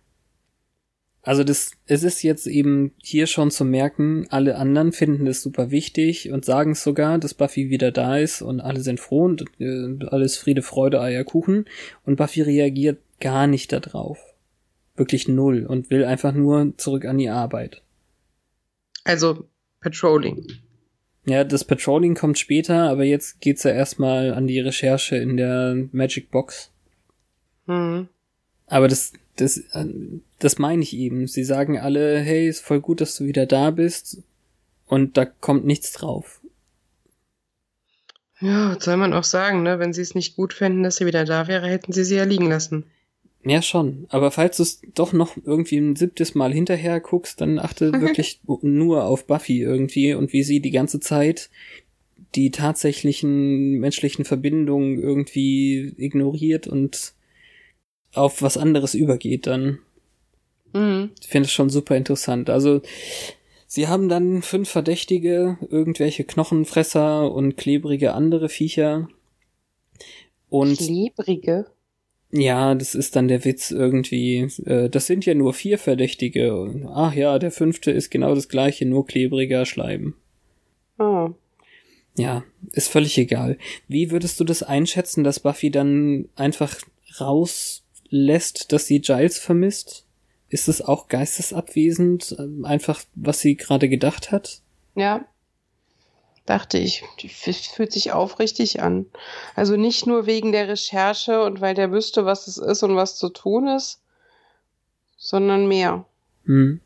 Also 1.22 1.44
das, 1.44 1.72
es 1.86 2.02
ist 2.02 2.22
jetzt 2.22 2.46
eben 2.46 2.92
hier 3.02 3.26
schon 3.26 3.50
zu 3.50 3.64
merken, 3.64 4.26
alle 4.30 4.56
anderen 4.56 4.92
finden 4.92 5.26
es 5.26 5.42
super 5.42 5.70
wichtig 5.70 6.30
und 6.32 6.46
sagen 6.46 6.72
es 6.72 6.82
sogar, 6.82 7.18
dass 7.18 7.34
Buffy 7.34 7.68
wieder 7.68 7.92
da 7.92 8.16
ist 8.16 8.40
und 8.40 8.60
alle 8.60 8.80
sind 8.80 9.00
froh 9.00 9.24
und 9.24 9.44
äh, 9.58 9.98
alles 10.06 10.38
Friede, 10.38 10.62
Freude, 10.62 11.00
Eierkuchen 11.00 11.66
und 12.06 12.16
Buffy 12.16 12.40
reagiert 12.40 13.00
gar 13.20 13.46
nicht 13.46 13.72
darauf. 13.72 14.18
Wirklich 14.96 15.28
null 15.28 15.66
und 15.66 15.90
will 15.90 16.04
einfach 16.04 16.32
nur 16.32 16.72
zurück 16.78 17.04
an 17.04 17.18
die 17.18 17.28
Arbeit. 17.28 17.82
Also 19.04 19.44
Patrolling. 19.80 20.46
Ja, 21.26 21.44
das 21.44 21.64
Patrolling 21.64 22.14
kommt 22.14 22.38
später, 22.38 22.88
aber 22.88 23.04
jetzt 23.04 23.40
geht's 23.40 23.62
ja 23.62 23.72
erstmal 23.72 24.32
an 24.32 24.46
die 24.46 24.60
Recherche 24.60 25.16
in 25.16 25.36
der 25.36 25.76
Magic 25.92 26.30
Box. 26.30 26.72
Mhm. 27.66 28.08
Aber 28.66 28.88
das, 28.88 29.12
das, 29.40 29.58
äh, 29.58 29.86
das 30.38 30.58
meine 30.58 30.82
ich 30.82 30.96
eben. 30.96 31.26
Sie 31.26 31.44
sagen 31.44 31.78
alle, 31.78 32.20
hey, 32.20 32.48
ist 32.48 32.64
voll 32.64 32.80
gut, 32.80 33.00
dass 33.00 33.16
du 33.16 33.24
wieder 33.24 33.46
da 33.46 33.70
bist. 33.70 34.22
Und 34.86 35.16
da 35.16 35.24
kommt 35.24 35.64
nichts 35.64 35.92
drauf. 35.92 36.40
Ja, 38.40 38.76
soll 38.80 38.96
man 38.96 39.12
auch 39.12 39.24
sagen, 39.24 39.62
ne? 39.62 39.78
Wenn 39.78 39.92
sie 39.92 40.02
es 40.02 40.14
nicht 40.14 40.34
gut 40.34 40.54
fänden, 40.54 40.82
dass 40.82 40.96
sie 40.96 41.06
wieder 41.06 41.24
da 41.24 41.46
wäre, 41.46 41.68
hätten 41.68 41.92
sie 41.92 42.04
sie 42.04 42.16
ja 42.16 42.24
liegen 42.24 42.48
lassen. 42.48 42.84
Ja, 43.44 43.62
schon. 43.62 44.06
Aber 44.10 44.30
falls 44.30 44.58
du 44.58 44.62
es 44.62 44.82
doch 44.94 45.12
noch 45.12 45.36
irgendwie 45.44 45.78
ein 45.78 45.96
siebtes 45.96 46.34
Mal 46.34 46.52
hinterher 46.52 47.00
guckst, 47.00 47.40
dann 47.40 47.58
achte 47.58 47.92
wirklich 48.00 48.40
nur 48.62 49.04
auf 49.04 49.26
Buffy 49.26 49.60
irgendwie 49.60 50.14
und 50.14 50.32
wie 50.32 50.42
sie 50.42 50.60
die 50.60 50.70
ganze 50.70 51.00
Zeit 51.00 51.50
die 52.34 52.50
tatsächlichen 52.50 53.78
menschlichen 53.80 54.24
Verbindungen 54.24 54.98
irgendwie 54.98 55.94
ignoriert 55.96 56.66
und 56.66 57.14
auf 58.14 58.42
was 58.42 58.56
anderes 58.56 58.94
übergeht 58.94 59.46
dann. 59.46 59.78
Mhm. 60.72 61.10
Ich 61.20 61.28
finde 61.28 61.46
es 61.46 61.52
schon 61.52 61.70
super 61.70 61.96
interessant. 61.96 62.50
Also, 62.50 62.80
sie 63.66 63.88
haben 63.88 64.08
dann 64.08 64.42
fünf 64.42 64.68
Verdächtige, 64.68 65.58
irgendwelche 65.68 66.24
Knochenfresser 66.24 67.30
und 67.32 67.56
klebrige 67.56 68.14
andere 68.14 68.48
Viecher. 68.48 69.08
Und 70.48 70.78
Klebrige. 70.78 71.66
ja, 72.32 72.74
das 72.74 72.94
ist 72.94 73.14
dann 73.16 73.28
der 73.28 73.44
Witz 73.44 73.70
irgendwie. 73.70 74.48
Äh, 74.64 74.88
das 74.88 75.06
sind 75.06 75.26
ja 75.26 75.34
nur 75.34 75.54
vier 75.54 75.78
Verdächtige. 75.78 76.56
Und, 76.60 76.86
ach 76.86 77.14
ja, 77.14 77.38
der 77.38 77.50
fünfte 77.52 77.90
ist 77.90 78.10
genau 78.10 78.34
das 78.34 78.48
gleiche, 78.48 78.86
nur 78.86 79.06
klebriger 79.06 79.66
Schleim. 79.66 80.14
Oh. 80.98 81.30
Ja, 82.18 82.44
ist 82.72 82.88
völlig 82.88 83.16
egal. 83.18 83.56
Wie 83.88 84.10
würdest 84.10 84.38
du 84.40 84.44
das 84.44 84.62
einschätzen, 84.62 85.24
dass 85.24 85.40
Buffy 85.40 85.70
dann 85.70 86.28
einfach 86.34 86.76
rauslässt, 88.10 88.72
dass 88.72 88.86
sie 88.86 89.00
Giles 89.00 89.38
vermisst? 89.38 90.04
Ist 90.48 90.68
es 90.68 90.82
auch 90.82 91.08
geistesabwesend, 91.08 92.34
ähm, 92.38 92.64
einfach 92.64 93.02
was 93.14 93.40
sie 93.40 93.56
gerade 93.56 93.88
gedacht 93.88 94.32
hat? 94.32 94.60
Ja. 94.96 95.24
Dachte 96.46 96.78
ich. 96.78 97.04
Die 97.20 97.28
fühlt 97.28 97.92
sich 97.92 98.12
aufrichtig 98.12 98.82
an. 98.82 99.06
Also 99.54 99.76
nicht 99.76 100.06
nur 100.06 100.26
wegen 100.26 100.50
der 100.50 100.68
Recherche 100.68 101.44
und 101.44 101.60
weil 101.60 101.74
der 101.74 101.92
wüsste, 101.92 102.24
was 102.24 102.48
es 102.48 102.56
ist 102.56 102.82
und 102.82 102.96
was 102.96 103.16
zu 103.16 103.28
tun 103.28 103.68
ist, 103.68 104.00
sondern 105.16 105.68
mehr. 105.68 106.04
Hm. 106.46 106.80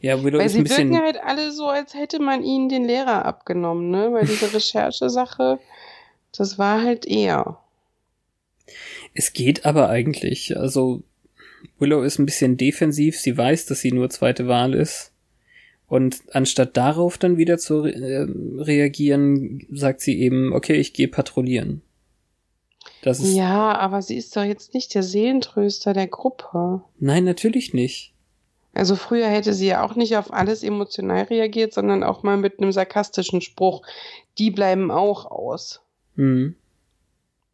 Ja, 0.00 0.22
Willow 0.22 0.38
Weil 0.38 0.48
sie 0.48 0.58
ein 0.58 0.64
bisschen. 0.64 0.90
wirken 0.90 1.04
halt 1.04 1.22
alle 1.22 1.52
so, 1.52 1.68
als 1.68 1.94
hätte 1.94 2.18
man 2.18 2.42
ihnen 2.42 2.68
den 2.68 2.84
Lehrer 2.84 3.24
abgenommen, 3.24 3.90
ne? 3.90 4.12
Weil 4.12 4.26
diese 4.26 4.52
Recherchesache, 4.52 5.60
das 6.36 6.58
war 6.58 6.82
halt 6.82 7.06
eher. 7.06 7.61
Es 9.14 9.32
geht 9.32 9.64
aber 9.64 9.88
eigentlich. 9.88 10.56
Also 10.56 11.02
Willow 11.78 12.02
ist 12.02 12.18
ein 12.18 12.26
bisschen 12.26 12.56
defensiv. 12.56 13.18
Sie 13.18 13.36
weiß, 13.36 13.66
dass 13.66 13.80
sie 13.80 13.92
nur 13.92 14.10
zweite 14.10 14.48
Wahl 14.48 14.74
ist. 14.74 15.12
Und 15.88 16.22
anstatt 16.32 16.76
darauf 16.76 17.18
dann 17.18 17.36
wieder 17.36 17.58
zu 17.58 17.82
re 17.82 17.92
äh, 17.92 18.26
reagieren, 18.62 19.66
sagt 19.70 20.00
sie 20.00 20.20
eben, 20.20 20.54
okay, 20.54 20.76
ich 20.76 20.94
gehe 20.94 21.08
patrouillieren. 21.08 21.82
Das 23.02 23.20
ist. 23.20 23.34
Ja, 23.34 23.76
aber 23.76 24.00
sie 24.00 24.16
ist 24.16 24.34
doch 24.34 24.44
jetzt 24.44 24.74
nicht 24.74 24.94
der 24.94 25.02
Seelentröster 25.02 25.92
der 25.92 26.06
Gruppe. 26.06 26.82
Nein, 26.98 27.24
natürlich 27.24 27.74
nicht. 27.74 28.14
Also 28.74 28.96
früher 28.96 29.26
hätte 29.26 29.52
sie 29.52 29.66
ja 29.66 29.84
auch 29.84 29.94
nicht 29.94 30.16
auf 30.16 30.32
alles 30.32 30.62
emotional 30.62 31.24
reagiert, 31.24 31.74
sondern 31.74 32.02
auch 32.02 32.22
mal 32.22 32.38
mit 32.38 32.58
einem 32.58 32.72
sarkastischen 32.72 33.42
Spruch. 33.42 33.82
Die 34.38 34.50
bleiben 34.50 34.90
auch 34.90 35.26
aus. 35.26 35.82
Hm. 36.16 36.54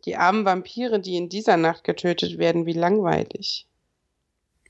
Die 0.09 0.17
armen 0.17 0.47
Vampire, 0.47 1.01
die 1.01 1.17
in 1.17 1.29
dieser 1.29 1.59
Nacht 1.59 1.85
getötet 1.85 2.39
werden, 2.39 2.65
wie 2.65 2.73
langweilig. 2.73 3.67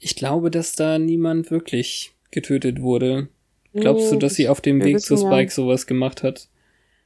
Ich 0.01 0.17
glaube, 0.17 0.51
dass 0.51 0.75
da 0.75 0.99
niemand 0.99 1.53
wirklich 1.53 2.11
getötet 2.33 2.81
wurde. 2.83 3.29
Glaubst 3.73 4.11
du, 4.11 4.15
Nee, 4.15 4.19
dass 4.21 4.35
sie 4.35 4.49
auf 4.49 4.61
dem 4.61 4.83
Weg 4.83 5.01
zu 5.01 5.15
wissen 5.15 5.27
ja- 5.27 5.33
Spike 5.33 5.53
sowas 5.53 5.87
gemacht 5.87 6.25
hat? 6.25 6.49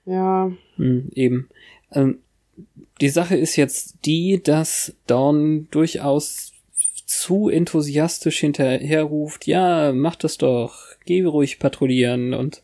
Ja, 0.07 0.51
Hm, 0.77 1.11
eben. 1.15 1.51
Ähm, 1.93 2.21
die 3.03 3.11
Sache 3.11 3.37
ist 3.37 3.57
jetzt 3.57 3.97
die, 4.07 4.43
dass 4.43 4.95
Dawn 5.07 5.69
durchaus 5.71 6.53
zu 7.05 7.51
enthusiastisch 7.51 8.39
hinterherruft, 8.41 9.47
ja, 9.47 9.93
mach 9.93 10.17
das 10.17 10.39
doch, 10.39 10.75
geh 11.05 11.23
ruhig 11.23 11.59
patrouillieren 11.59 12.33
und 12.33 12.63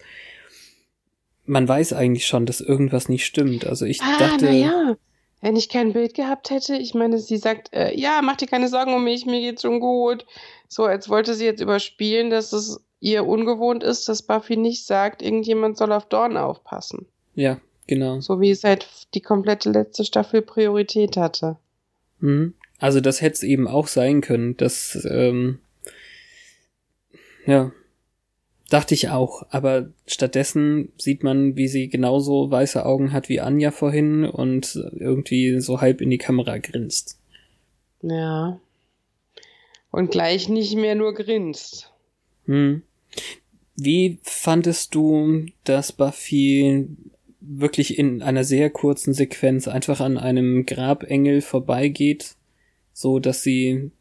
man 1.45 1.69
weiß 1.69 1.93
eigentlich 1.93 2.27
schon, 2.27 2.47
dass 2.47 2.62
irgendwas 2.62 3.11
nicht 3.11 3.27
stimmt. 3.27 3.66
Also 3.66 3.85
ich 3.85 4.01
Ah, 4.01 4.19
dachte, 4.19 4.47
na 4.47 4.53
ja. 4.53 4.97
Wenn 5.41 5.57
ich 5.57 5.68
kein 5.68 5.93
Bild 5.93 6.14
gehabt 6.14 6.51
hätte, 6.51 6.76
ich 6.76 6.95
meine, 6.95 7.18
sie 7.18 7.36
sagt, 7.36 7.72
äh, 7.72 7.95
ja, 7.95 8.20
mach 8.22 8.36
dir 8.36 8.49
keine 8.49 8.68
Sorgen 8.68 8.95
um 8.95 9.05
mich, 9.05 9.24
mir 9.24 9.41
geht's 9.41 9.62
schon 9.62 9.78
gut. 9.80 10.26
So, 10.66 10.84
als 10.84 11.09
wollte 11.09 11.34
sie 11.34 11.45
jetzt 11.45 11.61
überspielen, 11.61 12.30
dass 12.30 12.53
es 12.53 12.80
ihr 13.01 13.24
ungewohnt 13.24 13.84
ist, 13.84 14.09
dass 14.09 14.22
Buffy 14.22 14.57
nicht 14.57 14.84
sagt, 14.84 15.22
irgendjemand 15.22 15.76
soll 15.76 15.93
auf 15.93 16.07
Dorn 16.09 16.36
aufpassen. 16.36 17.07
ja, 17.34 17.61
genau. 17.86 18.20
So 18.20 18.41
wie 18.41 18.51
es 18.51 18.64
halt 18.64 18.86
die 19.14 19.20
komplette 19.20 19.70
letzte 19.70 20.05
Staffel 20.05 20.43
Priorität 20.43 21.16
hatte. 21.16 21.57
Mhm. 22.18 22.55
Also 22.80 23.01
das 23.01 23.20
hätte 23.22 23.34
es 23.34 23.43
eben 23.45 23.68
auch 23.68 23.86
sein 23.86 24.20
können, 24.20 24.57
dass 24.57 25.07
ähm, 25.09 25.61
Ja. 27.47 27.72
Dachte 28.69 28.95
ich 28.95 29.09
auch, 29.09 29.47
aber 29.51 29.89
stattdessen 30.07 30.93
sieht 30.99 31.23
man, 31.23 31.57
wie 31.57 31.69
sie 31.69 31.89
genauso 31.89 32.51
weiße 32.51 32.85
Augen 32.85 33.12
hat 33.12 33.31
wie 33.31 33.41
Anja 33.41 33.71
vorhin 33.71 34.25
und 34.25 34.75
irgendwie 34.97 35.61
so 35.61 35.81
halb 35.81 36.03
in 36.03 36.11
die 36.11 36.19
Kamera 36.19 36.59
grinst. 36.59 37.19
Ja. 38.03 38.61
Und 39.91 40.11
gleich 40.11 40.51
nicht 40.51 40.77
mehr 40.77 40.95
nur 40.95 41.14
grinst. 41.14 41.91
Hm. 42.45 42.83
Wie 43.75 44.19
fandest 44.23 44.95
du, 44.95 45.47
dass 45.64 45.93
Buffy 45.93 46.89
wirklich 47.41 47.99
in 47.99 48.23
einer 48.23 48.45
sehr 48.45 48.69
kurzen 48.69 49.14
Sequenz 49.14 49.66
einfach 49.69 50.01
an 50.01 50.19
einem 50.19 50.66
Grabengel 50.66 51.41
vorbeigeht, 51.41 52.35
so 52.93 53.19
dass 53.19 53.43
sie 53.43 53.93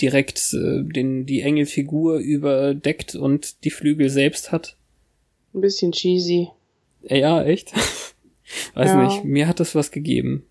direkt 0.00 0.52
äh, 0.54 0.82
den, 0.82 1.26
die 1.26 1.42
Engelfigur 1.42 2.18
überdeckt 2.18 3.14
und 3.14 3.64
die 3.64 3.70
Flügel 3.70 4.08
selbst 4.10 4.50
hat. 4.52 4.76
Ein 5.54 5.60
bisschen 5.60 5.92
cheesy. 5.92 6.48
Ja, 7.02 7.42
echt? 7.44 7.72
Weiß 8.74 8.88
Ja. 8.90 9.04
nicht, 9.06 9.24
mir 9.24 9.46
hat 9.48 9.60
das 9.60 9.74
was 9.74 9.90
gegeben. 9.90 10.44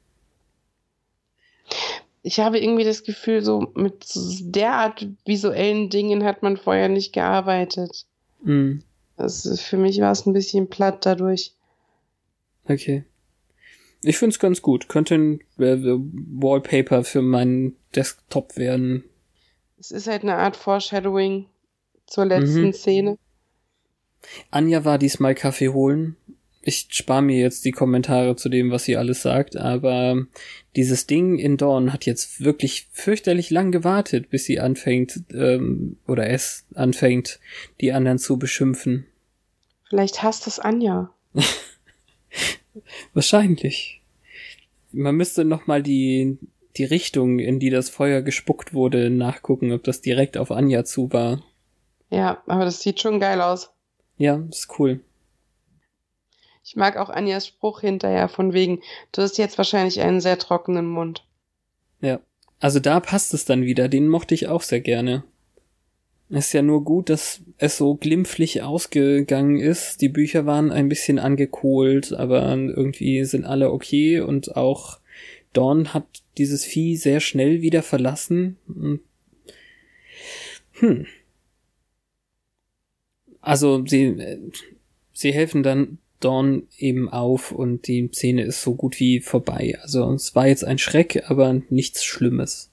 Ich 2.24 2.40
habe 2.40 2.60
irgendwie 2.60 2.84
das 2.84 3.04
Gefühl, 3.04 3.42
so 3.44 3.72
mit 3.74 4.06
derart 4.42 5.08
visuellen 5.26 5.90
Dingen 5.90 6.24
hat 6.24 6.44
man 6.44 6.58
vorher 6.58 6.88
nicht 6.90 7.14
gearbeitet. 7.14 8.06
Hm, 8.44 8.84
Das 9.18 9.46
ist, 9.46 9.62
für 9.62 9.78
mich 9.78 10.00
war 10.00 10.12
es 10.12 10.26
ein 10.26 10.34
bisschen 10.34 10.68
platt 10.70 11.06
dadurch. 11.06 11.54
okay. 12.68 13.04
Ich 14.04 14.18
find's 14.18 14.40
ganz 14.40 14.64
gut. 14.64 14.90
Könnte 14.90 15.14
ein 15.14 15.40
äh, 15.60 15.78
Wallpaper 15.78 17.04
für 17.04 17.22
meinen 17.22 17.76
Desktop 17.96 18.58
werden. 18.58 19.04
Es 19.82 19.90
ist 19.90 20.06
halt 20.06 20.22
eine 20.22 20.36
Art 20.36 20.56
Foreshadowing 20.56 21.48
zur 22.06 22.26
letzten 22.26 22.68
Mhm. 22.68 22.74
Szene. 22.74 23.18
Anja 24.52 24.86
war 24.86 25.00
diesmal 25.00 25.34
Kaffee 25.34 25.70
holen. 25.70 26.16
Ich 26.62 26.86
spare 26.92 27.24
mir 27.24 27.40
jetzt 27.40 27.66
die 27.66 27.72
Kommentare 27.72 28.36
zu 28.36 28.48
dem, 28.48 28.70
was 28.70 28.84
sie 28.84 28.96
alles 28.96 29.24
sagt, 29.24 29.58
aber 29.58 30.28
dieses 30.76 31.08
Ding 31.08 31.40
in 31.40 31.58
Dawn 31.58 31.92
hat 31.92 32.06
jetzt 32.06 32.42
wirklich 32.42 32.88
fürchterlich 32.92 33.50
lang 33.50 33.72
gewartet, 33.72 34.30
bis 34.30 34.46
sie 34.46 34.60
anfängt, 34.60 35.22
ähm, 35.34 35.98
oder 36.08 36.30
es 36.30 36.66
anfängt, 36.76 37.40
die 37.82 37.92
anderen 37.92 38.20
zu 38.20 38.38
beschimpfen. 38.38 39.08
Vielleicht 39.90 40.22
hasst 40.22 40.46
es 40.46 40.60
Anja. 40.60 41.10
Wahrscheinlich. 43.16 44.02
Man 44.92 45.16
müsste 45.16 45.44
noch 45.46 45.66
mal 45.66 45.82
die, 45.82 46.38
die 46.78 46.86
Richtung, 46.86 47.40
in 47.40 47.60
die 47.60 47.70
das 47.70 47.90
Feuer 47.90 48.22
gespuckt 48.22 48.74
wurde, 48.74 49.10
nachgucken, 49.10 49.72
ob 49.72 49.84
das 49.84 50.02
direkt 50.02 50.38
auf 50.38 50.52
Anja 50.52 50.84
zu 50.86 51.12
war. 51.12 51.44
Ja, 52.10 52.42
aber 52.48 52.66
das 52.66 52.82
sieht 52.82 53.00
schon 53.00 53.20
geil 53.20 53.42
aus. 53.42 53.72
Ja, 54.18 54.44
ist 54.50 54.80
cool. 54.80 55.00
Ich 56.64 56.76
mag 56.76 56.98
auch 56.98 57.10
Anjas 57.10 57.48
Spruch 57.48 57.82
hinterher 57.82 58.30
von 58.30 58.54
wegen, 58.54 58.82
du 59.12 59.22
hast 59.22 59.38
jetzt 59.38 59.58
wahrscheinlich 59.58 60.02
einen 60.02 60.22
sehr 60.22 60.38
trockenen 60.38 60.88
Mund. 60.88 61.26
Ja. 62.02 62.20
Also 62.60 62.80
da 62.80 63.00
passt 63.00 63.34
es 63.34 63.46
dann 63.46 63.64
wieder, 63.64 63.90
den 63.90 64.08
mochte 64.08 64.36
ich 64.36 64.48
auch 64.48 64.62
sehr 64.62 64.82
gerne. 64.82 65.24
Ist 66.30 66.54
ja 66.54 66.62
nur 66.62 66.84
gut, 66.84 67.10
dass 67.10 67.42
es 67.58 67.78
so 67.78 67.96
glimpflich 67.96 68.62
ausgegangen 68.62 69.60
ist. 69.60 70.00
Die 70.00 70.08
Bücher 70.08 70.46
waren 70.46 70.72
ein 70.72 70.88
bisschen 70.88 71.20
angekohlt, 71.20 72.14
aber 72.14 72.48
irgendwie 72.54 73.26
sind 73.26 73.44
alle 73.46 73.72
okay 73.72 74.22
und 74.22 74.56
auch 74.56 75.01
Dawn 75.54 75.94
hat 75.94 76.06
dieses 76.38 76.66
Vieh 76.66 76.96
sehr 76.96 77.20
schnell 77.20 77.62
wieder 77.62 77.84
verlassen. 77.84 78.58
Hm. 80.74 81.06
Also 83.42 83.86
sie, 83.86 84.04
äh, 84.06 84.40
sie 85.14 85.34
helfen 85.34 85.64
dann 85.64 85.98
Dawn 86.20 86.68
eben 86.78 87.10
auf 87.10 87.52
und 87.52 87.88
die 87.88 88.10
Szene 88.14 88.44
ist 88.44 88.62
so 88.62 88.76
gut 88.76 89.00
wie 89.00 89.20
vorbei. 89.20 89.78
Also 89.82 90.12
es 90.14 90.36
war 90.36 90.48
jetzt 90.48 90.64
ein 90.64 90.78
Schreck, 90.78 91.24
aber 91.28 91.62
nichts 91.70 92.04
Schlimmes. 92.04 92.70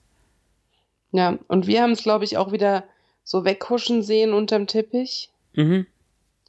Ja, 1.12 1.38
und 1.48 1.66
wir 1.66 1.82
haben 1.82 1.92
es, 1.92 2.02
glaube 2.02 2.24
ich, 2.24 2.36
auch 2.36 2.52
wieder 2.52 2.84
so 3.24 3.44
weghuschen 3.44 4.02
sehen 4.02 4.34
unterm 4.34 4.66
Teppich. 4.66 5.30
Mhm. 5.54 5.86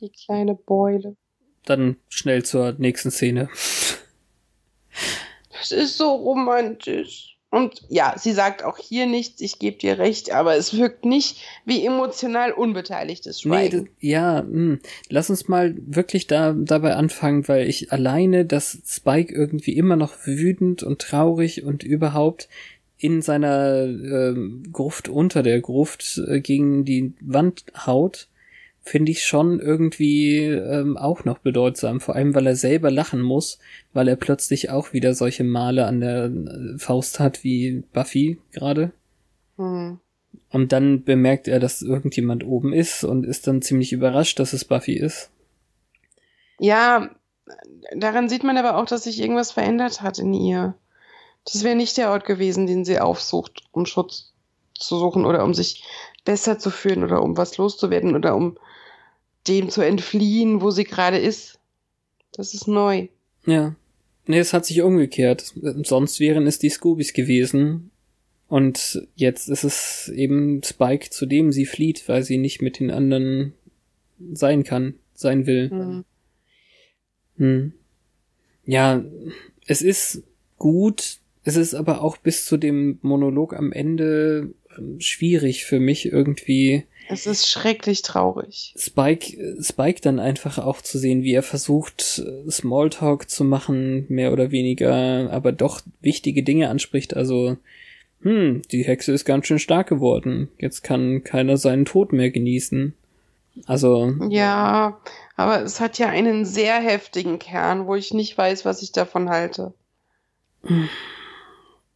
Die 0.01 0.09
kleine 0.09 0.55
Beule. 0.55 1.15
Dann 1.65 1.97
schnell 2.09 2.43
zur 2.43 2.73
nächsten 2.77 3.11
Szene. 3.11 3.49
Das 5.59 5.71
ist 5.71 5.97
so 5.97 6.11
romantisch. 6.11 7.37
Und 7.51 7.81
ja, 7.89 8.13
sie 8.15 8.33
sagt 8.33 8.63
auch 8.63 8.77
hier 8.77 9.07
nichts, 9.07 9.41
ich 9.41 9.57
gebe 9.57 9.77
dir 9.77 9.97
recht, 9.97 10.31
aber 10.31 10.55
es 10.55 10.77
wirkt 10.77 11.03
nicht 11.03 11.37
wie 11.65 11.83
emotional 11.83 12.51
unbeteiligtes 12.51 13.43
Nee, 13.43 13.49
Schweigen. 13.49 13.85
das, 13.85 13.93
ja, 14.01 14.43
mh. 14.43 14.77
lass 15.09 15.31
uns 15.31 15.47
mal 15.47 15.75
wirklich 15.87 16.27
da 16.27 16.53
dabei 16.53 16.95
anfangen, 16.95 17.47
weil 17.47 17.67
ich 17.67 17.91
alleine, 17.91 18.45
dass 18.45 18.77
Spike 18.85 19.33
irgendwie 19.33 19.75
immer 19.75 19.95
noch 19.95 20.13
wütend 20.25 20.83
und 20.83 21.01
traurig 21.01 21.63
und 21.63 21.83
überhaupt 21.83 22.49
in 22.99 23.23
seiner 23.23 23.85
ähm, 23.85 24.63
Gruft 24.71 25.09
unter 25.09 25.41
der 25.41 25.59
Gruft 25.61 26.21
äh, 26.27 26.41
gegen 26.41 26.85
die 26.85 27.13
Wand 27.21 27.63
haut, 27.85 28.27
finde 28.89 29.11
ich 29.11 29.23
schon 29.23 29.59
irgendwie 29.59 30.45
ähm, 30.45 30.97
auch 30.97 31.23
noch 31.23 31.37
bedeutsam. 31.37 32.01
Vor 32.01 32.15
allem, 32.15 32.33
weil 32.33 32.47
er 32.47 32.55
selber 32.55 32.89
lachen 32.89 33.21
muss, 33.21 33.59
weil 33.93 34.07
er 34.07 34.15
plötzlich 34.15 34.71
auch 34.71 34.93
wieder 34.93 35.13
solche 35.13 35.43
Male 35.43 35.85
an 35.85 36.01
der 36.01 36.25
äh, 36.25 36.77
Faust 36.79 37.19
hat 37.19 37.43
wie 37.43 37.83
Buffy 37.93 38.39
gerade. 38.51 38.91
Hm. 39.57 39.99
Und 40.49 40.71
dann 40.71 41.03
bemerkt 41.03 41.47
er, 41.47 41.59
dass 41.59 41.83
irgendjemand 41.83 42.43
oben 42.43 42.73
ist 42.73 43.03
und 43.03 43.25
ist 43.27 43.45
dann 43.45 43.61
ziemlich 43.61 43.93
überrascht, 43.93 44.39
dass 44.39 44.53
es 44.53 44.65
Buffy 44.65 44.93
ist. 44.93 45.29
Ja, 46.59 47.11
daran 47.95 48.27
sieht 48.27 48.43
man 48.43 48.57
aber 48.57 48.77
auch, 48.77 48.85
dass 48.85 49.03
sich 49.03 49.21
irgendwas 49.21 49.51
verändert 49.51 50.01
hat 50.01 50.17
in 50.17 50.33
ihr. 50.33 50.73
Das 51.45 51.63
wäre 51.63 51.75
nicht 51.75 51.95
der 51.97 52.09
Ort 52.09 52.25
gewesen, 52.25 52.65
den 52.65 52.83
sie 52.85 52.99
aufsucht, 52.99 53.61
um 53.71 53.85
Schutz 53.85 54.33
zu 54.73 54.97
suchen 54.97 55.25
oder 55.25 55.43
um 55.43 55.53
sich 55.53 55.83
besser 56.25 56.57
zu 56.57 56.71
fühlen 56.71 57.03
oder 57.03 57.21
um 57.21 57.37
was 57.37 57.57
loszuwerden 57.57 58.15
oder 58.15 58.35
um 58.35 58.57
dem 59.49 59.69
zu 59.69 59.81
entfliehen, 59.81 60.61
wo 60.61 60.71
sie 60.71 60.83
gerade 60.83 61.17
ist. 61.17 61.59
Das 62.33 62.53
ist 62.53 62.67
neu. 62.67 63.07
Ja. 63.45 63.75
Nee, 64.27 64.39
es 64.39 64.53
hat 64.53 64.65
sich 64.65 64.81
umgekehrt. 64.81 65.53
Sonst 65.83 66.19
wären 66.19 66.45
es 66.45 66.59
die 66.59 66.69
Scoobies 66.69 67.13
gewesen. 67.13 67.91
Und 68.47 69.07
jetzt 69.15 69.49
ist 69.49 69.63
es 69.63 70.09
eben 70.09 70.61
Spike, 70.63 71.09
zu 71.09 71.25
dem 71.25 71.51
sie 71.51 71.65
flieht, 71.65 72.07
weil 72.07 72.23
sie 72.23 72.37
nicht 72.37 72.61
mit 72.61 72.79
den 72.79 72.91
anderen 72.91 73.53
sein 74.33 74.63
kann, 74.63 74.95
sein 75.13 75.45
will. 75.45 75.69
Hm. 75.69 76.05
Hm. 77.37 77.73
Ja, 78.65 79.03
es 79.65 79.81
ist 79.81 80.23
gut, 80.57 81.19
es 81.43 81.55
ist 81.55 81.73
aber 81.73 82.01
auch 82.01 82.17
bis 82.17 82.45
zu 82.45 82.57
dem 82.57 82.99
Monolog 83.01 83.55
am 83.55 83.71
Ende 83.71 84.53
schwierig 84.99 85.65
für 85.65 85.79
mich 85.79 86.05
irgendwie 86.05 86.85
Es 87.09 87.25
ist 87.25 87.49
schrecklich 87.49 88.01
traurig. 88.01 88.73
Spike, 88.77 89.57
Spike 89.61 90.01
dann 90.01 90.19
einfach 90.19 90.57
auch 90.57 90.81
zu 90.81 90.97
sehen, 90.97 91.23
wie 91.23 91.33
er 91.33 91.43
versucht, 91.43 92.21
Smalltalk 92.49 93.29
zu 93.29 93.43
machen, 93.43 94.05
mehr 94.09 94.31
oder 94.31 94.51
weniger, 94.51 95.29
aber 95.31 95.51
doch 95.51 95.81
wichtige 96.01 96.43
Dinge 96.43 96.69
anspricht. 96.69 97.15
Also, 97.15 97.57
hm, 98.21 98.61
die 98.71 98.83
Hexe 98.83 99.11
ist 99.11 99.25
ganz 99.25 99.47
schön 99.47 99.59
stark 99.59 99.87
geworden. 99.87 100.49
Jetzt 100.57 100.83
kann 100.83 101.23
keiner 101.23 101.57
seinen 101.57 101.85
Tod 101.85 102.13
mehr 102.13 102.29
genießen. 102.29 102.93
Also, 103.65 104.13
Ja, 104.29 104.99
aber 105.35 105.63
es 105.63 105.79
hat 105.79 105.97
ja 105.97 106.09
einen 106.09 106.45
sehr 106.45 106.75
heftigen 106.75 107.39
Kern, 107.39 107.87
wo 107.87 107.95
ich 107.95 108.13
nicht 108.13 108.37
weiß, 108.37 108.65
was 108.65 108.81
ich 108.81 108.91
davon 108.91 109.29
halte. 109.29 109.73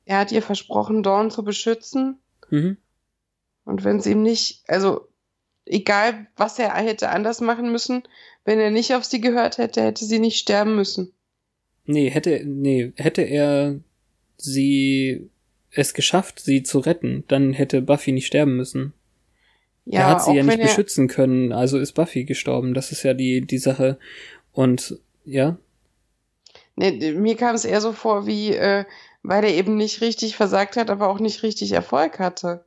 Er 0.05 0.17
hat 0.19 0.31
ihr 0.31 0.41
versprochen, 0.41 1.03
Dawn 1.03 1.29
zu 1.31 1.43
beschützen. 1.43 2.19
Mhm. 2.53 2.77
Und 3.65 3.83
wenn 3.83 3.97
es 3.97 4.05
ihm 4.05 4.21
nicht, 4.21 4.61
also 4.67 5.07
egal, 5.65 6.27
was 6.35 6.59
er 6.59 6.73
hätte 6.73 7.09
anders 7.09 7.39
machen 7.41 7.71
müssen, 7.71 8.03
wenn 8.45 8.59
er 8.59 8.71
nicht 8.71 8.93
auf 8.93 9.05
sie 9.05 9.21
gehört 9.21 9.57
hätte, 9.57 9.81
hätte 9.81 10.05
sie 10.05 10.19
nicht 10.19 10.37
sterben 10.37 10.75
müssen. 10.75 11.13
nee, 11.85 12.09
hätte, 12.09 12.43
nee, 12.45 12.91
hätte 12.95 13.21
er 13.21 13.79
sie 14.37 15.29
es 15.71 15.93
geschafft, 15.93 16.39
sie 16.41 16.63
zu 16.63 16.79
retten, 16.79 17.23
dann 17.27 17.53
hätte 17.53 17.81
Buffy 17.81 18.11
nicht 18.11 18.27
sterben 18.27 18.57
müssen. 18.57 18.93
Ja, 19.85 20.01
er 20.01 20.07
hat 20.09 20.23
sie 20.23 20.33
ja 20.33 20.43
nicht 20.43 20.61
beschützen 20.61 21.07
können, 21.07 21.51
also 21.51 21.77
ist 21.77 21.93
Buffy 21.93 22.25
gestorben. 22.25 22.73
Das 22.73 22.91
ist 22.91 23.03
ja 23.03 23.13
die, 23.13 23.41
die 23.41 23.57
Sache. 23.57 23.97
Und, 24.51 24.99
ja, 25.25 25.57
Nee, 26.75 27.13
mir 27.13 27.35
kam 27.35 27.55
es 27.55 27.65
eher 27.65 27.81
so 27.81 27.93
vor, 27.93 28.25
wie, 28.25 28.51
äh, 28.51 28.85
weil 29.23 29.43
er 29.43 29.53
eben 29.53 29.75
nicht 29.75 30.01
richtig 30.01 30.35
versagt 30.35 30.75
hat, 30.77 30.89
aber 30.89 31.07
auch 31.09 31.19
nicht 31.19 31.41
richtig 31.43 31.71
Erfolg 31.71 32.19
hatte. 32.19 32.65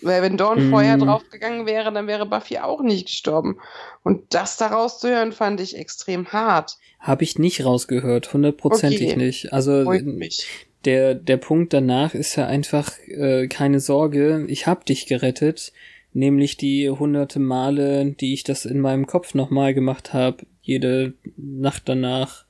Weil 0.00 0.22
wenn 0.22 0.36
Dawn 0.36 0.68
Mm. 0.68 0.70
vorher 0.70 0.96
draufgegangen 0.96 1.66
wäre, 1.66 1.92
dann 1.92 2.06
wäre 2.06 2.24
Buffy 2.26 2.58
auch 2.58 2.82
nicht 2.82 3.06
gestorben. 3.06 3.58
Und 4.04 4.32
das 4.32 4.56
daraus 4.56 5.00
zu 5.00 5.08
hören, 5.08 5.32
fand 5.32 5.60
ich 5.60 5.76
extrem 5.76 6.32
hart. 6.32 6.76
Habe 7.00 7.24
ich 7.24 7.38
nicht 7.38 7.64
rausgehört, 7.64 8.32
hundertprozentig 8.32 9.08
Okay. 9.12 9.16
nicht. 9.16 9.52
Also 9.52 9.84
mich. 10.02 10.46
der 10.84 11.14
der 11.14 11.36
Punkt 11.36 11.72
danach 11.72 12.14
ist 12.14 12.36
ja 12.36 12.46
einfach 12.46 12.92
äh, 13.08 13.48
keine 13.48 13.80
Sorge, 13.80 14.46
ich 14.48 14.66
hab 14.66 14.86
dich 14.86 15.06
gerettet. 15.06 15.72
nämlich 16.14 16.56
die 16.56 16.88
hunderte 16.90 17.38
Male, 17.38 18.12
die 18.12 18.32
ich 18.34 18.42
das 18.42 18.64
in 18.64 18.80
meinem 18.80 19.06
Kopf 19.06 19.34
nochmal 19.34 19.74
gemacht 19.74 20.12
habe, 20.14 20.46
jede 20.62 21.14
Nacht 21.36 21.82
danach. 21.86 22.44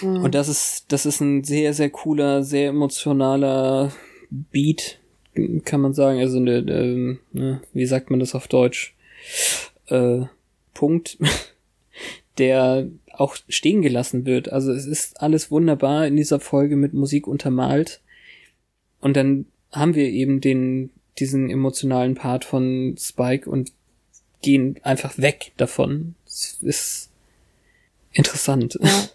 Hm. 0.00 0.22
Und 0.22 0.34
das 0.34 0.48
ist, 0.48 0.86
das 0.88 1.06
ist 1.06 1.20
ein 1.20 1.44
sehr, 1.44 1.74
sehr 1.74 1.90
cooler, 1.90 2.42
sehr 2.42 2.68
emotionaler 2.68 3.92
Beat, 4.30 4.98
kann 5.64 5.80
man 5.80 5.94
sagen. 5.94 6.18
Also, 6.20 6.38
eine, 6.38 6.58
ähm, 6.58 7.20
ne, 7.32 7.60
wie 7.72 7.86
sagt 7.86 8.10
man 8.10 8.20
das 8.20 8.34
auf 8.34 8.48
Deutsch? 8.48 8.94
Äh, 9.86 10.22
Punkt, 10.72 11.18
der 12.38 12.88
auch 13.18 13.36
stehen 13.48 13.82
gelassen 13.82 14.26
wird. 14.26 14.52
Also 14.52 14.72
es 14.72 14.86
ist 14.86 15.20
alles 15.20 15.50
wunderbar 15.50 16.06
in 16.06 16.16
dieser 16.16 16.40
Folge 16.40 16.76
mit 16.76 16.92
Musik 16.92 17.26
untermalt. 17.26 18.00
Und 19.00 19.16
dann 19.16 19.46
haben 19.70 19.94
wir 19.94 20.08
eben 20.08 20.40
den, 20.40 20.90
diesen 21.18 21.50
emotionalen 21.50 22.14
Part 22.14 22.44
von 22.44 22.96
Spike 22.98 23.48
und 23.48 23.72
gehen 24.42 24.80
einfach 24.82 25.16
weg 25.18 25.52
davon. 25.56 26.14
Es 26.26 26.58
ist 26.60 27.10
interessant. 28.12 28.78
Ja. 28.80 28.90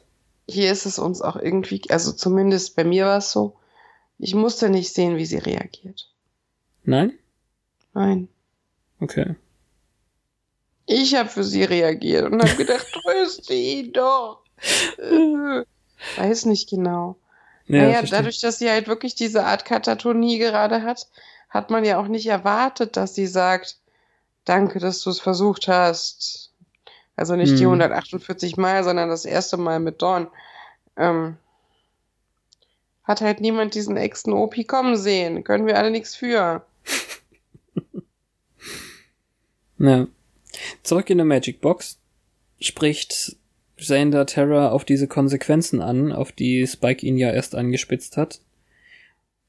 Hier 0.50 0.72
ist 0.72 0.86
es 0.86 1.00
uns 1.00 1.22
auch 1.22 1.36
irgendwie, 1.36 1.82
also 1.89 2.12
zumindest 2.12 2.76
bei 2.76 2.84
mir 2.84 3.06
war 3.06 3.18
es 3.18 3.32
so, 3.32 3.56
ich 4.18 4.36
musste 4.36 4.70
nicht 4.70 4.93
sehen, 4.93 5.16
wie 5.18 5.26
sie 5.26 5.38
reagiert. 5.38 6.12
Nein? 6.84 7.14
Nein. 7.93 8.28
Okay. 9.00 9.36
Ich 10.86 11.16
habe 11.16 11.30
für 11.30 11.43
sie 11.43 11.64
reagiert 11.64 12.32
und 12.32 12.41
habe 12.41 12.56
gedacht, 12.56 12.88
tröste 13.04 13.54
ihn 13.54 13.93
doch. 13.93 14.43
Äh, 14.97 15.64
weiß 16.18 16.45
nicht 16.45 16.70
genau. 16.70 17.16
naja, 17.68 18.00
verstehe. 18.00 18.18
dadurch, 18.18 18.41
dass 18.41 18.58
sie 18.58 18.70
halt 18.70 18.88
wirklich 18.88 19.16
diese 19.16 19.45
Art 19.45 19.66
Katatonie 19.66 20.39
gerade 20.39 20.82
hat, 20.82 21.08
hat 21.50 21.70
man 21.70 21.86
ja 21.86 22.00
auch 22.00 22.08
nicht 22.08 22.28
erwartet, 22.28 22.97
dass 22.97 23.16
sie 23.16 23.28
sagt, 23.28 23.78
danke, 24.45 24.80
dass 24.80 25.02
du 25.02 25.12
es 25.12 25.20
versucht 25.20 25.68
hast. 25.68 26.49
Also 27.20 27.36
nicht 27.36 27.59
die 27.59 27.63
Hm. 27.65 27.72
148 27.74 28.57
Mal, 28.57 28.84
sondern 28.84 29.09
das 29.09 29.26
erste 29.26 29.57
Mal 29.57 29.80
mit 29.80 30.01
Dawn. 30.01 30.28
Ähm, 30.97 31.36
hat 33.03 33.22
halt 33.22 33.41
niemand 33.41 33.76
diesen 33.76 33.97
echten 33.97 34.32
OP 34.34 34.55
kommen 34.67 34.95
sehen. 34.95 35.43
Können 35.43 35.65
wir 35.67 35.78
alle 35.78 35.91
nichts 35.91 36.15
für. 36.15 36.63
Ja. 39.78 40.07
Zurück 40.84 41.09
in 41.09 41.17
der 41.20 41.26
Magic 41.26 41.61
Box 41.61 41.99
spricht 42.59 43.38
Xander 43.78 44.26
Terra 44.26 44.72
auf 44.72 44.84
diese 44.84 45.07
Konsequenzen 45.07 45.82
an, 45.82 46.11
auf 46.11 46.34
die 46.34 46.67
Spike 46.67 47.05
ihn 47.05 47.17
ja 47.17 47.32
erst 47.32 47.55
angespitzt 47.55 48.17
hat. 48.17 48.41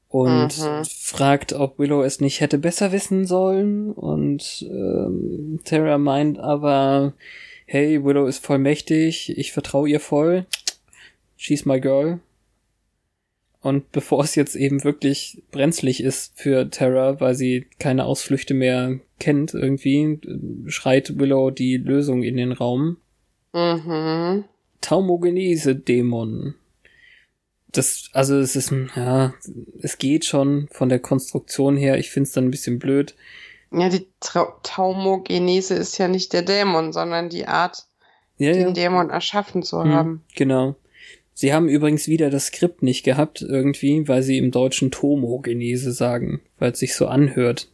Und 0.07 0.57
Mhm. 0.57 0.85
fragt, 0.85 1.51
ob 1.53 1.79
Willow 1.79 2.01
es 2.03 2.21
nicht 2.21 2.39
hätte 2.39 2.57
besser 2.57 2.91
wissen 2.93 3.25
sollen. 3.25 3.91
Und 3.91 4.65
ähm, 4.69 5.59
Terra 5.65 5.97
meint 5.97 6.39
aber, 6.39 7.13
hey, 7.71 8.03
Willow 8.03 8.27
ist 8.27 8.45
voll 8.45 8.57
mächtig, 8.57 9.37
ich 9.37 9.53
vertraue 9.53 9.87
ihr 9.87 10.01
voll. 10.01 10.45
She's 11.37 11.65
my 11.65 11.79
girl. 11.79 12.19
Und 13.61 13.93
bevor 13.93 14.25
es 14.25 14.35
jetzt 14.35 14.57
eben 14.57 14.83
wirklich 14.83 15.41
brenzlig 15.51 16.03
ist 16.03 16.33
für 16.37 16.69
Terra, 16.69 17.21
weil 17.21 17.33
sie 17.33 17.67
keine 17.79 18.03
Ausflüchte 18.03 18.53
mehr 18.53 18.99
kennt 19.19 19.53
irgendwie, 19.53 20.19
schreit 20.65 21.17
Willow 21.17 21.49
die 21.49 21.77
Lösung 21.77 22.23
in 22.23 22.35
den 22.35 22.51
Raum. 22.51 22.97
Mhm. 23.53 24.43
Taumogenese-Dämon. 24.81 26.55
Das, 27.71 28.09
also 28.11 28.37
es 28.37 28.57
ist, 28.57 28.73
ja, 28.97 29.33
es 29.81 29.97
geht 29.97 30.25
schon 30.25 30.67
von 30.71 30.89
der 30.89 30.99
Konstruktion 30.99 31.77
her. 31.77 31.97
Ich 31.97 32.09
find's 32.09 32.33
dann 32.33 32.47
ein 32.47 32.51
bisschen 32.51 32.79
blöd. 32.79 33.15
Ja, 33.73 33.89
die 33.89 34.05
Trau 34.19 34.53
Taumogenese 34.63 35.75
ist 35.75 35.97
ja 35.97 36.07
nicht 36.07 36.33
der 36.33 36.41
Dämon, 36.41 36.91
sondern 36.91 37.29
die 37.29 37.47
Art, 37.47 37.85
Ja, 38.37 38.51
den 38.51 38.67
ja. 38.67 38.71
Dämon 38.71 39.09
erschaffen 39.09 39.63
zu 39.63 39.81
Hm, 39.83 39.89
haben. 39.93 40.23
Genau. 40.35 40.75
Sie 41.33 41.53
haben 41.53 41.69
übrigens 41.69 42.07
wieder 42.07 42.29
das 42.29 42.47
Skript 42.47 42.83
nicht 42.83 43.03
gehabt, 43.03 43.41
irgendwie, 43.41 44.07
weil 44.07 44.21
sie 44.23 44.37
im 44.37 44.51
Deutschen 44.51 44.91
Tomogenese 44.91 45.91
sagen, 45.93 46.41
weil 46.59 46.71
es 46.73 46.79
sich 46.79 46.95
so 46.95 47.07
anhört, 47.07 47.69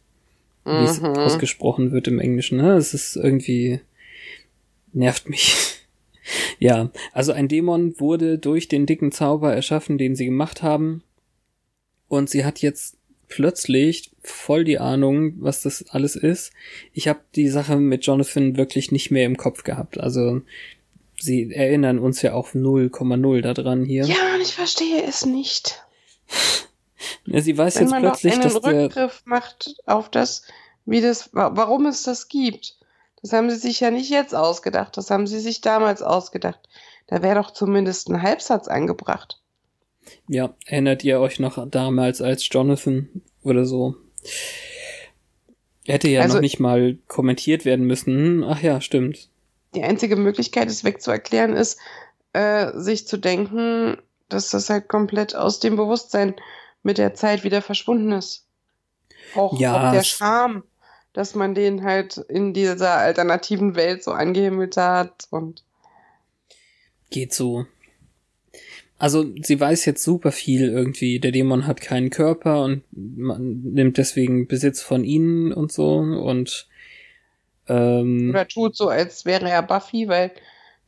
wie 0.64 0.84
es 0.84 1.00
Mhm. 1.00 1.08
ausgesprochen 1.16 1.90
wird 1.92 2.06
im 2.08 2.20
Englischen. 2.20 2.58
Ne? 2.58 2.74
Es 2.76 2.94
ist 2.94 3.16
irgendwie 3.16 3.80
nervt 4.92 5.28
mich. 5.28 5.54
ja, 6.60 6.90
also 7.12 7.32
ein 7.32 7.48
Dämon 7.48 7.98
wurde 7.98 8.38
durch 8.38 8.68
den 8.68 8.86
dicken 8.86 9.10
Zauber 9.12 9.52
erschaffen, 9.52 9.98
den 9.98 10.14
sie 10.14 10.26
gemacht 10.26 10.62
haben. 10.62 11.02
Und 12.06 12.30
sie 12.30 12.44
hat 12.44 12.60
jetzt 12.60 12.97
plötzlich 13.28 14.10
voll 14.22 14.64
die 14.64 14.78
Ahnung, 14.78 15.34
was 15.38 15.62
das 15.62 15.84
alles 15.90 16.16
ist. 16.16 16.52
Ich 16.92 17.08
habe 17.08 17.20
die 17.34 17.48
Sache 17.48 17.76
mit 17.76 18.04
Jonathan 18.06 18.56
wirklich 18.56 18.90
nicht 18.92 19.10
mehr 19.10 19.24
im 19.26 19.36
Kopf 19.36 19.64
gehabt. 19.64 19.98
Also 20.00 20.42
sie 21.20 21.52
erinnern 21.52 21.98
uns 21.98 22.22
ja 22.22 22.34
auch 22.34 22.50
0,0 22.54 23.40
daran 23.54 23.84
hier. 23.84 24.04
Ja, 24.04 24.34
und 24.34 24.40
ich 24.42 24.54
verstehe 24.54 25.02
es 25.06 25.24
nicht. 25.26 25.82
Ja, 27.26 27.40
sie 27.42 27.56
weiß 27.56 27.76
Wenn 27.76 27.82
jetzt 27.82 27.90
man 27.90 28.02
doch 28.02 28.10
plötzlich, 28.12 28.32
einen 28.32 28.42
dass 28.42 28.60
der 28.60 28.84
Rückgriff 28.84 29.22
macht 29.24 29.74
auf 29.86 30.10
das, 30.10 30.42
wie 30.86 31.00
das, 31.00 31.32
wa- 31.34 31.50
warum 31.54 31.86
es 31.86 32.02
das 32.02 32.28
gibt. 32.28 32.76
Das 33.22 33.32
haben 33.32 33.50
sie 33.50 33.56
sich 33.56 33.80
ja 33.80 33.90
nicht 33.90 34.10
jetzt 34.10 34.34
ausgedacht, 34.34 34.96
das 34.96 35.10
haben 35.10 35.26
sie 35.26 35.38
sich 35.38 35.60
damals 35.60 36.02
ausgedacht. 36.02 36.58
Da 37.06 37.22
wäre 37.22 37.36
doch 37.40 37.50
zumindest 37.52 38.08
ein 38.08 38.22
Halbsatz 38.22 38.66
angebracht. 38.66 39.40
Ja, 40.28 40.54
erinnert 40.66 41.04
ihr 41.04 41.20
euch 41.20 41.38
noch 41.40 41.68
damals 41.70 42.20
als 42.22 42.48
Jonathan 42.50 43.08
oder 43.42 43.64
so? 43.64 43.94
Hätte 45.86 46.08
ja 46.08 46.22
Also- 46.22 46.34
noch 46.34 46.40
nicht 46.42 46.60
mal 46.60 46.98
kommentiert 47.06 47.64
werden 47.64 47.86
müssen. 47.86 48.44
Ach 48.44 48.60
ja, 48.62 48.80
stimmt. 48.80 49.28
Die 49.74 49.82
einzige 49.82 50.16
Möglichkeit, 50.16 50.68
es 50.68 50.84
wegzuerklären, 50.84 51.54
ist, 51.54 51.78
äh, 52.32 52.72
sich 52.74 53.06
zu 53.06 53.16
denken, 53.16 53.98
dass 54.28 54.50
das 54.50 54.68
halt 54.70 54.88
komplett 54.88 55.34
aus 55.34 55.60
dem 55.60 55.76
Bewusstsein 55.76 56.34
mit 56.82 56.98
der 56.98 57.14
Zeit 57.14 57.44
wieder 57.44 57.62
verschwunden 57.62 58.12
ist. 58.12 58.44
Auch, 59.34 59.58
Ja, 59.58 59.88
auch 59.88 59.92
der 59.92 60.04
Charme, 60.04 60.62
dass 61.12 61.34
man 61.34 61.54
den 61.54 61.84
halt 61.84 62.16
in 62.18 62.54
dieser 62.54 62.92
alternativen 62.96 63.74
Welt 63.74 64.04
so 64.04 64.12
angehimmelt 64.12 64.76
hat 64.76 65.26
und 65.30 65.64
Geht 67.10 67.32
so. 67.32 67.64
Also, 68.98 69.24
sie 69.42 69.60
weiß 69.60 69.84
jetzt 69.84 70.02
super 70.02 70.32
viel 70.32 70.68
irgendwie. 70.68 71.20
Der 71.20 71.30
Dämon 71.30 71.66
hat 71.66 71.80
keinen 71.80 72.10
Körper 72.10 72.64
und 72.64 72.82
man 72.90 73.60
nimmt 73.62 73.96
deswegen 73.96 74.48
Besitz 74.48 74.82
von 74.82 75.04
ihnen 75.04 75.52
und 75.52 75.70
so 75.70 75.98
und 75.98 76.68
ähm, 77.68 78.30
oder 78.30 78.48
tut 78.48 78.76
so, 78.76 78.88
als 78.88 79.24
wäre 79.24 79.48
er 79.48 79.62
Buffy, 79.62 80.08
weil 80.08 80.32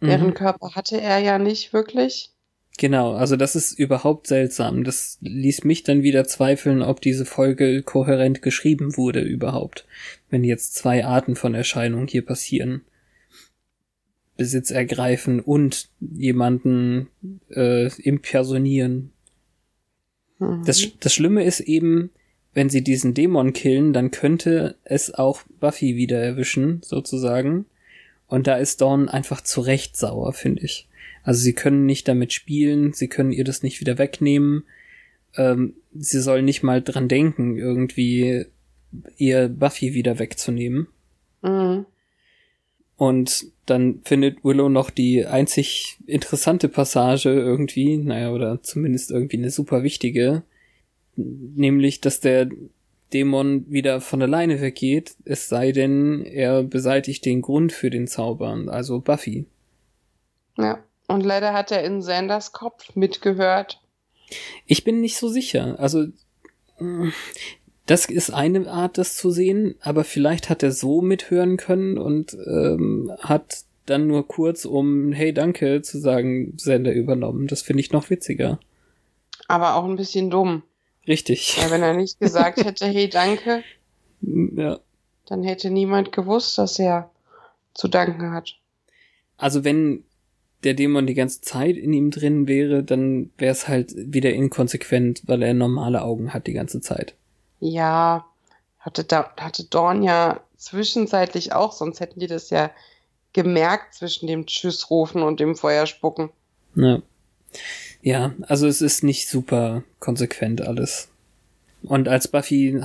deren 0.00 0.28
mhm. 0.28 0.34
Körper 0.34 0.74
hatte 0.74 1.00
er 1.00 1.18
ja 1.18 1.38
nicht 1.38 1.72
wirklich. 1.72 2.30
Genau, 2.78 3.12
also 3.12 3.36
das 3.36 3.56
ist 3.56 3.78
überhaupt 3.78 4.26
seltsam. 4.26 4.84
Das 4.84 5.18
ließ 5.20 5.64
mich 5.64 5.82
dann 5.82 6.02
wieder 6.02 6.24
zweifeln, 6.24 6.80
ob 6.80 7.02
diese 7.02 7.26
Folge 7.26 7.82
kohärent 7.82 8.40
geschrieben 8.40 8.96
wurde 8.96 9.20
überhaupt, 9.20 9.86
wenn 10.30 10.44
jetzt 10.44 10.74
zwei 10.74 11.04
Arten 11.04 11.36
von 11.36 11.54
Erscheinungen 11.54 12.08
hier 12.08 12.24
passieren. 12.24 12.80
Besitz 14.40 14.70
ergreifen 14.70 15.38
und 15.40 15.90
jemanden 16.00 17.08
äh, 17.50 17.92
impersonieren. 18.00 19.12
Mhm. 20.38 20.62
Das, 20.64 20.82
das 20.98 21.12
Schlimme 21.12 21.44
ist 21.44 21.60
eben, 21.60 22.08
wenn 22.54 22.70
sie 22.70 22.82
diesen 22.82 23.12
Dämon 23.12 23.52
killen, 23.52 23.92
dann 23.92 24.10
könnte 24.10 24.76
es 24.82 25.12
auch 25.12 25.42
Buffy 25.60 25.96
wieder 25.96 26.18
erwischen, 26.18 26.80
sozusagen. 26.82 27.66
Und 28.28 28.46
da 28.46 28.56
ist 28.56 28.80
Dawn 28.80 29.10
einfach 29.10 29.42
zu 29.42 29.60
Recht 29.60 29.98
sauer, 29.98 30.32
finde 30.32 30.62
ich. 30.62 30.88
Also 31.22 31.42
sie 31.42 31.52
können 31.52 31.84
nicht 31.84 32.08
damit 32.08 32.32
spielen, 32.32 32.94
sie 32.94 33.08
können 33.08 33.32
ihr 33.32 33.44
das 33.44 33.62
nicht 33.62 33.78
wieder 33.82 33.98
wegnehmen. 33.98 34.64
Ähm, 35.36 35.74
sie 35.94 36.22
soll 36.22 36.40
nicht 36.40 36.62
mal 36.62 36.80
dran 36.80 37.08
denken, 37.08 37.58
irgendwie 37.58 38.46
ihr 39.18 39.50
Buffy 39.50 39.92
wieder 39.92 40.18
wegzunehmen. 40.18 40.86
Mhm. 41.42 41.84
Und 42.96 43.46
dann 43.70 44.00
findet 44.04 44.44
Willow 44.44 44.68
noch 44.68 44.90
die 44.90 45.24
einzig 45.26 45.98
interessante 46.06 46.68
Passage 46.68 47.30
irgendwie, 47.30 47.96
naja, 47.96 48.32
oder 48.32 48.62
zumindest 48.62 49.10
irgendwie 49.10 49.38
eine 49.38 49.50
super 49.50 49.82
wichtige, 49.82 50.42
nämlich, 51.16 52.00
dass 52.00 52.20
der 52.20 52.48
Dämon 53.12 53.70
wieder 53.70 54.00
von 54.00 54.22
alleine 54.22 54.60
weggeht, 54.60 55.14
es 55.24 55.48
sei 55.48 55.72
denn, 55.72 56.22
er 56.24 56.62
beseitigt 56.62 57.24
den 57.24 57.42
Grund 57.42 57.72
für 57.72 57.90
den 57.90 58.06
Zauber, 58.06 58.56
also 58.68 59.00
Buffy. 59.00 59.46
Ja. 60.58 60.82
Und 61.08 61.24
leider 61.24 61.52
hat 61.52 61.72
er 61.72 61.82
in 61.82 62.02
Sanders 62.02 62.52
Kopf 62.52 62.94
mitgehört. 62.94 63.80
Ich 64.66 64.84
bin 64.84 65.00
nicht 65.00 65.16
so 65.16 65.28
sicher. 65.28 65.74
Also, 65.80 66.06
mh, 66.78 67.12
das 67.90 68.04
ist 68.04 68.30
eine 68.30 68.70
Art, 68.70 68.98
das 68.98 69.16
zu 69.16 69.32
sehen, 69.32 69.74
aber 69.80 70.04
vielleicht 70.04 70.48
hat 70.48 70.62
er 70.62 70.70
so 70.70 71.02
mithören 71.02 71.56
können 71.56 71.98
und 71.98 72.34
ähm, 72.46 73.10
hat 73.18 73.64
dann 73.84 74.06
nur 74.06 74.28
kurz, 74.28 74.64
um 74.64 75.10
Hey, 75.10 75.34
danke 75.34 75.82
zu 75.82 75.98
sagen, 75.98 76.54
Sender 76.56 76.92
übernommen. 76.92 77.48
Das 77.48 77.62
finde 77.62 77.80
ich 77.80 77.90
noch 77.90 78.08
witziger. 78.08 78.60
Aber 79.48 79.74
auch 79.74 79.86
ein 79.86 79.96
bisschen 79.96 80.30
dumm. 80.30 80.62
Richtig. 81.08 81.56
Weil 81.60 81.72
wenn 81.72 81.82
er 81.82 81.94
nicht 81.94 82.20
gesagt 82.20 82.58
hätte, 82.64 82.86
hey, 82.86 83.08
danke, 83.08 83.64
Ja. 84.22 84.78
Dann 85.26 85.42
hätte 85.42 85.68
niemand 85.70 86.12
gewusst, 86.12 86.58
dass 86.58 86.78
er 86.78 87.10
zu 87.74 87.88
danken 87.88 88.30
hat. 88.30 88.54
Also 89.36 89.64
wenn 89.64 90.04
der 90.62 90.74
Dämon 90.74 91.08
die 91.08 91.14
ganze 91.14 91.40
Zeit 91.40 91.76
in 91.76 91.92
ihm 91.92 92.12
drin 92.12 92.46
wäre, 92.46 92.84
dann 92.84 93.30
wäre 93.36 93.50
es 93.50 93.66
halt 93.66 93.92
wieder 93.96 94.32
inkonsequent, 94.32 95.22
weil 95.26 95.42
er 95.42 95.54
normale 95.54 96.02
Augen 96.02 96.32
hat 96.32 96.46
die 96.46 96.52
ganze 96.52 96.80
Zeit. 96.80 97.16
Ja, 97.60 98.26
hatte, 98.78 99.04
da, 99.04 99.32
hatte 99.38 99.64
Dorn 99.64 100.02
ja 100.02 100.40
zwischenzeitlich 100.56 101.52
auch, 101.52 101.72
sonst 101.72 102.00
hätten 102.00 102.20
die 102.20 102.26
das 102.26 102.50
ja 102.50 102.70
gemerkt 103.32 103.94
zwischen 103.94 104.26
dem 104.26 104.46
Tschüssrufen 104.46 105.22
und 105.22 105.40
dem 105.40 105.54
Feuerspucken. 105.54 106.30
Ja. 106.74 107.02
Ja, 108.02 108.34
also 108.42 108.66
es 108.66 108.80
ist 108.80 109.04
nicht 109.04 109.28
super 109.28 109.82
konsequent 109.98 110.62
alles. 110.62 111.08
Und 111.82 112.08
als 112.08 112.28
Buffy 112.28 112.80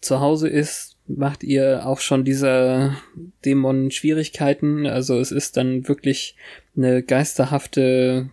zu 0.00 0.20
Hause 0.20 0.48
ist, 0.48 0.96
macht 1.06 1.44
ihr 1.44 1.86
auch 1.86 2.00
schon 2.00 2.24
dieser 2.24 2.96
Dämon 3.44 3.90
Schwierigkeiten. 3.90 4.86
Also 4.86 5.20
es 5.20 5.30
ist 5.30 5.56
dann 5.56 5.86
wirklich 5.86 6.36
eine 6.76 7.02
geisterhafte 7.02 8.30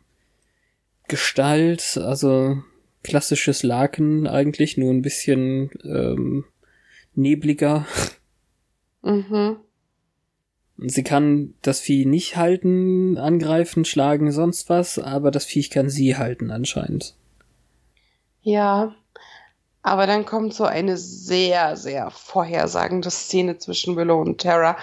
Gestalt, 1.07 1.97
also 1.97 2.63
klassisches 3.03 3.63
Laken 3.63 4.27
eigentlich, 4.27 4.77
nur 4.77 4.91
ein 4.91 5.01
bisschen 5.01 5.69
ähm, 5.83 6.45
nebliger. 7.15 7.85
Mhm. 9.01 9.57
Sie 10.77 11.03
kann 11.03 11.53
das 11.61 11.79
Vieh 11.79 12.05
nicht 12.05 12.35
halten, 12.35 13.17
angreifen, 13.17 13.85
schlagen, 13.85 14.31
sonst 14.31 14.69
was, 14.69 14.97
aber 14.97 15.29
das 15.29 15.45
Viech 15.45 15.69
kann 15.69 15.89
sie 15.89 16.17
halten 16.17 16.49
anscheinend. 16.51 17.15
Ja, 18.41 18.95
aber 19.81 20.07
dann 20.07 20.25
kommt 20.25 20.53
so 20.53 20.63
eine 20.63 20.97
sehr, 20.97 21.75
sehr 21.75 22.09
vorhersagende 22.09 23.11
Szene 23.11 23.57
zwischen 23.57 23.95
Willow 23.95 24.19
und 24.19 24.41
Tara, 24.41 24.77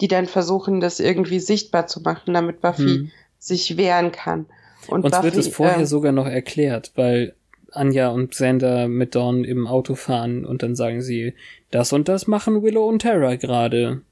die 0.00 0.08
dann 0.08 0.26
versuchen, 0.26 0.80
das 0.80 0.98
irgendwie 1.00 1.40
sichtbar 1.40 1.86
zu 1.86 2.00
machen, 2.00 2.34
damit 2.34 2.60
Buffy 2.60 2.82
Hm. 2.82 3.10
sich 3.38 3.76
wehren 3.76 4.12
kann. 4.12 4.46
Und 4.88 5.04
Uns 5.04 5.12
Buffy, 5.12 5.24
wird 5.24 5.36
es 5.36 5.48
vorher 5.48 5.80
äh, 5.80 5.86
sogar 5.86 6.12
noch 6.12 6.26
erklärt, 6.26 6.92
weil 6.94 7.34
Anja 7.76 8.08
und 8.08 8.30
Xander 8.30 8.88
mit 8.88 9.14
Dawn 9.14 9.44
im 9.44 9.66
Auto 9.66 9.94
fahren 9.94 10.44
und 10.44 10.62
dann 10.62 10.74
sagen 10.74 11.02
sie, 11.02 11.34
das 11.70 11.92
und 11.92 12.08
das 12.08 12.26
machen 12.26 12.62
Willow 12.62 12.88
und 12.88 13.02
Tara 13.02 13.36
gerade. 13.36 14.02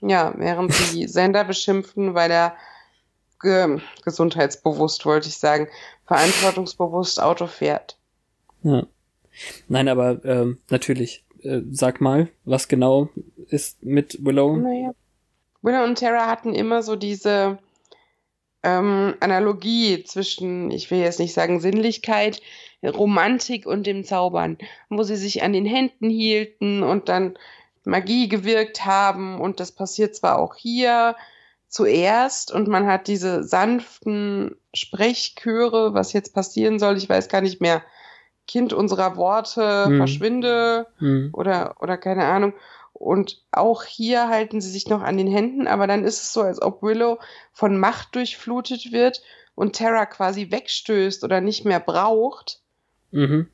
Ja, 0.00 0.34
während 0.36 0.72
sie 0.72 1.06
Sender 1.08 1.44
beschimpfen, 1.44 2.14
weil 2.14 2.30
er 2.30 2.54
ge 3.40 3.78
gesundheitsbewusst, 4.04 5.06
wollte 5.06 5.28
ich 5.28 5.36
sagen, 5.36 5.68
verantwortungsbewusst 6.06 7.22
Auto 7.22 7.46
fährt. 7.46 7.96
Ja. 8.62 8.86
Nein, 9.68 9.88
aber 9.88 10.24
ähm, 10.24 10.58
natürlich, 10.68 11.24
äh, 11.42 11.60
sag 11.70 12.00
mal, 12.00 12.28
was 12.44 12.68
genau 12.68 13.08
ist 13.48 13.82
mit 13.82 14.24
Willow? 14.24 14.56
Naja. 14.56 14.92
Willow 15.62 15.84
und 15.84 15.98
Tara 15.98 16.26
hatten 16.26 16.54
immer 16.54 16.82
so 16.82 16.96
diese 16.96 17.58
ähm, 18.62 19.14
Analogie 19.20 20.04
zwischen, 20.04 20.70
ich 20.70 20.90
will 20.90 20.98
jetzt 20.98 21.20
nicht 21.20 21.34
sagen 21.34 21.60
Sinnlichkeit, 21.60 22.42
Romantik 22.82 23.66
und 23.66 23.86
dem 23.86 24.04
Zaubern, 24.04 24.56
wo 24.88 25.02
sie 25.02 25.16
sich 25.16 25.42
an 25.42 25.52
den 25.52 25.66
Händen 25.66 26.08
hielten 26.08 26.82
und 26.82 27.08
dann 27.08 27.36
Magie 27.84 28.28
gewirkt 28.28 28.84
haben 28.84 29.40
und 29.40 29.60
das 29.60 29.72
passiert 29.72 30.14
zwar 30.14 30.38
auch 30.38 30.54
hier 30.54 31.16
zuerst 31.68 32.52
und 32.52 32.68
man 32.68 32.86
hat 32.86 33.06
diese 33.06 33.42
sanften 33.44 34.56
Sprechchöre, 34.74 35.94
was 35.94 36.12
jetzt 36.12 36.34
passieren 36.34 36.78
soll, 36.78 36.96
ich 36.96 37.08
weiß 37.08 37.28
gar 37.28 37.40
nicht 37.40 37.60
mehr. 37.60 37.82
Kind 38.46 38.72
unserer 38.72 39.16
Worte, 39.16 39.84
Hm. 39.86 39.96
verschwinde, 39.98 40.86
Hm. 40.98 41.30
oder, 41.32 41.76
oder 41.78 41.96
keine 41.96 42.24
Ahnung. 42.24 42.52
Und 42.92 43.44
auch 43.52 43.84
hier 43.84 44.28
halten 44.28 44.60
sie 44.60 44.70
sich 44.70 44.88
noch 44.88 45.02
an 45.02 45.16
den 45.16 45.28
Händen, 45.28 45.68
aber 45.68 45.86
dann 45.86 46.04
ist 46.04 46.20
es 46.22 46.32
so, 46.32 46.42
als 46.42 46.60
ob 46.60 46.82
Willow 46.82 47.18
von 47.52 47.78
Macht 47.78 48.16
durchflutet 48.16 48.90
wird 48.90 49.22
und 49.54 49.74
Terra 49.74 50.04
quasi 50.04 50.50
wegstößt 50.50 51.22
oder 51.22 51.40
nicht 51.40 51.64
mehr 51.64 51.78
braucht 51.78 52.59
Mhm. 53.10 53.48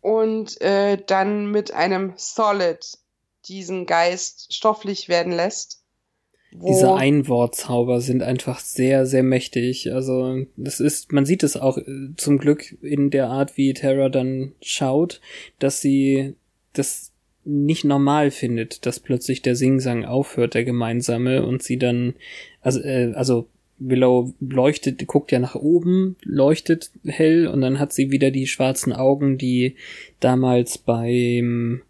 und 0.00 0.60
äh, 0.60 0.98
dann 1.06 1.50
mit 1.50 1.72
einem 1.72 2.12
Solid 2.16 2.98
diesen 3.46 3.86
Geist 3.86 4.54
stofflich 4.54 5.08
werden 5.08 5.32
lässt. 5.32 5.80
Diese 6.52 6.94
Einwortzauber 6.94 8.00
sind 8.00 8.24
einfach 8.24 8.58
sehr, 8.58 9.06
sehr 9.06 9.22
mächtig. 9.22 9.92
Also, 9.92 10.46
das 10.56 10.80
ist, 10.80 11.12
man 11.12 11.24
sieht 11.24 11.44
es 11.44 11.56
auch 11.56 11.78
äh, 11.78 12.14
zum 12.16 12.38
Glück 12.38 12.76
in 12.82 13.10
der 13.10 13.28
Art, 13.28 13.56
wie 13.56 13.72
Terra 13.72 14.08
dann 14.08 14.54
schaut, 14.60 15.20
dass 15.60 15.80
sie 15.80 16.34
das 16.72 17.12
nicht 17.44 17.84
normal 17.84 18.30
findet, 18.32 18.84
dass 18.84 18.98
plötzlich 18.98 19.42
der 19.42 19.54
Singsang 19.54 20.04
aufhört, 20.04 20.54
der 20.54 20.64
gemeinsame, 20.64 21.46
und 21.46 21.62
sie 21.62 21.78
dann, 21.78 22.14
also, 22.60 22.80
äh, 22.80 23.12
also 23.14 23.48
Willow 23.80 24.34
leuchtet, 24.40 25.06
guckt 25.06 25.32
ja 25.32 25.38
nach 25.38 25.54
oben, 25.54 26.16
leuchtet 26.22 26.90
hell, 27.04 27.48
und 27.48 27.62
dann 27.62 27.78
hat 27.78 27.92
sie 27.92 28.10
wieder 28.10 28.30
die 28.30 28.46
schwarzen 28.46 28.92
Augen, 28.92 29.38
die 29.38 29.74
damals 30.20 30.78
beim 30.78 31.82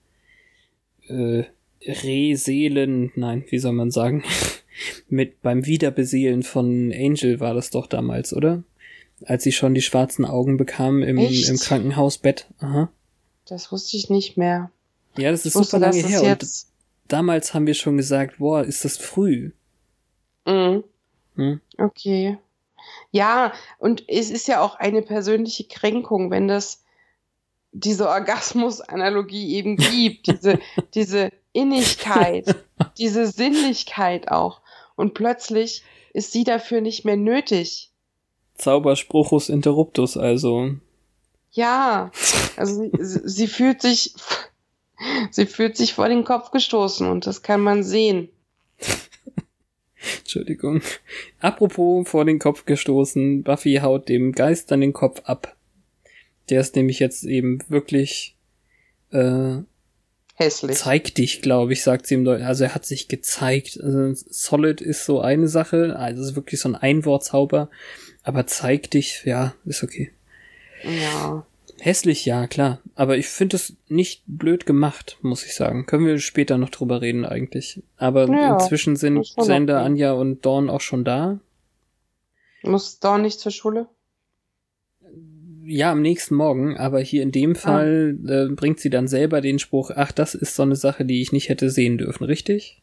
äh, 1.08 1.44
Rehseelen, 1.84 3.10
nein, 3.16 3.44
wie 3.48 3.58
soll 3.58 3.72
man 3.72 3.90
sagen, 3.90 4.22
mit 5.08 5.42
beim 5.42 5.66
Wiederbeseelen 5.66 6.42
von 6.42 6.92
Angel 6.92 7.40
war 7.40 7.54
das 7.54 7.70
doch 7.70 7.86
damals, 7.86 8.32
oder? 8.32 8.62
Als 9.24 9.42
sie 9.42 9.52
schon 9.52 9.74
die 9.74 9.82
schwarzen 9.82 10.24
Augen 10.24 10.56
bekam 10.56 11.02
im, 11.02 11.18
Echt? 11.18 11.48
im 11.48 11.58
Krankenhausbett. 11.58 12.46
Aha. 12.60 12.90
das 13.46 13.70
wusste 13.72 13.96
ich 13.96 14.08
nicht 14.08 14.36
mehr. 14.36 14.70
Ja, 15.18 15.30
das 15.30 15.44
ist 15.44 15.56
wusste, 15.56 15.76
super 15.76 15.86
lange 15.86 16.06
her. 16.06 16.22
Und 16.22 16.48
damals 17.08 17.52
haben 17.52 17.66
wir 17.66 17.74
schon 17.74 17.96
gesagt, 17.96 18.38
boah, 18.38 18.62
ist 18.62 18.84
das 18.84 18.96
früh. 18.96 19.50
Mhm. 20.46 20.84
Hm? 21.40 21.60
Okay. 21.78 22.36
Ja, 23.10 23.52
und 23.78 24.04
es 24.08 24.30
ist 24.30 24.46
ja 24.46 24.60
auch 24.60 24.74
eine 24.74 25.00
persönliche 25.00 25.64
Kränkung, 25.64 26.30
wenn 26.30 26.48
das 26.48 26.84
diese 27.72 28.08
Orgasmus-Analogie 28.08 29.54
eben 29.54 29.76
gibt, 29.76 30.26
diese, 30.26 30.58
diese 30.94 31.32
Innigkeit, 31.52 32.56
diese 32.98 33.26
Sinnlichkeit 33.26 34.30
auch. 34.30 34.60
Und 34.96 35.14
plötzlich 35.14 35.82
ist 36.12 36.32
sie 36.32 36.44
dafür 36.44 36.82
nicht 36.82 37.06
mehr 37.06 37.16
nötig. 37.16 37.90
Zauberspruchus 38.56 39.48
interruptus, 39.48 40.18
also. 40.18 40.72
Ja, 41.52 42.10
also 42.56 42.82
sie, 42.82 42.90
sie 43.00 43.20
sie 43.24 43.46
fühlt 43.46 43.80
sich, 43.80 44.14
sie 45.30 45.46
fühlt 45.46 45.78
sich 45.78 45.94
vor 45.94 46.10
den 46.10 46.24
Kopf 46.24 46.50
gestoßen 46.50 47.08
und 47.08 47.26
das 47.26 47.42
kann 47.42 47.62
man 47.62 47.82
sehen. 47.82 48.28
Entschuldigung. 50.18 50.82
Apropos 51.40 52.08
vor 52.08 52.24
den 52.24 52.38
Kopf 52.38 52.64
gestoßen, 52.64 53.42
Buffy 53.42 53.76
haut 53.82 54.08
dem 54.08 54.32
Geist 54.32 54.70
dann 54.70 54.80
den 54.80 54.92
Kopf 54.92 55.20
ab. 55.24 55.56
Der 56.48 56.60
ist 56.60 56.76
nämlich 56.76 56.98
jetzt 56.98 57.24
eben 57.24 57.58
wirklich 57.68 58.36
äh, 59.12 59.58
Hässlich. 60.34 60.78
zeig 60.78 61.14
dich, 61.14 61.42
glaube 61.42 61.72
ich, 61.72 61.82
sagt 61.82 62.06
sie 62.06 62.14
ihm. 62.14 62.26
Also 62.26 62.64
er 62.64 62.74
hat 62.74 62.86
sich 62.86 63.08
gezeigt. 63.08 63.78
Also 63.82 64.12
Solid 64.30 64.80
ist 64.80 65.04
so 65.04 65.20
eine 65.20 65.48
Sache, 65.48 65.96
also 65.96 66.22
es 66.22 66.30
ist 66.30 66.36
wirklich 66.36 66.60
so 66.60 66.68
ein 66.70 66.76
Einwortzauber. 66.76 67.70
Aber 68.22 68.46
zeig 68.46 68.90
dich, 68.90 69.22
ja, 69.24 69.54
ist 69.64 69.82
okay. 69.82 70.10
Ja. 70.82 71.46
Hässlich, 71.80 72.26
ja, 72.26 72.46
klar. 72.46 72.80
Aber 72.94 73.16
ich 73.16 73.26
finde 73.26 73.56
es 73.56 73.74
nicht 73.88 74.22
blöd 74.26 74.66
gemacht, 74.66 75.18
muss 75.22 75.46
ich 75.46 75.54
sagen. 75.54 75.86
Können 75.86 76.06
wir 76.06 76.18
später 76.18 76.58
noch 76.58 76.68
drüber 76.68 77.00
reden 77.00 77.24
eigentlich. 77.24 77.82
Aber 77.96 78.28
Ja, 78.28 78.54
inzwischen 78.54 78.96
sind 78.96 79.18
okay. 79.36 79.72
Anja 79.72 80.12
und 80.12 80.44
Dawn 80.44 80.68
auch 80.68 80.82
schon 80.82 81.04
da. 81.04 81.40
Muss 82.62 83.00
Dawn 83.00 83.22
nicht 83.22 83.40
zur 83.40 83.50
Schule? 83.52 83.88
Ja, 85.64 85.92
am 85.92 86.02
nächsten 86.02 86.34
Morgen, 86.34 86.76
aber 86.76 87.00
hier 87.00 87.22
in 87.22 87.32
dem 87.32 87.54
Fall 87.54 88.18
äh, 88.26 88.52
bringt 88.52 88.80
sie 88.80 88.90
dann 88.90 89.08
selber 89.08 89.40
den 89.40 89.58
Spruch, 89.58 89.90
ach, 89.94 90.12
das 90.12 90.34
ist 90.34 90.56
so 90.56 90.64
eine 90.64 90.76
Sache, 90.76 91.04
die 91.04 91.22
ich 91.22 91.32
nicht 91.32 91.48
hätte 91.48 91.70
sehen 91.70 91.96
dürfen, 91.96 92.24
richtig? 92.24 92.82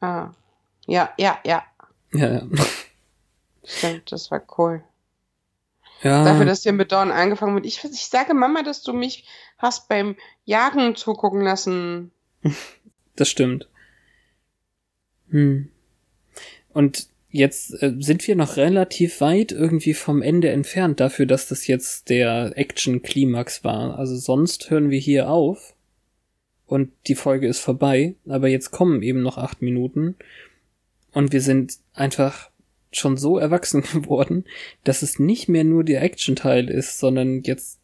Ah. 0.00 0.30
Ja, 0.86 1.10
ja, 1.18 1.38
ja. 1.44 1.64
Ja, 2.12 2.32
ja. 2.34 2.46
Stimmt, 3.64 4.12
das 4.12 4.30
war 4.30 4.42
cool. 4.58 4.84
Ja. 6.04 6.24
Dafür, 6.24 6.44
dass 6.44 6.64
wir 6.64 6.72
mit 6.72 6.92
Dawn 6.92 7.10
angefangen 7.10 7.54
mit, 7.54 7.66
ich, 7.66 7.82
ich 7.82 8.06
sage 8.06 8.34
Mama, 8.34 8.62
dass 8.62 8.82
du 8.82 8.92
mich 8.92 9.26
hast 9.58 9.88
beim 9.88 10.16
Jagen 10.44 10.94
zugucken 10.94 11.40
lassen. 11.40 12.12
Das 13.16 13.28
stimmt. 13.28 13.68
Hm. 15.30 15.70
Und 16.72 17.06
jetzt 17.30 17.80
äh, 17.80 17.94
sind 18.00 18.26
wir 18.26 18.34
noch 18.34 18.56
relativ 18.56 19.20
weit 19.20 19.52
irgendwie 19.52 19.94
vom 19.94 20.20
Ende 20.20 20.50
entfernt 20.50 20.98
dafür, 20.98 21.26
dass 21.26 21.46
das 21.46 21.68
jetzt 21.68 22.08
der 22.08 22.58
Action-Klimax 22.58 23.62
war. 23.62 23.96
Also 23.98 24.16
sonst 24.16 24.68
hören 24.68 24.90
wir 24.90 24.98
hier 24.98 25.30
auf 25.30 25.74
und 26.66 26.90
die 27.06 27.14
Folge 27.14 27.46
ist 27.46 27.60
vorbei, 27.60 28.16
aber 28.28 28.48
jetzt 28.48 28.72
kommen 28.72 29.00
eben 29.00 29.22
noch 29.22 29.38
acht 29.38 29.62
Minuten 29.62 30.16
und 31.12 31.32
wir 31.32 31.40
sind 31.40 31.78
einfach 31.92 32.50
schon 32.96 33.16
so 33.16 33.38
erwachsen 33.38 33.82
geworden, 33.92 34.44
dass 34.84 35.02
es 35.02 35.18
nicht 35.18 35.48
mehr 35.48 35.64
nur 35.64 35.84
der 35.84 36.02
Action-Teil 36.02 36.70
ist, 36.70 36.98
sondern 36.98 37.42
jetzt 37.42 37.80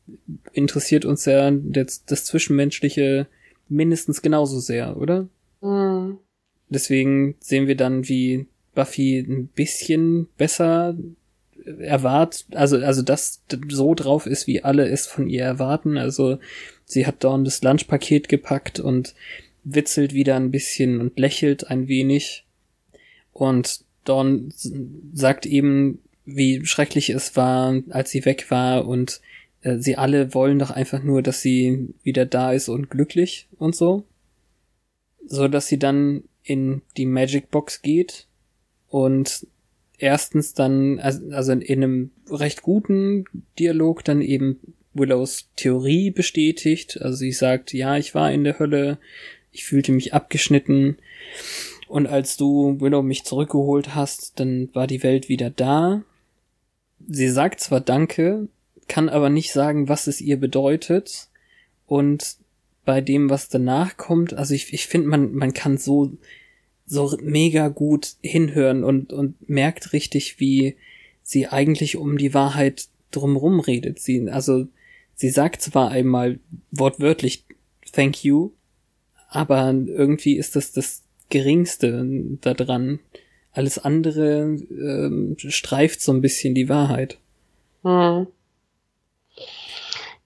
interessiert 0.52 1.04
uns 1.04 1.24
ja 1.24 1.50
das, 1.50 2.04
das 2.04 2.24
Zwischenmenschliche 2.24 3.26
mindestens 3.68 4.22
genauso 4.22 4.58
sehr, 4.58 4.96
oder? 4.96 5.28
Mhm. 5.62 6.18
deswegen 6.70 7.34
sehen 7.40 7.66
wir 7.66 7.76
dann, 7.76 8.08
wie 8.08 8.46
Buffy 8.74 9.18
ein 9.18 9.48
bisschen 9.48 10.26
besser 10.38 10.96
erwartet, 11.78 12.46
also, 12.52 12.78
also 12.78 13.02
das 13.02 13.42
so 13.68 13.94
drauf 13.94 14.26
ist, 14.26 14.46
wie 14.46 14.62
alle 14.64 14.88
es 14.88 15.06
von 15.06 15.28
ihr 15.28 15.44
erwarten. 15.44 15.98
Also 15.98 16.38
sie 16.84 17.06
hat 17.06 17.22
Dawn 17.24 17.44
das 17.44 17.62
Lunchpaket 17.62 18.28
gepackt 18.28 18.80
und 18.80 19.14
witzelt 19.64 20.14
wieder 20.14 20.36
ein 20.36 20.50
bisschen 20.50 21.00
und 21.00 21.18
lächelt 21.18 21.68
ein 21.68 21.88
wenig. 21.88 22.46
Und 23.32 23.84
Dawn 24.05 24.53
sagt 25.12 25.46
eben, 25.46 26.01
wie 26.24 26.64
schrecklich 26.64 27.11
es 27.11 27.36
war, 27.36 27.82
als 27.90 28.11
sie 28.11 28.24
weg 28.24 28.51
war 28.51 28.86
und 28.86 29.20
äh, 29.62 29.78
sie 29.78 29.96
alle 29.96 30.34
wollen 30.34 30.59
doch 30.59 30.70
einfach 30.70 31.03
nur, 31.03 31.22
dass 31.22 31.42
sie 31.42 31.88
wieder 32.03 32.26
da 32.26 32.53
ist 32.53 32.68
und 32.68 32.90
glücklich 32.90 33.48
und 33.59 33.74
so. 33.74 34.05
So 35.26 35.48
dass 35.48 35.66
sie 35.66 35.78
dann 35.78 36.24
in 36.42 36.82
die 36.96 37.07
Magic 37.07 37.51
Box 37.51 37.82
geht 37.82 38.26
und 38.88 39.46
erstens 39.98 40.55
dann, 40.55 40.98
also 40.98 41.53
in 41.53 41.62
einem 41.62 42.11
recht 42.30 42.62
guten 42.62 43.26
Dialog 43.59 44.05
dann 44.05 44.22
eben 44.22 44.59
Willows 44.94 45.48
Theorie 45.57 46.11
bestätigt. 46.11 47.01
Also 47.01 47.18
sie 47.18 47.32
sagt, 47.32 47.72
ja, 47.72 47.96
ich 47.96 48.14
war 48.14 48.32
in 48.32 48.44
der 48.44 48.59
Hölle, 48.59 48.98
ich 49.53 49.64
fühlte 49.64 49.92
mich 49.92 50.14
abgeschnitten. 50.14 50.96
Und 51.91 52.07
als 52.07 52.36
du 52.36 52.80
Willow 52.80 53.03
mich 53.03 53.24
zurückgeholt 53.24 53.97
hast, 53.97 54.38
dann 54.38 54.72
war 54.74 54.86
die 54.86 55.03
Welt 55.03 55.28
wieder 55.28 55.51
da. 55.51 56.05
Sie 57.09 57.28
sagt 57.28 57.59
zwar 57.59 57.80
Danke, 57.80 58.47
kann 58.86 59.09
aber 59.09 59.28
nicht 59.28 59.53
sagen, 59.53 59.88
was 59.88 60.07
es 60.07 60.20
ihr 60.20 60.38
bedeutet. 60.38 61.30
Und 61.86 62.36
bei 62.84 63.01
dem, 63.01 63.28
was 63.28 63.49
danach 63.49 63.97
kommt, 63.97 64.34
also 64.34 64.55
ich, 64.55 64.72
ich 64.72 64.86
finde, 64.86 65.09
man, 65.09 65.34
man 65.34 65.53
kann 65.53 65.78
so 65.78 66.12
so 66.86 67.16
mega 67.22 67.66
gut 67.66 68.14
hinhören 68.22 68.84
und, 68.84 69.12
und 69.12 69.49
merkt 69.49 69.93
richtig, 69.93 70.38
wie 70.38 70.76
sie 71.24 71.49
eigentlich 71.49 71.97
um 71.97 72.18
die 72.18 72.34
Wahrheit 72.34 72.86
drumrum 73.11 73.59
redet. 73.59 73.99
Sie, 73.99 74.30
also, 74.30 74.68
sie 75.16 75.30
sagt 75.30 75.61
zwar 75.61 75.91
einmal 75.91 76.38
wortwörtlich 76.70 77.47
Thank 77.93 78.22
you, 78.22 78.53
aber 79.28 79.72
irgendwie 79.72 80.36
ist 80.36 80.55
das 80.55 80.70
das 80.70 81.03
Geringste 81.31 82.39
daran. 82.41 83.01
Alles 83.53 83.78
andere 83.78 84.43
ähm, 84.70 85.37
streift 85.39 86.01
so 86.03 86.12
ein 86.12 86.20
bisschen 86.20 86.55
die 86.55 86.68
Wahrheit. 86.68 87.18
Hm. 87.83 88.26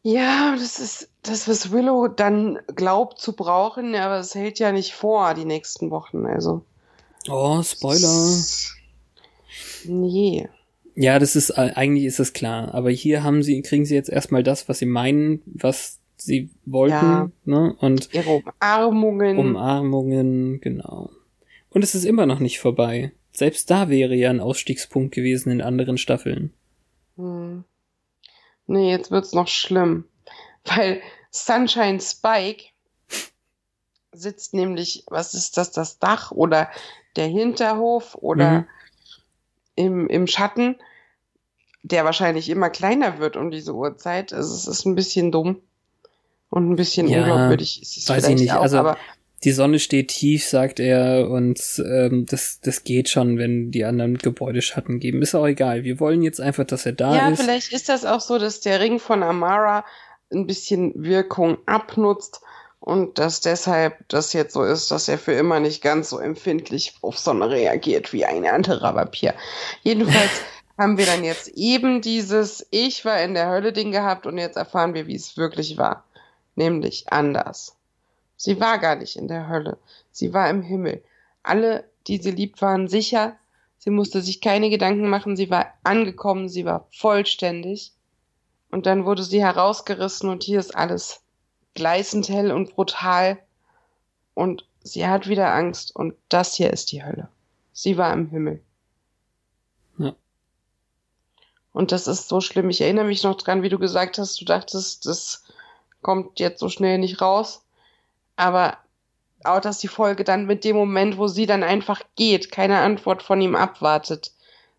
Ja, 0.02 0.54
das 0.58 0.78
ist 0.80 1.08
das, 1.22 1.48
was 1.48 1.72
Willow 1.72 2.08
dann 2.08 2.58
glaubt 2.74 3.18
zu 3.18 3.34
brauchen, 3.34 3.94
aber 3.94 4.18
es 4.18 4.34
hält 4.34 4.58
ja 4.58 4.70
nicht 4.70 4.92
vor, 4.92 5.32
die 5.32 5.46
nächsten 5.46 5.90
Wochen, 5.90 6.26
also. 6.26 6.62
Oh, 7.30 7.62
Spoiler. 7.62 8.36
Nee. 9.86 10.48
Ja, 10.94 11.18
das 11.18 11.36
ist, 11.36 11.52
eigentlich 11.52 12.04
ist 12.04 12.18
das 12.18 12.34
klar. 12.34 12.74
Aber 12.74 12.90
hier 12.90 13.22
haben 13.22 13.42
sie, 13.42 13.62
kriegen 13.62 13.86
sie 13.86 13.94
jetzt 13.94 14.10
erstmal 14.10 14.42
das, 14.42 14.68
was 14.68 14.78
sie 14.78 14.86
meinen, 14.86 15.42
was 15.46 15.98
sie 16.16 16.50
wollten, 16.64 16.94
ja. 16.94 17.30
ne? 17.44 17.76
Und. 17.80 18.12
Ihre 18.12 18.42
Umarmungen. 18.42 19.38
Umarmungen, 19.38 20.60
genau. 20.60 21.10
Und 21.70 21.82
es 21.82 21.94
ist 21.94 22.04
immer 22.04 22.26
noch 22.26 22.38
nicht 22.38 22.60
vorbei. 22.60 23.12
Selbst 23.32 23.70
da 23.70 23.88
wäre 23.88 24.14
ja 24.14 24.30
ein 24.30 24.40
Ausstiegspunkt 24.40 25.14
gewesen 25.14 25.50
in 25.50 25.60
anderen 25.60 25.98
Staffeln. 25.98 26.52
Hm. 27.16 27.64
Nee, 28.66 28.90
jetzt 28.90 29.10
wird's 29.10 29.32
noch 29.32 29.48
schlimm. 29.48 30.04
Weil 30.64 31.02
Sunshine 31.30 32.00
Spike 32.00 32.64
sitzt 34.12 34.54
nämlich, 34.54 35.04
was 35.08 35.34
ist 35.34 35.56
das, 35.56 35.72
das 35.72 35.98
Dach 35.98 36.30
oder 36.30 36.70
der 37.16 37.26
Hinterhof 37.26 38.14
oder 38.14 38.60
mhm. 38.60 38.66
im, 39.74 40.06
im 40.08 40.26
Schatten, 40.26 40.76
der 41.82 42.04
wahrscheinlich 42.04 42.48
immer 42.48 42.70
kleiner 42.70 43.18
wird 43.18 43.36
um 43.36 43.50
diese 43.50 43.74
Uhrzeit. 43.74 44.32
Also 44.32 44.54
es 44.54 44.68
ist 44.68 44.86
ein 44.86 44.94
bisschen 44.94 45.32
dumm 45.32 45.60
und 46.54 46.70
ein 46.70 46.76
bisschen 46.76 47.08
ja, 47.08 47.18
unglaubwürdig 47.18 47.82
ist 47.82 47.96
es 47.96 48.08
weiß 48.08 48.28
ich 48.28 48.36
nicht. 48.36 48.52
Auch, 48.52 48.62
also 48.62 48.78
aber 48.78 48.96
die 49.42 49.50
Sonne 49.50 49.80
steht 49.80 50.08
tief, 50.08 50.46
sagt 50.46 50.78
er, 50.78 51.28
und 51.28 51.60
ähm, 51.84 52.26
das, 52.26 52.60
das 52.60 52.84
geht 52.84 53.08
schon, 53.08 53.38
wenn 53.38 53.72
die 53.72 53.84
anderen 53.84 54.16
Gebäude 54.16 54.62
Schatten 54.62 55.00
geben. 55.00 55.20
Ist 55.20 55.34
auch 55.34 55.46
egal. 55.46 55.82
Wir 55.82 55.98
wollen 55.98 56.22
jetzt 56.22 56.40
einfach, 56.40 56.64
dass 56.64 56.86
er 56.86 56.92
da 56.92 57.14
ja, 57.14 57.28
ist. 57.28 57.40
Ja, 57.40 57.44
vielleicht 57.44 57.72
ist 57.72 57.88
das 57.88 58.06
auch 58.06 58.20
so, 58.20 58.38
dass 58.38 58.60
der 58.60 58.80
Ring 58.80 59.00
von 59.00 59.22
Amara 59.24 59.84
ein 60.32 60.46
bisschen 60.46 60.92
Wirkung 60.94 61.58
abnutzt 61.66 62.40
und 62.78 63.18
dass 63.18 63.40
deshalb 63.40 64.08
das 64.08 64.32
jetzt 64.32 64.54
so 64.54 64.62
ist, 64.62 64.92
dass 64.92 65.08
er 65.08 65.18
für 65.18 65.32
immer 65.32 65.58
nicht 65.58 65.82
ganz 65.82 66.08
so 66.08 66.18
empfindlich 66.18 66.94
auf 67.02 67.18
Sonne 67.18 67.50
reagiert 67.50 68.12
wie 68.12 68.24
ein 68.24 68.46
anderer 68.46 68.94
Vampir. 68.94 69.34
Jedenfalls 69.82 70.40
haben 70.78 70.98
wir 70.98 71.06
dann 71.06 71.24
jetzt 71.24 71.48
eben 71.48 72.00
dieses 72.00 72.66
Ich 72.70 73.04
war 73.04 73.20
in 73.20 73.34
der 73.34 73.48
Hölle 73.48 73.72
Ding 73.72 73.90
gehabt 73.90 74.26
und 74.26 74.38
jetzt 74.38 74.56
erfahren 74.56 74.94
wir, 74.94 75.08
wie 75.08 75.16
es 75.16 75.36
wirklich 75.36 75.76
war. 75.76 76.04
Nämlich 76.56 77.12
anders. 77.12 77.76
Sie 78.36 78.60
war 78.60 78.78
gar 78.78 78.96
nicht 78.96 79.16
in 79.16 79.28
der 79.28 79.48
Hölle. 79.48 79.78
Sie 80.10 80.32
war 80.32 80.50
im 80.50 80.62
Himmel. 80.62 81.02
Alle, 81.42 81.88
die 82.06 82.18
sie 82.18 82.30
liebt, 82.30 82.60
waren 82.62 82.88
sicher. 82.88 83.36
Sie 83.78 83.90
musste 83.90 84.22
sich 84.22 84.40
keine 84.40 84.70
Gedanken 84.70 85.08
machen. 85.08 85.36
Sie 85.36 85.50
war 85.50 85.72
angekommen. 85.82 86.48
Sie 86.48 86.64
war 86.64 86.86
vollständig. 86.90 87.92
Und 88.70 88.86
dann 88.86 89.04
wurde 89.04 89.22
sie 89.22 89.40
herausgerissen 89.40 90.28
und 90.28 90.42
hier 90.42 90.58
ist 90.58 90.74
alles 90.74 91.22
gleißend 91.74 92.28
hell 92.28 92.50
und 92.50 92.74
brutal. 92.74 93.38
Und 94.34 94.66
sie 94.82 95.06
hat 95.06 95.28
wieder 95.28 95.54
Angst 95.54 95.94
und 95.94 96.14
das 96.28 96.54
hier 96.54 96.72
ist 96.72 96.90
die 96.90 97.04
Hölle. 97.04 97.28
Sie 97.72 97.96
war 97.96 98.12
im 98.12 98.30
Himmel. 98.30 98.60
Ja. 99.98 100.16
Und 101.72 101.92
das 101.92 102.08
ist 102.08 102.28
so 102.28 102.40
schlimm. 102.40 102.68
Ich 102.68 102.80
erinnere 102.80 103.04
mich 103.04 103.22
noch 103.22 103.36
dran, 103.36 103.62
wie 103.62 103.68
du 103.68 103.78
gesagt 103.78 104.18
hast, 104.18 104.40
du 104.40 104.44
dachtest, 104.44 105.06
das 105.06 105.43
kommt 106.04 106.38
jetzt 106.38 106.60
so 106.60 106.68
schnell 106.68 106.98
nicht 106.98 107.20
raus. 107.20 107.64
Aber 108.36 108.78
auch, 109.42 109.60
dass 109.60 109.78
die 109.78 109.88
Folge 109.88 110.22
dann 110.22 110.46
mit 110.46 110.62
dem 110.62 110.76
Moment, 110.76 111.18
wo 111.18 111.26
sie 111.26 111.46
dann 111.46 111.64
einfach 111.64 112.02
geht, 112.14 112.52
keine 112.52 112.78
Antwort 112.78 113.22
von 113.22 113.40
ihm 113.40 113.56
abwartet, 113.56 114.32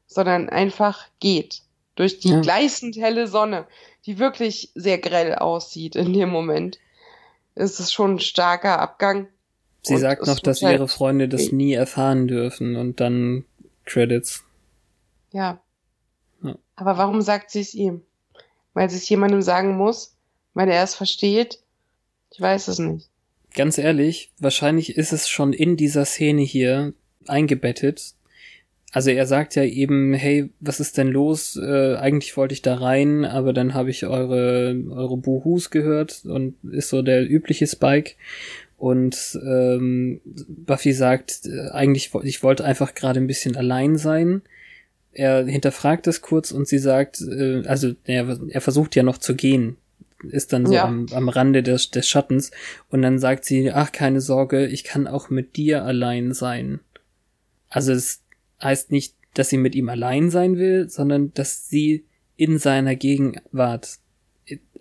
sondern 0.07 0.49
einfach 0.49 1.05
geht 1.19 1.63
durch 1.95 2.19
die 2.19 2.29
ja. 2.29 2.41
gleißend 2.41 2.95
helle 2.97 3.27
Sonne, 3.27 3.65
die 4.05 4.19
wirklich 4.19 4.71
sehr 4.75 4.97
grell 4.97 5.35
aussieht 5.35 5.95
in 5.95 6.13
dem 6.13 6.29
Moment, 6.29 6.79
ist 7.55 7.79
es 7.79 7.91
schon 7.91 8.15
ein 8.15 8.19
starker 8.19 8.79
Abgang. 8.79 9.27
Sie 9.81 9.97
sagt 9.97 10.25
noch, 10.25 10.39
dass 10.39 10.61
halt 10.61 10.75
ihre 10.75 10.87
Freunde 10.87 11.29
das 11.29 11.51
nie 11.51 11.73
erfahren 11.73 12.27
dürfen 12.27 12.75
und 12.75 12.99
dann 12.99 13.45
Credits. 13.85 14.43
Ja. 15.31 15.59
ja. 16.43 16.55
Aber 16.75 16.97
warum 16.97 17.21
sagt 17.21 17.51
sie 17.51 17.61
es 17.61 17.73
ihm? 17.73 18.01
Weil 18.73 18.89
sie 18.89 18.97
es 18.97 19.07
jemandem 19.07 19.41
sagen 19.41 19.77
muss? 19.77 20.14
Weil 20.55 20.69
er 20.69 20.83
es 20.83 20.95
versteht? 20.95 21.59
Ich 22.31 22.41
weiß 22.41 22.67
es 22.69 22.79
nicht. 22.79 23.07
Ganz 23.53 23.77
ehrlich, 23.77 24.31
wahrscheinlich 24.39 24.97
ist 24.97 25.13
es 25.13 25.29
schon 25.29 25.53
in 25.53 25.77
dieser 25.77 26.05
Szene 26.05 26.41
hier 26.41 26.93
eingebettet, 27.27 28.15
also 28.95 29.09
er 29.09 29.25
sagt 29.25 29.55
ja 29.55 29.63
eben, 29.65 30.13
hey, 30.13 30.51
was 30.61 30.79
ist 30.79 30.97
denn 30.97 31.09
los? 31.09 31.57
Äh, 31.57 31.95
eigentlich 31.95 32.37
wollte 32.37 32.53
ich 32.53 32.61
da 32.61 32.75
rein, 32.75 33.25
aber 33.25 33.51
dann 33.51 33.73
habe 33.73 33.89
ich 33.89 34.05
eure, 34.05 34.73
eure 34.89 35.17
Buhus 35.17 35.69
gehört 35.69 36.21
und 36.23 36.55
ist 36.63 36.87
so 36.87 37.01
der 37.01 37.29
übliche 37.29 37.67
Spike. 37.67 38.13
Und 38.77 39.37
ähm, 39.45 40.21
Buffy 40.47 40.93
sagt, 40.93 41.41
äh, 41.45 41.71
eigentlich, 41.71 42.11
ich 42.23 42.41
wollte 42.41 42.63
einfach 42.63 42.93
gerade 42.93 43.19
ein 43.19 43.27
bisschen 43.27 43.57
allein 43.57 43.97
sein. 43.97 44.43
Er 45.11 45.45
hinterfragt 45.45 46.07
es 46.07 46.21
kurz 46.21 46.51
und 46.51 46.65
sie 46.65 46.79
sagt, 46.79 47.19
äh, 47.19 47.63
also 47.65 47.95
er, 48.05 48.39
er 48.47 48.61
versucht 48.61 48.95
ja 48.95 49.03
noch 49.03 49.17
zu 49.17 49.35
gehen, 49.35 49.75
ist 50.29 50.53
dann 50.53 50.65
so 50.65 50.73
ja. 50.73 50.85
am, 50.85 51.07
am 51.11 51.29
Rande 51.29 51.63
des, 51.63 51.91
des 51.91 52.07
Schattens. 52.07 52.51
Und 52.89 53.01
dann 53.01 53.19
sagt 53.19 53.45
sie, 53.45 53.71
ach, 53.71 53.91
keine 53.91 54.21
Sorge, 54.21 54.67
ich 54.67 54.83
kann 54.83 55.07
auch 55.07 55.29
mit 55.29 55.55
dir 55.55 55.83
allein 55.83 56.33
sein. 56.33 56.79
Also 57.69 57.93
es 57.93 58.21
heißt 58.61 58.91
nicht, 58.91 59.15
dass 59.33 59.49
sie 59.49 59.57
mit 59.57 59.75
ihm 59.75 59.89
allein 59.89 60.29
sein 60.29 60.57
will, 60.57 60.89
sondern 60.89 61.33
dass 61.33 61.67
sie 61.69 62.05
in 62.37 62.57
seiner 62.57 62.95
Gegenwart 62.95 63.99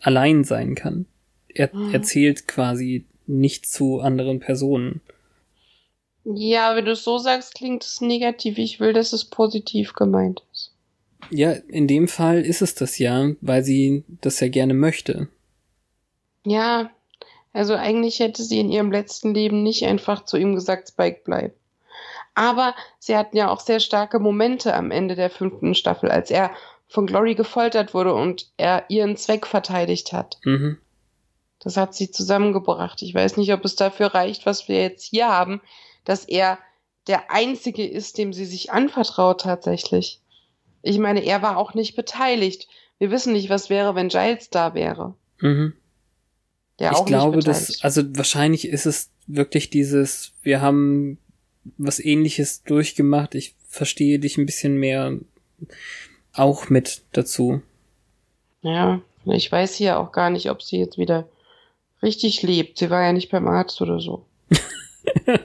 allein 0.00 0.44
sein 0.44 0.74
kann. 0.74 1.06
Er 1.48 1.74
mhm. 1.74 1.92
erzählt 1.92 2.48
quasi 2.48 3.06
nicht 3.26 3.66
zu 3.66 4.00
anderen 4.00 4.40
Personen. 4.40 5.00
Ja, 6.24 6.74
wenn 6.74 6.84
du 6.84 6.92
es 6.92 7.04
so 7.04 7.18
sagst, 7.18 7.54
klingt 7.54 7.84
es 7.84 8.00
negativ. 8.00 8.58
Ich 8.58 8.80
will, 8.80 8.92
dass 8.92 9.12
es 9.12 9.24
positiv 9.24 9.92
gemeint 9.92 10.42
ist. 10.52 10.72
Ja, 11.30 11.52
in 11.52 11.86
dem 11.86 12.08
Fall 12.08 12.40
ist 12.40 12.62
es 12.62 12.74
das 12.74 12.98
ja, 12.98 13.30
weil 13.40 13.64
sie 13.64 14.04
das 14.20 14.40
ja 14.40 14.48
gerne 14.48 14.74
möchte. 14.74 15.28
Ja, 16.44 16.90
also 17.52 17.74
eigentlich 17.74 18.20
hätte 18.20 18.42
sie 18.42 18.60
in 18.60 18.70
ihrem 18.70 18.92
letzten 18.92 19.34
Leben 19.34 19.62
nicht 19.62 19.84
einfach 19.84 20.24
zu 20.24 20.36
ihm 20.36 20.54
gesagt, 20.54 20.88
Spike 20.88 21.22
bleib. 21.24 21.54
Aber 22.34 22.74
sie 22.98 23.16
hatten 23.16 23.36
ja 23.36 23.50
auch 23.50 23.60
sehr 23.60 23.80
starke 23.80 24.18
Momente 24.18 24.74
am 24.74 24.90
Ende 24.90 25.14
der 25.14 25.30
fünften 25.30 25.74
Staffel, 25.74 26.10
als 26.10 26.30
er 26.30 26.50
von 26.88 27.06
Glory 27.06 27.34
gefoltert 27.34 27.94
wurde 27.94 28.14
und 28.14 28.50
er 28.56 28.84
ihren 28.88 29.16
Zweck 29.16 29.46
verteidigt 29.46 30.12
hat. 30.12 30.38
Mhm. 30.44 30.78
Das 31.60 31.76
hat 31.76 31.94
sie 31.94 32.10
zusammengebracht. 32.10 33.02
Ich 33.02 33.14
weiß 33.14 33.36
nicht, 33.36 33.52
ob 33.52 33.64
es 33.64 33.76
dafür 33.76 34.14
reicht, 34.14 34.46
was 34.46 34.68
wir 34.68 34.82
jetzt 34.82 35.04
hier 35.04 35.28
haben, 35.28 35.62
dass 36.04 36.24
er 36.24 36.58
der 37.06 37.30
Einzige 37.30 37.86
ist, 37.86 38.18
dem 38.18 38.32
sie 38.32 38.44
sich 38.44 38.72
anvertraut 38.72 39.42
tatsächlich. 39.42 40.20
Ich 40.82 40.98
meine, 40.98 41.24
er 41.24 41.40
war 41.40 41.56
auch 41.56 41.74
nicht 41.74 41.96
beteiligt. 41.96 42.68
Wir 42.98 43.10
wissen 43.10 43.32
nicht, 43.32 43.48
was 43.48 43.70
wäre, 43.70 43.94
wenn 43.94 44.08
Giles 44.08 44.50
da 44.50 44.74
wäre. 44.74 45.14
Mhm. 45.40 45.74
Ich 46.78 47.04
glaube, 47.06 47.40
dass, 47.40 47.82
also 47.82 48.02
wahrscheinlich 48.16 48.68
ist 48.68 48.86
es 48.86 49.10
wirklich 49.26 49.70
dieses, 49.70 50.32
wir 50.42 50.60
haben 50.60 51.18
was 51.78 52.00
ähnliches 52.00 52.62
durchgemacht, 52.64 53.34
ich 53.34 53.54
verstehe 53.68 54.18
dich 54.18 54.36
ein 54.38 54.46
bisschen 54.46 54.76
mehr 54.76 55.18
auch 56.32 56.68
mit 56.68 57.02
dazu. 57.12 57.62
Ja, 58.62 59.00
ich 59.26 59.50
weiß 59.50 59.74
hier 59.74 59.98
auch 59.98 60.12
gar 60.12 60.30
nicht, 60.30 60.50
ob 60.50 60.62
sie 60.62 60.78
jetzt 60.78 60.98
wieder 60.98 61.28
richtig 62.02 62.42
lebt. 62.42 62.78
Sie 62.78 62.90
war 62.90 63.02
ja 63.02 63.12
nicht 63.12 63.30
beim 63.30 63.48
Arzt 63.48 63.80
oder 63.80 64.00
so. 64.00 64.26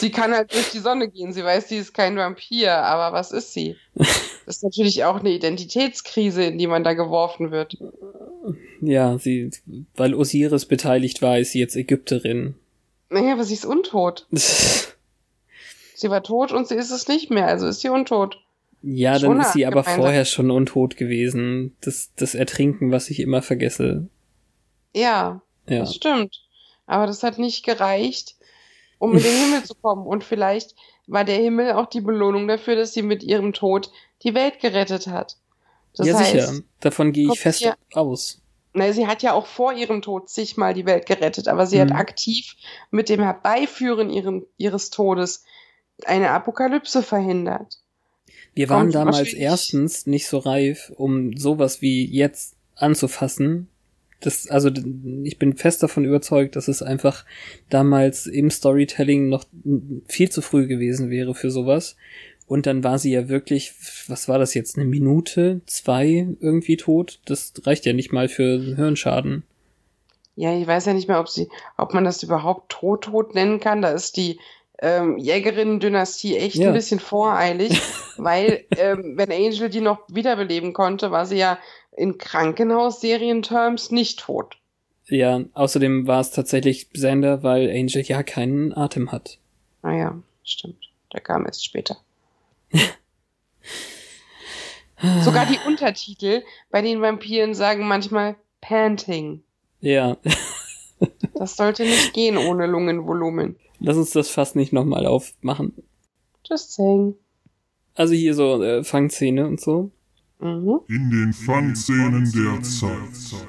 sie 0.00 0.10
kann 0.10 0.32
halt 0.32 0.52
durch 0.52 0.70
die 0.70 0.78
Sonne 0.78 1.08
gehen. 1.08 1.32
Sie 1.32 1.44
weiß, 1.44 1.68
sie 1.68 1.76
ist 1.76 1.94
kein 1.94 2.16
Vampir, 2.16 2.72
aber 2.76 3.16
was 3.16 3.32
ist 3.32 3.52
sie? 3.52 3.76
Das 3.94 4.56
ist 4.56 4.64
natürlich 4.64 5.04
auch 5.04 5.20
eine 5.20 5.30
Identitätskrise, 5.30 6.44
in 6.44 6.58
die 6.58 6.66
man 6.66 6.84
da 6.84 6.94
geworfen 6.94 7.50
wird. 7.50 7.78
Ja, 8.86 9.18
sie, 9.18 9.50
weil 9.96 10.14
Osiris 10.14 10.66
beteiligt 10.66 11.22
war, 11.22 11.38
ist 11.38 11.52
sie 11.52 11.60
jetzt 11.60 11.76
Ägypterin. 11.76 12.54
Naja, 13.10 13.32
aber 13.34 13.44
sie 13.44 13.54
ist 13.54 13.64
untot. 13.66 14.26
Sie 15.96 16.10
war 16.10 16.22
tot 16.24 16.50
und 16.52 16.66
sie 16.66 16.74
ist 16.74 16.90
es 16.90 17.06
nicht 17.06 17.30
mehr, 17.30 17.46
also 17.46 17.66
ist 17.68 17.80
sie 17.80 17.88
untot. 17.88 18.36
ja, 18.82 19.18
Schon 19.18 19.30
dann 19.30 19.40
ist 19.40 19.52
sie 19.52 19.64
aber 19.64 19.84
vorher 19.84 20.24
schon 20.24 20.50
untot 20.50 20.96
gewesen. 20.96 21.76
Das, 21.80 22.10
das 22.16 22.34
Ertrinken, 22.34 22.90
was 22.90 23.10
ich 23.10 23.20
immer 23.20 23.42
vergesse. 23.42 24.08
Ja, 24.94 25.40
Ja. 25.68 25.78
das 25.78 25.94
stimmt. 25.94 26.42
Aber 26.86 27.06
das 27.06 27.22
hat 27.22 27.38
nicht 27.38 27.64
gereicht, 27.64 28.34
um 28.98 29.16
in 29.16 29.22
den 29.22 29.38
Himmel 29.44 29.62
zu 29.64 29.74
kommen. 29.76 30.04
Und 30.04 30.24
vielleicht 30.24 30.74
war 31.06 31.24
der 31.24 31.36
Himmel 31.36 31.72
auch 31.72 31.86
die 31.86 32.00
Belohnung 32.00 32.48
dafür, 32.48 32.74
dass 32.74 32.92
sie 32.92 33.02
mit 33.02 33.22
ihrem 33.22 33.52
Tod 33.52 33.90
die 34.24 34.34
Welt 34.34 34.58
gerettet 34.60 35.06
hat. 35.06 35.36
Das 35.96 36.08
ja, 36.08 36.18
heißt, 36.18 36.32
sicher. 36.32 36.52
Davon 36.80 37.12
gehe 37.12 37.30
ich 37.32 37.38
fest 37.38 37.66
aus. 37.92 38.42
Na, 38.74 38.92
sie 38.92 39.06
hat 39.06 39.22
ja 39.22 39.32
auch 39.32 39.46
vor 39.46 39.72
ihrem 39.72 40.02
Tod 40.02 40.28
zigmal 40.28 40.74
die 40.74 40.84
Welt 40.84 41.06
gerettet, 41.06 41.46
aber 41.48 41.66
sie 41.66 41.80
hat 41.80 41.90
Mhm. 41.90 41.96
aktiv 41.96 42.56
mit 42.90 43.08
dem 43.08 43.22
Herbeiführen 43.22 44.10
ihren, 44.10 44.44
ihres 44.56 44.90
Todes 44.90 45.44
eine 46.04 46.30
Apokalypse 46.30 47.02
verhindert. 47.04 47.78
Wir 48.52 48.68
waren 48.68 48.82
Kommt 48.90 48.94
damals 48.96 49.32
erstens 49.32 50.06
nicht 50.06 50.26
so 50.26 50.38
reif, 50.38 50.92
um 50.96 51.36
sowas 51.36 51.82
wie 51.82 52.04
jetzt 52.04 52.56
anzufassen. 52.74 53.68
Das, 54.20 54.48
also 54.48 54.70
ich 55.24 55.38
bin 55.38 55.56
fest 55.56 55.82
davon 55.82 56.04
überzeugt, 56.04 56.56
dass 56.56 56.66
es 56.66 56.82
einfach 56.82 57.24
damals 57.68 58.26
im 58.26 58.50
Storytelling 58.50 59.28
noch 59.28 59.44
viel 60.06 60.30
zu 60.30 60.40
früh 60.40 60.66
gewesen 60.66 61.10
wäre 61.10 61.34
für 61.34 61.50
sowas. 61.50 61.96
Und 62.46 62.66
dann 62.66 62.84
war 62.84 62.98
sie 62.98 63.12
ja 63.12 63.28
wirklich, 63.28 63.72
was 64.08 64.28
war 64.28 64.38
das 64.38 64.54
jetzt, 64.54 64.76
eine 64.76 64.84
Minute, 64.84 65.62
zwei 65.66 66.28
irgendwie 66.40 66.76
tot? 66.76 67.20
Das 67.24 67.52
reicht 67.64 67.86
ja 67.86 67.92
nicht 67.94 68.12
mal 68.12 68.28
für 68.28 68.60
Hirnschaden. 68.76 69.44
Ja, 70.36 70.56
ich 70.58 70.66
weiß 70.66 70.86
ja 70.86 70.92
nicht 70.94 71.08
mehr, 71.08 71.20
ob 71.20 71.28
sie, 71.28 71.48
ob 71.78 71.94
man 71.94 72.04
das 72.04 72.22
überhaupt 72.22 72.70
tot-tot 72.70 73.34
nennen 73.34 73.60
kann. 73.60 73.82
Da 73.82 73.90
ist 73.90 74.16
die 74.16 74.38
ähm, 74.80 75.16
Jägerinnen-Dynastie 75.16 76.36
echt 76.36 76.56
Ja. 76.56 76.68
ein 76.68 76.74
bisschen 76.74 77.00
voreilig, 77.00 77.80
weil 78.18 78.64
ähm, 78.76 79.14
wenn 79.16 79.30
Angel 79.32 79.70
die 79.70 79.80
noch 79.80 80.00
wiederbeleben 80.08 80.72
konnte, 80.72 81.10
war 81.10 81.24
sie 81.24 81.38
ja 81.38 81.58
in 81.96 82.18
Krankenhaus-Serien-Terms 82.18 83.90
nicht 83.90 84.20
tot. 84.20 84.56
Ja, 85.06 85.44
außerdem 85.52 86.06
war 86.06 86.20
es 86.20 86.30
tatsächlich 86.30 86.88
Sander, 86.94 87.42
weil 87.42 87.68
Angel 87.70 88.02
ja 88.02 88.22
keinen 88.22 88.76
Atem 88.76 89.12
hat. 89.12 89.38
Naja, 89.82 90.18
stimmt. 90.42 90.90
Der 91.12 91.20
kam 91.20 91.46
erst 91.46 91.64
später. 91.64 91.98
Sogar 95.22 95.46
die 95.46 95.58
Untertitel 95.66 96.42
bei 96.70 96.80
den 96.80 97.00
Vampiren 97.02 97.54
sagen 97.54 97.86
manchmal 97.86 98.36
Panting. 98.60 99.42
Ja, 99.80 100.16
Das 101.34 101.56
sollte 101.56 101.82
nicht 101.82 102.14
gehen 102.14 102.38
ohne 102.38 102.66
Lungenvolumen. 102.66 103.56
lass 103.80 103.96
uns 103.96 104.12
das 104.12 104.30
fast 104.30 104.56
nicht 104.56 104.72
nochmal 104.72 105.04
aufmachen. 105.06 105.74
Just 106.48 106.72
saying. 106.72 107.14
Also 107.94 108.14
hier 108.14 108.34
so 108.34 108.62
äh, 108.62 108.82
Fangszene 108.84 109.46
und 109.46 109.60
so. 109.60 109.90
Mhm. 110.38 110.80
In 110.88 111.10
den 111.10 111.32
Fangszenen 111.32 112.30
der 112.32 112.62
Zeit. 112.62 113.40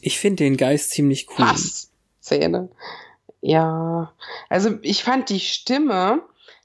Ich 0.00 0.18
finde 0.18 0.44
den 0.44 0.56
Geist 0.56 0.90
ziemlich 0.90 1.28
cool. 1.30 1.46
Was? 1.46 1.90
Szene. 2.20 2.70
Ja. 3.40 4.12
Also 4.48 4.78
ich 4.82 5.04
fand 5.04 5.28
die 5.30 5.40
Stimme 5.40 6.22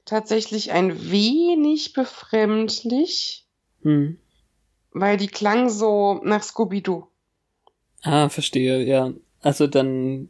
tatsächlich 0.08 0.72
ein 0.72 1.10
wenig 1.10 1.92
befremdlich, 1.92 3.46
Hm. 3.82 4.18
weil 4.92 5.16
die 5.16 5.28
klang 5.28 5.68
so 5.68 6.20
nach 6.24 6.42
Scooby-Doo. 6.42 7.06
Ah, 8.02 8.28
verstehe, 8.28 8.84
ja. 8.84 9.12
Also 9.40 9.66
dann 9.66 10.28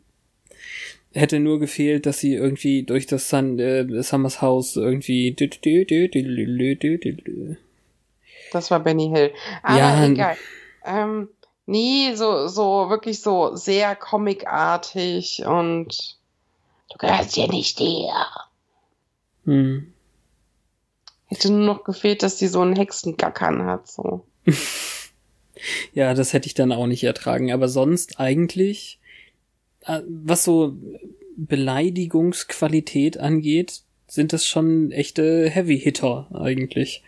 hätte 1.13 1.41
nur 1.41 1.59
gefehlt, 1.59 2.07
dass 2.07 2.19
sie 2.19 2.35
irgendwie 2.35 2.83
durch 2.83 3.07
das 3.07 3.29
Sun, 3.29 3.59
äh, 3.59 4.03
Summers 4.03 4.43
Haus 4.43 4.77
irgendwie. 4.77 5.35
Das 8.51 8.71
war 8.71 8.81
Benny 8.81 9.09
Hill. 9.09 9.33
Aber 9.63 9.79
Ja. 9.79 10.05
egal. 10.05 10.39
Ähm, 10.85 11.29
nee, 11.67 12.15
so, 12.15 12.49
so 12.49 12.89
wirklich 12.89 13.21
so 13.21 13.55
sehr 13.57 13.97
comicartig 13.97 15.45
und 15.47 16.19
du 16.91 16.99
gehörst 16.99 17.37
ja 17.37 17.47
nicht 17.47 17.79
dir. 17.79 18.13
Hm. 19.49 19.93
Hätte 21.25 21.51
nur 21.51 21.65
noch 21.65 21.85
gefehlt, 21.85 22.23
dass 22.23 22.39
sie 22.39 22.49
so 22.49 22.61
einen 22.61 22.77
Hexengackern 22.77 23.65
hat, 23.65 23.89
so. 23.89 24.25
Ja, 25.93 26.15
das 26.15 26.33
hätte 26.33 26.47
ich 26.47 26.55
dann 26.55 26.71
auch 26.71 26.87
nicht 26.87 27.03
ertragen. 27.03 27.51
Aber 27.51 27.69
sonst 27.69 28.21
eigentlich, 28.21 29.01
äh, 29.87 30.03
was 30.07 30.45
so 30.45 30.77
Beleidigungsqualität 31.37 33.19
angeht, 33.19 33.83
sind 34.07 34.33
das 34.33 34.47
schon 34.47 34.93
echte 34.93 35.51
Heavy-Hitter 35.51 36.29
eigentlich. 36.33 37.03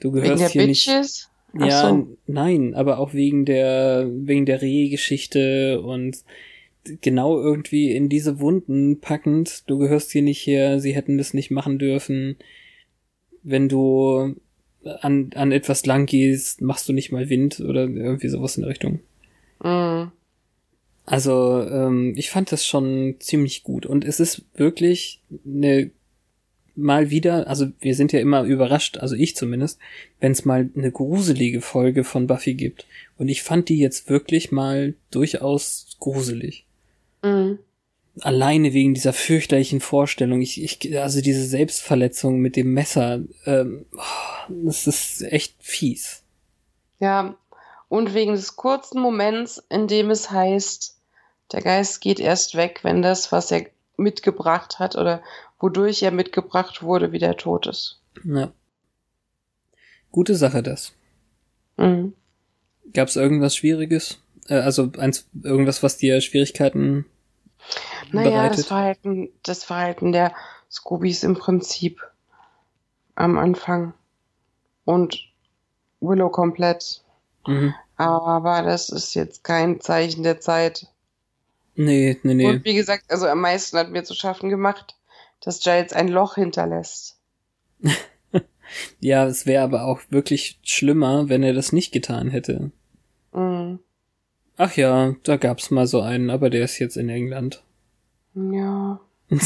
Du 0.00 0.10
gehörst 0.10 0.48
hier 0.50 0.66
nicht. 0.66 0.86
Bitches. 0.86 1.30
Ach 1.58 1.66
Ja, 1.66 1.88
so. 1.90 2.16
nein, 2.26 2.74
aber 2.74 2.98
auch 2.98 3.14
wegen 3.14 3.44
der, 3.44 4.08
wegen 4.10 4.46
der 4.46 4.62
Rehgeschichte 4.62 5.80
und 5.80 6.16
genau 7.00 7.40
irgendwie 7.40 7.92
in 7.92 8.08
diese 8.08 8.40
Wunden 8.40 9.00
packend. 9.00 9.68
Du 9.68 9.78
gehörst 9.78 10.12
hier 10.12 10.22
nicht 10.22 10.46
her, 10.46 10.80
sie 10.80 10.94
hätten 10.94 11.18
das 11.18 11.34
nicht 11.34 11.50
machen 11.50 11.78
dürfen. 11.78 12.36
Wenn 13.42 13.68
du 13.68 14.36
an, 14.84 15.30
an 15.34 15.52
etwas 15.52 15.84
lang 15.86 16.06
gehst, 16.06 16.62
machst 16.62 16.88
du 16.88 16.92
nicht 16.92 17.12
mal 17.12 17.28
Wind 17.28 17.60
oder 17.60 17.82
irgendwie 17.82 18.28
sowas 18.28 18.56
in 18.56 18.62
der 18.62 18.70
Richtung. 18.70 19.00
Mhm. 19.62 20.12
Also, 21.06 21.66
ähm, 21.68 22.14
ich 22.16 22.30
fand 22.30 22.52
das 22.52 22.64
schon 22.64 23.16
ziemlich 23.18 23.62
gut. 23.62 23.84
Und 23.84 24.04
es 24.04 24.20
ist 24.20 24.44
wirklich 24.54 25.20
eine 25.44 25.90
mal 26.76 27.10
wieder, 27.10 27.46
also 27.48 27.68
wir 27.80 27.94
sind 27.94 28.12
ja 28.12 28.20
immer 28.20 28.44
überrascht, 28.44 28.96
also 28.98 29.14
ich 29.14 29.36
zumindest, 29.36 29.78
wenn 30.20 30.32
es 30.32 30.44
mal 30.44 30.70
eine 30.74 30.90
gruselige 30.90 31.60
Folge 31.60 32.04
von 32.04 32.26
Buffy 32.26 32.54
gibt. 32.54 32.86
Und 33.18 33.28
ich 33.28 33.42
fand 33.42 33.68
die 33.68 33.78
jetzt 33.78 34.08
wirklich 34.08 34.50
mal 34.52 34.94
durchaus 35.10 35.96
gruselig. 35.98 36.64
Mhm. 37.22 37.58
Alleine 38.20 38.72
wegen 38.72 38.94
dieser 38.94 39.12
fürchterlichen 39.12 39.80
Vorstellung. 39.80 40.42
Ich, 40.42 40.62
ich, 40.62 40.98
also 40.98 41.20
diese 41.20 41.44
Selbstverletzung 41.44 42.38
mit 42.38 42.56
dem 42.56 42.74
Messer, 42.74 43.20
ähm, 43.46 43.86
oh, 43.96 44.52
das 44.64 44.86
ist 44.86 45.22
echt 45.22 45.54
fies. 45.60 46.22
Ja, 46.98 47.36
und 47.88 48.14
wegen 48.14 48.32
des 48.32 48.56
kurzen 48.56 49.00
Moments, 49.00 49.62
in 49.68 49.88
dem 49.88 50.10
es 50.10 50.30
heißt, 50.30 50.96
der 51.52 51.62
Geist 51.62 52.00
geht 52.00 52.20
erst 52.20 52.54
weg, 52.56 52.80
wenn 52.82 53.02
das, 53.02 53.32
was 53.32 53.50
er 53.50 53.66
mitgebracht 53.96 54.78
hat 54.78 54.96
oder 54.96 55.22
wodurch 55.58 56.02
er 56.02 56.10
mitgebracht 56.10 56.82
wurde, 56.82 57.12
wieder 57.12 57.36
tot 57.36 57.66
ist. 57.66 58.00
Ja. 58.24 58.52
Gute 60.12 60.34
Sache 60.34 60.62
das. 60.62 60.92
Mhm. 61.76 62.14
Gab 62.92 63.08
es 63.08 63.16
irgendwas 63.16 63.56
Schwieriges? 63.56 64.18
Äh, 64.48 64.54
also 64.54 64.90
eins, 64.98 65.28
irgendwas, 65.42 65.82
was 65.82 65.96
dir 65.96 66.20
Schwierigkeiten 66.20 67.06
Naja, 68.12 68.30
bereitet? 68.30 68.58
das 68.60 68.66
Verhalten, 68.66 69.28
das 69.42 69.64
Verhalten 69.64 70.12
der 70.12 70.32
Scoobies 70.70 71.24
im 71.24 71.36
Prinzip 71.36 72.00
am 73.14 73.38
Anfang. 73.38 73.94
Und 74.84 75.20
Willow 76.00 76.30
komplett. 76.30 77.02
Mhm. 77.46 77.74
Aber 77.96 78.62
das 78.62 78.88
ist 78.88 79.14
jetzt 79.14 79.44
kein 79.44 79.80
Zeichen 79.80 80.22
der 80.22 80.40
Zeit. 80.40 80.86
Nee, 81.74 82.18
nee, 82.22 82.34
nee. 82.34 82.46
Und 82.46 82.64
wie 82.64 82.74
gesagt, 82.74 83.04
also 83.10 83.26
am 83.26 83.40
meisten 83.40 83.76
hat 83.76 83.90
mir 83.90 84.04
zu 84.04 84.14
schaffen 84.14 84.48
gemacht, 84.48 84.96
dass 85.40 85.60
Giles 85.60 85.92
ein 85.92 86.08
Loch 86.08 86.34
hinterlässt. 86.34 87.18
Ja, 89.00 89.26
es 89.26 89.46
wäre 89.46 89.64
aber 89.64 89.84
auch 89.84 90.00
wirklich 90.10 90.60
schlimmer, 90.62 91.28
wenn 91.28 91.42
er 91.42 91.52
das 91.54 91.72
nicht 91.72 91.92
getan 91.92 92.30
hätte. 92.30 92.70
Mhm. 93.32 93.80
Ach 94.62 94.76
ja, 94.76 95.14
da 95.22 95.38
gab's 95.38 95.70
mal 95.70 95.86
so 95.86 96.02
einen, 96.02 96.28
aber 96.28 96.50
der 96.50 96.64
ist 96.64 96.78
jetzt 96.78 96.98
in 96.98 97.08
England. 97.08 97.62
Ja. 98.34 99.00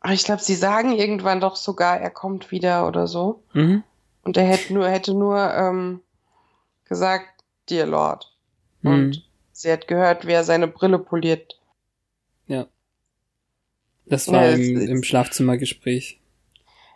Aber 0.00 0.12
ich 0.14 0.24
glaube, 0.24 0.42
sie 0.42 0.54
sagen 0.54 0.92
irgendwann 0.92 1.40
doch 1.40 1.56
sogar, 1.56 2.00
er 2.00 2.10
kommt 2.10 2.50
wieder 2.50 2.88
oder 2.88 3.06
so. 3.06 3.42
Mhm. 3.52 3.84
Und 4.22 4.36
er 4.38 4.44
hätte 4.44 4.72
nur, 4.72 4.88
hätte 4.88 5.12
nur 5.14 5.38
ähm, 5.54 6.00
gesagt, 6.86 7.26
Dear 7.68 7.86
Lord. 7.86 8.34
Und 8.82 9.08
Mhm. 9.10 9.22
sie 9.52 9.70
hat 9.70 9.86
gehört, 9.88 10.26
wie 10.26 10.32
er 10.32 10.42
seine 10.42 10.68
Brille 10.68 10.98
poliert. 10.98 11.60
Ja. 12.46 12.66
Das 14.06 14.26
war 14.28 14.46
Ja, 14.46 14.54
im, 14.54 14.80
im 14.80 15.02
Schlafzimmergespräch. 15.04 16.18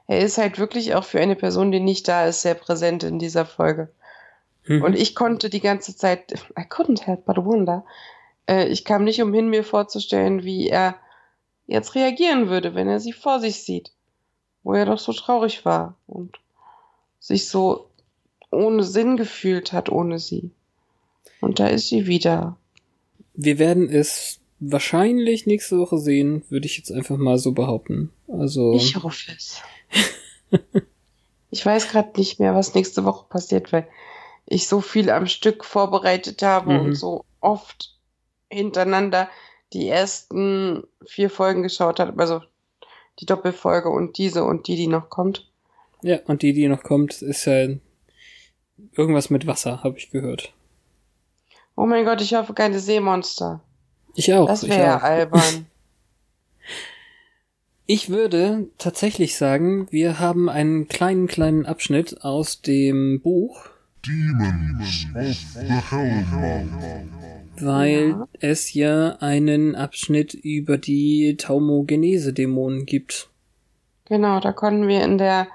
Er 0.07 0.21
ist 0.21 0.39
halt 0.39 0.59
wirklich 0.59 0.95
auch 0.95 1.05
für 1.05 1.21
eine 1.21 1.37
Person, 1.37 1.71
die 1.73 1.81
nicht 1.81 2.09
da 2.09 2.27
ist, 2.27 2.41
sehr 2.43 2.55
präsent 2.55 3.05
in 3.05 3.19
dieser 3.19 3.45
Folge. 3.47 3.91
Mhm. 4.67 4.83
Und 4.83 4.95
ich 4.95 5.15
konnte 5.15 5.51
die 5.51 5.61
ganze 5.61 5.97
Zeit, 5.97 6.33
I 6.59 6.63
couldn't 6.63 7.03
help 7.03 7.25
but 7.25 7.37
wonder, 7.45 7.85
äh, 8.49 8.69
ich 8.69 8.85
kam 8.85 9.05
nicht 9.05 9.23
umhin, 9.23 9.49
mir 9.49 9.65
vorzustellen, 9.65 10.45
wie 10.45 10.69
er 10.69 10.97
jetzt 11.67 11.95
reagieren 11.95 12.49
würde, 12.49 12.75
wenn 12.75 12.89
er 12.89 13.01
sie 13.01 13.13
vor 13.13 13.41
sich 13.41 13.63
sieht. 13.63 13.93
Wo 14.63 14.73
er 14.73 14.87
doch 14.87 14.99
so 14.99 15.13
traurig 15.13 15.65
war 15.65 15.97
und 16.07 16.39
sich 17.19 17.49
so 17.49 17.91
ohne 18.51 18.83
Sinn 18.83 19.17
gefühlt 19.17 19.73
hat 19.73 19.91
ohne 19.91 20.19
sie. 20.19 20.51
Und 21.41 21.61
da 21.61 21.67
ist 21.67 21.89
sie 21.89 22.07
wieder. 22.07 22.57
Wir 23.35 23.59
werden 23.59 23.91
es 23.91 24.41
wahrscheinlich 24.61 25.47
nächste 25.47 25.79
Woche 25.79 25.99
sehen, 25.99 26.45
würde 26.49 26.67
ich 26.67 26.79
jetzt 26.79 26.93
einfach 26.93 27.17
mal 27.17 27.39
so 27.39 27.53
behaupten. 27.53 28.11
Also, 28.29 28.75
Ich 28.75 28.97
hoffe 28.97 29.33
es. 29.37 29.61
ich 31.51 31.67
weiß 31.67 31.89
gerade 31.89 32.19
nicht 32.19 32.41
mehr, 32.41 32.55
was 32.55 32.75
nächste 32.75 33.05
Woche 33.05 33.27
passiert, 33.29 33.73
weil 33.73 33.87
ich 34.47 34.69
so 34.69 34.81
viel 34.81 35.11
am 35.11 35.27
Stück 35.27 35.65
vorbereitet 35.65 36.43
habe 36.43 36.73
Mhm. 36.75 36.81
und 36.81 36.95
so 36.95 37.25
oft 37.41 37.97
hintereinander 38.51 39.29
die 39.73 39.89
ersten 39.89 40.85
vier 41.07 41.31
Folgen 41.31 41.63
geschaut 41.63 41.99
habe. 42.01 42.19
Also 42.21 42.43
die 43.21 43.27
Doppelfolge 43.27 43.89
und 43.89 44.19
diese 44.19 44.45
und 44.45 44.67
die, 44.69 44.77
die 44.77 44.87
noch 44.87 45.09
kommt. 45.11 45.49
ja, 46.03 46.19
und 46.27 46.43
die, 46.43 46.53
die 46.53 46.69
noch 46.69 46.83
kommt, 46.83 47.23
ist 47.23 47.45
ja 47.47 47.69
irgendwas 48.93 49.31
mit 49.31 49.47
Wasser, 49.47 49.83
habe 49.83 49.97
ich 49.99 50.11
gehört. 50.11 50.53
Oh 51.77 51.87
mein 51.87 52.05
Gott, 52.05 52.21
ich 52.21 52.35
hoffe 52.35 52.53
keine 52.55 52.79
Seemonster. 52.79 53.61
Ich 54.15 54.33
auch. 54.35 54.47
Das 54.47 54.69
wäre 54.69 54.97
auch. 54.99 55.03
albern. 55.03 55.67
Ich 57.87 58.09
würde 58.09 58.69
tatsächlich 58.79 59.37
sagen, 59.37 59.87
wir 59.91 60.19
haben 60.19 60.49
einen 60.49 60.89
kleinen, 60.89 61.27
kleinen 61.27 61.67
Abschnitt 61.67 62.25
aus 62.25 62.63
dem 62.63 63.21
Buch, 63.21 63.67
Demons 64.07 65.07
of 65.15 65.37
the 65.55 65.73
Hellmouth. 65.91 66.69
weil 67.61 68.09
Ja. 68.11 68.29
es 68.41 68.75
ja 68.75 69.17
einen 69.21 69.75
Abschnitt 69.77 70.35
über 70.35 70.77
die 70.79 71.37
Taumogenese-Dämonen 71.39 72.85
gibt. 72.87 73.29
genau, 74.07 74.41
da 74.41 74.53
konnten 74.53 74.89
wir 74.89 75.03
in 75.05 75.19
der 75.19 75.47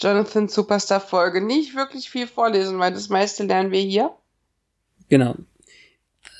Jonathan 0.00 0.48
Superstar 0.48 1.00
Folge 1.00 1.40
nicht 1.40 1.74
wirklich 1.74 2.10
viel 2.10 2.26
vorlesen, 2.26 2.78
weil 2.78 2.92
das 2.92 3.08
meiste 3.08 3.44
lernen 3.44 3.70
wir 3.70 3.80
hier. 3.80 4.10
Genau. 5.08 5.36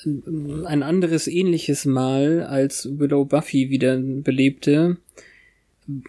Ein 0.05 0.83
anderes 0.83 1.27
ähnliches 1.27 1.85
Mal, 1.85 2.43
als 2.43 2.87
Willow 2.99 3.25
Buffy 3.25 3.69
wieder 3.69 3.97
belebte, 3.97 4.97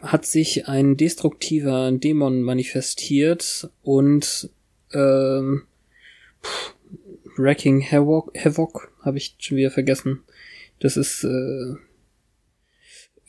hat 0.03 0.27
sich 0.27 0.69
ein 0.69 0.97
destruktiver 0.97 1.91
Dämon 1.93 2.43
manifestiert 2.43 3.71
und 3.83 4.51
ähm, 4.93 5.65
pff, 6.43 6.75
Wrecking 7.37 7.83
Havoc, 7.83 8.33
Havoc 8.37 8.91
habe 9.03 9.19
ich 9.19 9.37
schon 9.39 9.57
wieder 9.57 9.71
vergessen. 9.71 10.25
Das 10.81 10.97
ist 10.97 11.25
äh, 11.25 11.75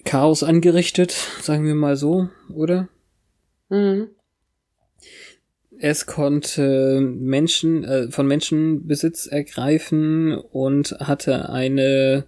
Chaos 0.05 0.43
angerichtet, 0.43 1.11
sagen 1.41 1.65
wir 1.65 1.75
mal 1.75 1.95
so, 1.95 2.29
oder? 2.53 2.89
Mhm. 3.69 4.09
Es 5.77 6.05
konnte 6.05 6.99
Menschen 6.99 7.83
äh, 7.83 8.11
von 8.11 8.27
Menschen 8.27 8.87
Besitz 8.87 9.27
ergreifen 9.27 10.37
und 10.37 10.91
hatte 10.99 11.49
eine 11.49 12.25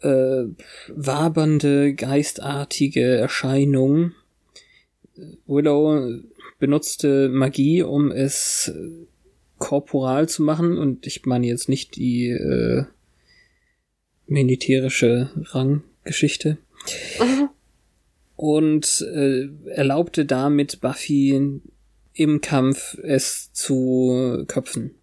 äh, 0.00 0.44
wabernde, 0.88 1.94
geistartige 1.94 3.16
Erscheinung. 3.16 4.14
Willow 5.46 6.22
benutzte 6.58 7.28
Magie, 7.28 7.82
um 7.82 8.10
es 8.10 8.72
korporal 9.58 10.28
zu 10.28 10.42
machen 10.42 10.78
und 10.78 11.06
ich 11.06 11.26
meine 11.26 11.46
jetzt 11.46 11.68
nicht 11.68 11.96
die 11.96 12.28
äh, 12.28 12.84
militärische 14.26 15.30
Ranggeschichte 15.36 16.58
und 18.36 19.04
äh, 19.12 19.48
erlaubte 19.70 20.24
damit 20.24 20.80
Buffy 20.80 21.60
im 22.14 22.40
Kampf 22.40 22.96
es 23.02 23.52
zu 23.52 24.44
köpfen. 24.46 24.94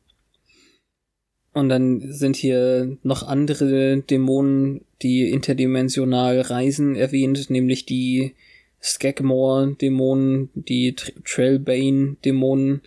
Und 1.54 1.70
dann 1.70 2.12
sind 2.12 2.36
hier 2.36 2.98
noch 3.04 3.24
andere 3.24 4.02
Dämonen, 4.02 4.82
die 5.02 5.30
interdimensional 5.30 6.42
reisen, 6.42 6.96
erwähnt, 6.96 7.50
nämlich 7.50 7.86
die 7.86 8.36
Skagmore-Dämonen, 8.82 10.50
die 10.54 10.96
Tr 10.96 11.12
Trailbane-Dämonen, 11.24 12.82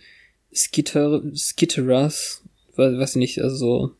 Skitter, 0.53 1.21
Skitterers, 1.35 2.43
weiß, 2.75 2.97
weiß 2.97 3.09
ich 3.11 3.19
nicht, 3.19 3.41
also 3.41 3.55
so. 3.55 3.91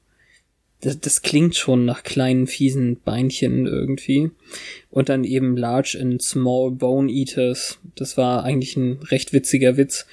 Das, 0.82 0.98
das 0.98 1.22
klingt 1.22 1.58
schon 1.58 1.84
nach 1.84 2.04
kleinen, 2.04 2.48
fiesen 2.48 3.02
Beinchen 3.04 3.68
irgendwie. 3.68 4.32
Und 4.90 5.10
dann 5.10 5.26
eben 5.26 5.58
Large 5.58 5.98
and 6.00 6.22
Small 6.22 6.72
Bone 6.72 7.12
Eaters. 7.12 7.80
Das 7.96 8.16
war 8.16 8.46
eigentlich 8.46 8.78
ein 8.78 9.00
recht 9.12 9.34
witziger 9.34 9.76
Witz, 9.76 10.06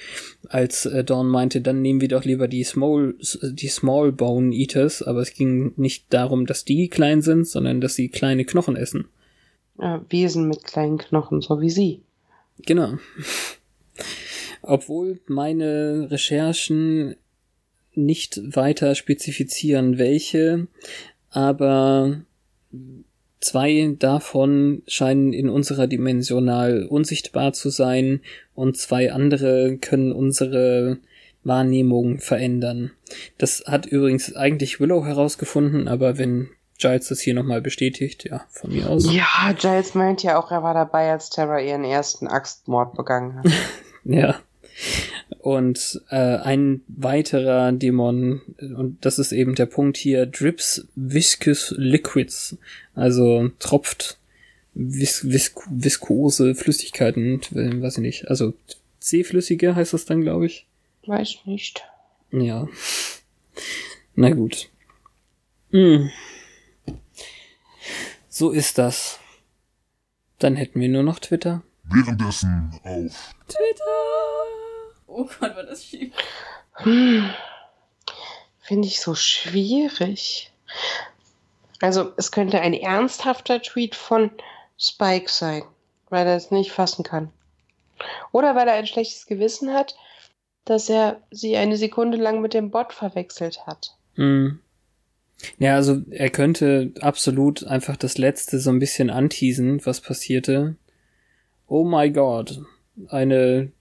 als 0.49 0.85
äh, 0.85 1.05
Dawn 1.05 1.29
meinte, 1.29 1.61
dann 1.61 1.81
nehmen 1.81 2.01
wir 2.01 2.09
doch 2.09 2.25
lieber 2.25 2.49
die 2.49 2.65
Small, 2.65 3.15
die 3.41 3.69
Small 3.69 4.11
Bone 4.11 4.53
Eaters. 4.53 5.01
Aber 5.01 5.21
es 5.21 5.33
ging 5.33 5.71
nicht 5.77 6.07
darum, 6.09 6.45
dass 6.45 6.65
die 6.65 6.89
klein 6.89 7.21
sind, 7.21 7.47
sondern 7.47 7.79
dass 7.79 7.95
sie 7.95 8.09
kleine 8.09 8.43
Knochen 8.43 8.75
essen. 8.75 9.07
Äh, 9.79 9.99
Wesen 10.09 10.47
mit 10.47 10.63
kleinen 10.63 10.97
Knochen, 10.97 11.41
so 11.41 11.61
wie 11.61 11.69
sie. 11.69 12.01
Genau. 12.65 12.97
Obwohl 14.61 15.19
meine 15.27 16.09
Recherchen 16.09 17.15
nicht 17.93 18.55
weiter 18.55 18.95
spezifizieren, 18.95 19.97
welche, 19.97 20.67
aber 21.29 22.21
zwei 23.39 23.95
davon 23.97 24.83
scheinen 24.87 25.33
in 25.33 25.49
unserer 25.49 25.87
Dimensional 25.87 26.85
unsichtbar 26.85 27.53
zu 27.53 27.69
sein 27.69 28.21
und 28.55 28.77
zwei 28.77 29.11
andere 29.11 29.77
können 29.77 30.11
unsere 30.11 30.97
Wahrnehmung 31.43 32.19
verändern. 32.19 32.91
Das 33.37 33.63
hat 33.65 33.85
übrigens 33.85 34.35
eigentlich 34.35 34.79
Willow 34.79 35.05
herausgefunden, 35.05 35.87
aber 35.87 36.17
wenn 36.17 36.49
Giles 36.77 37.07
das 37.07 37.19
hier 37.19 37.33
nochmal 37.33 37.61
bestätigt, 37.61 38.25
ja, 38.25 38.45
von 38.49 38.71
mir 38.71 38.89
aus. 38.89 39.11
Ja, 39.11 39.51
Giles 39.53 39.95
meint 39.95 40.23
ja 40.23 40.39
auch, 40.39 40.51
er 40.51 40.63
war 40.63 40.73
dabei, 40.73 41.11
als 41.11 41.29
Terra 41.29 41.59
ihren 41.59 41.83
ersten 41.83 42.27
Axtmord 42.27 42.95
begangen 42.95 43.37
hat. 43.37 43.45
Ja. 44.09 44.39
Und 45.39 46.01
äh, 46.09 46.15
ein 46.15 46.81
weiterer 46.87 47.73
Dämon, 47.73 48.41
und 48.57 48.97
das 49.01 49.19
ist 49.19 49.33
eben 49.33 49.53
der 49.53 49.65
Punkt 49.65 49.97
hier, 49.97 50.25
drips 50.25 50.87
viscous 50.95 51.73
liquids, 51.77 52.55
also 52.95 53.51
tropft 53.59 54.17
vis 54.73 55.29
vis 55.29 55.53
viskose 55.69 56.55
Flüssigkeiten, 56.55 57.41
äh, 57.53 57.81
weiß 57.81 57.97
ich 57.97 58.01
nicht, 58.03 58.29
also 58.29 58.53
zähflüssige 58.99 59.75
heißt 59.75 59.93
das 59.93 60.05
dann, 60.05 60.21
glaube 60.21 60.45
ich. 60.45 60.65
Weiß 61.05 61.39
nicht. 61.45 61.83
Ja. 62.31 62.67
Na 64.15 64.29
gut. 64.29 64.69
Hm. 65.71 66.11
So 68.37 68.51
ist 68.51 68.77
das. 68.77 69.17
Dann 70.37 70.55
hätten 70.55 70.79
wir 70.79 70.89
nur 70.89 71.01
noch 71.01 71.17
Twitter. 71.17 71.63
Währenddessen 71.85 72.79
auf 72.83 73.33
Oh 75.07 75.23
Gott, 75.23 75.55
war 75.55 75.63
das 75.63 75.83
schief. 75.83 76.13
Hm. 76.73 77.33
Finde 78.59 78.87
ich 78.87 79.01
so 79.01 79.15
schwierig. 79.15 80.51
Also, 81.81 82.13
es 82.17 82.31
könnte 82.31 82.61
ein 82.61 82.75
ernsthafter 82.75 83.59
Tweet 83.59 83.95
von 83.95 84.29
Spike 84.77 85.31
sein, 85.31 85.63
weil 86.09 86.27
er 86.27 86.35
es 86.35 86.51
nicht 86.51 86.71
fassen 86.71 87.03
kann. 87.03 87.31
Oder 88.31 88.55
weil 88.55 88.67
er 88.67 88.75
ein 88.75 88.85
schlechtes 88.85 89.25
Gewissen 89.25 89.73
hat, 89.73 89.95
dass 90.63 90.89
er 90.89 91.23
sie 91.31 91.57
eine 91.57 91.77
Sekunde 91.77 92.19
lang 92.19 92.41
mit 92.41 92.53
dem 92.53 92.69
Bot 92.69 92.93
verwechselt 92.93 93.65
hat. 93.65 93.95
Hm. 94.13 94.61
Ja, 95.59 95.75
also 95.75 96.01
er 96.09 96.29
könnte 96.29 96.91
absolut 97.01 97.63
einfach 97.63 97.95
das 97.95 98.17
letzte 98.17 98.59
so 98.59 98.69
ein 98.69 98.79
bisschen 98.79 99.09
anteasen, 99.09 99.85
was 99.85 100.01
passierte. 100.01 100.75
Oh 101.67 101.83
my 101.83 102.11
God. 102.11 102.61
Eine 103.09 103.71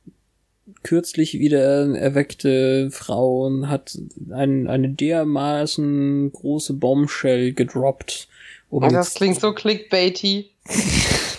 kürzlich 0.82 1.38
wieder 1.38 1.96
erweckte 1.96 2.90
Frau 2.90 3.50
hat 3.66 3.98
ein, 4.30 4.66
eine 4.66 4.90
dermaßen 4.90 6.32
große 6.32 6.74
Bombshell 6.74 7.52
gedroppt. 7.52 8.28
Um 8.68 8.82
Und 8.82 8.92
das 8.92 9.14
klingt 9.14 9.40
so 9.40 9.52
clickbaity. 9.52 10.50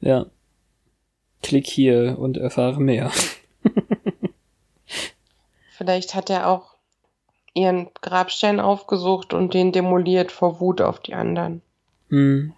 Ja. 0.00 0.26
Klick 1.42 1.66
hier 1.66 2.16
und 2.18 2.36
erfahre 2.36 2.80
mehr. 2.80 3.10
Vielleicht 5.76 6.14
hat 6.14 6.30
er 6.30 6.48
auch 6.48 6.75
ihren 7.56 7.88
Grabstein 8.02 8.60
aufgesucht 8.60 9.32
und 9.32 9.54
den 9.54 9.72
demoliert 9.72 10.30
vor 10.30 10.60
Wut 10.60 10.80
auf 10.80 11.00
die 11.00 11.14
anderen. 11.14 11.62
Hm. 12.10 12.52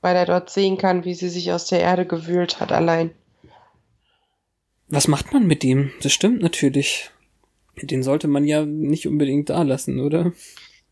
Weil 0.00 0.16
er 0.16 0.26
dort 0.26 0.50
sehen 0.50 0.78
kann, 0.78 1.04
wie 1.04 1.14
sie 1.14 1.28
sich 1.28 1.52
aus 1.52 1.66
der 1.66 1.80
Erde 1.80 2.06
gewühlt 2.06 2.60
hat 2.60 2.72
allein. 2.72 3.10
Was 4.88 5.08
macht 5.08 5.32
man 5.32 5.46
mit 5.46 5.64
ihm? 5.64 5.90
Das 6.02 6.12
stimmt 6.12 6.42
natürlich. 6.42 7.10
Den 7.82 8.02
sollte 8.02 8.28
man 8.28 8.44
ja 8.44 8.64
nicht 8.64 9.08
unbedingt 9.08 9.50
da 9.50 9.62
lassen, 9.62 9.98
oder? 9.98 10.32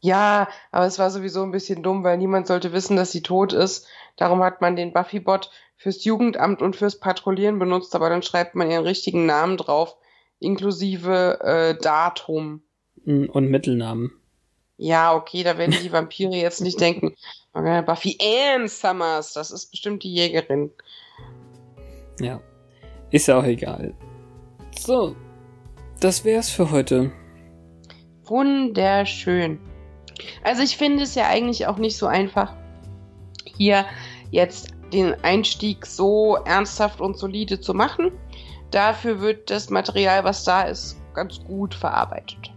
Ja, 0.01 0.49
aber 0.73 0.87
es 0.87 0.99
war 0.99 1.11
sowieso 1.11 1.45
ein 1.45 1.53
bisschen 1.53 1.85
dumm, 1.85 2.03
weil 2.03 2.19
niemand 2.19 2.49
sollte 2.49 2.73
wissen, 2.73 2.97
dass 2.97 3.13
sie 3.13 3.23
tot 3.23 3.53
ist. 3.53 3.87
Darum 4.17 4.43
hat 4.43 4.61
man 4.61 4.75
den 4.75 4.93
Buffy-Bot 4.93 5.51
fürs 5.77 6.05
Jugendamt 6.05 6.61
und 6.61 6.75
fürs 6.75 6.99
Patrouillieren 6.99 7.61
benutzt, 7.61 7.95
aber 7.95 8.11
dann 8.11 8.23
schreibt 8.23 8.57
man 8.57 8.71
ihren 8.71 8.85
richtigen 8.85 9.27
Namen 9.27 9.57
drauf, 9.57 9.97
inklusive 10.41 11.39
äh, 11.43 11.81
Datum. 11.81 12.63
Und 13.05 13.51
Mittelnamen. 13.51 14.13
Ja, 14.77 15.15
okay, 15.15 15.43
da 15.43 15.59
werden 15.59 15.77
die 15.83 15.93
Vampire 15.93 16.35
jetzt 16.35 16.61
nicht 16.61 16.81
denken, 16.81 17.15
okay, 17.53 17.83
Buffy 17.83 18.19
Ann 18.21 18.69
Summers, 18.69 19.33
das 19.33 19.51
ist 19.51 19.71
bestimmt 19.71 20.03
die 20.03 20.15
Jägerin. 20.15 20.71
Ja. 22.21 22.41
Ist 23.11 23.29
ja 23.29 23.39
auch 23.39 23.45
egal. 23.45 23.95
So. 24.79 25.15
Das 26.01 26.25
wär's 26.25 26.51
für 26.51 26.71
heute. 26.71 27.13
Wunderschön. 28.25 29.61
Also 30.43 30.63
ich 30.63 30.77
finde 30.77 31.03
es 31.05 31.15
ja 31.15 31.29
eigentlich 31.29 31.67
auch 31.67 31.79
nicht 31.79 31.97
so 31.97 32.07
einfach, 32.07 32.55
hier 33.57 33.85
jetzt 34.31 34.73
den 34.93 35.15
Einstieg 35.23 35.87
so 35.87 36.37
ernsthaft 36.45 37.01
und 37.01 37.19
solide 37.19 37.61
zu 37.61 37.75
machen. 37.75 38.13
Dafür 38.71 39.21
wird 39.21 39.51
das 39.51 39.71
Material, 39.71 40.25
was 40.25 40.45
da 40.45 40.63
ist, 40.63 40.97
ganz 41.15 41.41
gut 41.45 41.75
verarbeitet. 41.75 42.52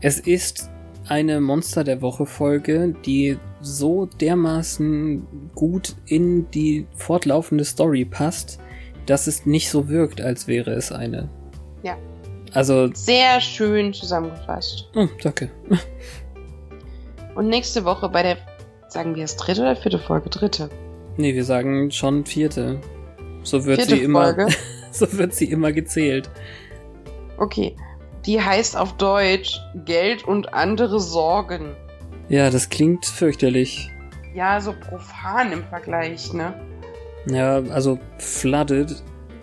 Es 0.00 0.20
ist 0.20 0.70
eine 1.08 1.40
Monster 1.40 1.84
der 1.84 2.02
Woche 2.02 2.26
Folge, 2.26 2.94
die 3.04 3.38
so 3.60 4.06
dermaßen 4.06 5.26
gut 5.54 5.94
in 6.06 6.50
die 6.50 6.86
fortlaufende 6.94 7.64
Story 7.64 8.04
passt, 8.04 8.58
dass 9.06 9.26
es 9.26 9.46
nicht 9.46 9.70
so 9.70 9.88
wirkt, 9.88 10.20
als 10.20 10.46
wäre 10.46 10.72
es 10.72 10.92
eine. 10.92 11.28
Ja. 11.82 11.96
Also, 12.52 12.90
Sehr 12.94 13.40
schön 13.40 13.92
zusammengefasst. 13.92 14.88
oh, 14.94 15.08
danke. 15.22 15.50
Und 17.34 17.48
nächste 17.48 17.84
Woche 17.84 18.08
bei 18.08 18.22
der, 18.22 18.36
sagen 18.88 19.14
wir 19.16 19.24
es 19.24 19.36
dritte 19.36 19.62
oder 19.62 19.76
vierte 19.76 19.98
Folge? 19.98 20.30
Dritte. 20.30 20.70
Nee, 21.16 21.34
wir 21.34 21.44
sagen 21.44 21.90
schon 21.90 22.24
vierte. 22.24 22.80
So 23.42 23.64
wird 23.64 23.78
Vierte 23.78 23.96
sie 23.96 24.02
immer, 24.02 24.34
Folge. 24.34 24.54
so 24.92 25.12
wird 25.18 25.34
sie 25.34 25.46
immer 25.50 25.72
gezählt. 25.72 26.30
Okay. 27.38 27.74
Die 28.26 28.40
heißt 28.40 28.76
auf 28.76 28.96
Deutsch 28.96 29.60
Geld 29.84 30.24
und 30.26 30.54
andere 30.54 31.00
Sorgen. 31.00 31.76
Ja, 32.28 32.50
das 32.50 32.68
klingt 32.70 33.04
fürchterlich. 33.04 33.90
Ja, 34.34 34.60
so 34.60 34.72
profan 34.72 35.52
im 35.52 35.64
Vergleich, 35.64 36.32
ne? 36.32 36.54
Ja, 37.26 37.56
also 37.70 37.98
Flooded 38.18 39.02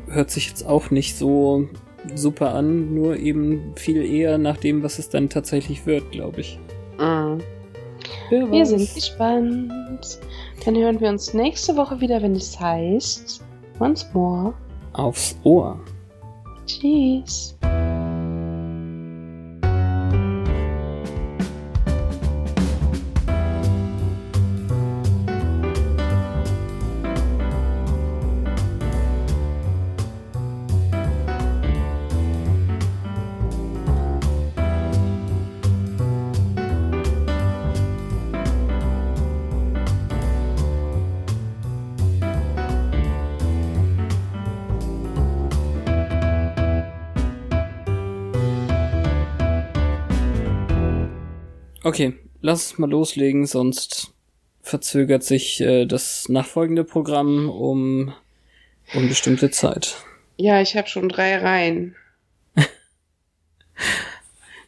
hört 0.09 0.31
sich 0.31 0.49
jetzt 0.49 0.65
auch 0.65 0.91
nicht 0.91 1.17
so 1.17 1.67
super 2.15 2.53
an, 2.53 2.93
nur 2.93 3.17
eben 3.17 3.73
viel 3.75 4.03
eher 4.03 4.37
nach 4.37 4.57
dem, 4.57 4.83
was 4.83 4.99
es 4.99 5.09
dann 5.09 5.29
tatsächlich 5.29 5.85
wird, 5.85 6.11
glaube 6.11 6.41
ich. 6.41 6.59
Mhm. 6.99 7.41
Wir 8.29 8.65
sind 8.65 8.93
gespannt. 8.93 9.71
Dann 10.65 10.75
hören 10.75 10.99
wir 10.99 11.09
uns 11.09 11.33
nächste 11.33 11.75
Woche 11.75 11.99
wieder, 12.01 12.21
wenn 12.21 12.35
es 12.35 12.59
heißt 12.59 13.43
Once 13.79 14.07
More. 14.13 14.53
Aufs 14.93 15.37
Ohr. 15.43 15.79
Tschüss. 16.65 17.57
Okay, 51.91 52.13
lass 52.39 52.67
es 52.67 52.77
mal 52.77 52.89
loslegen, 52.89 53.45
sonst 53.45 54.13
verzögert 54.61 55.23
sich 55.23 55.59
äh, 55.59 55.85
das 55.85 56.29
nachfolgende 56.29 56.85
Programm 56.85 57.49
um 57.49 58.13
unbestimmte 58.93 59.51
Zeit. 59.51 59.97
Ja, 60.37 60.61
ich 60.61 60.77
habe 60.77 60.87
schon 60.87 61.09
drei 61.09 61.37
Reihen. 61.37 61.97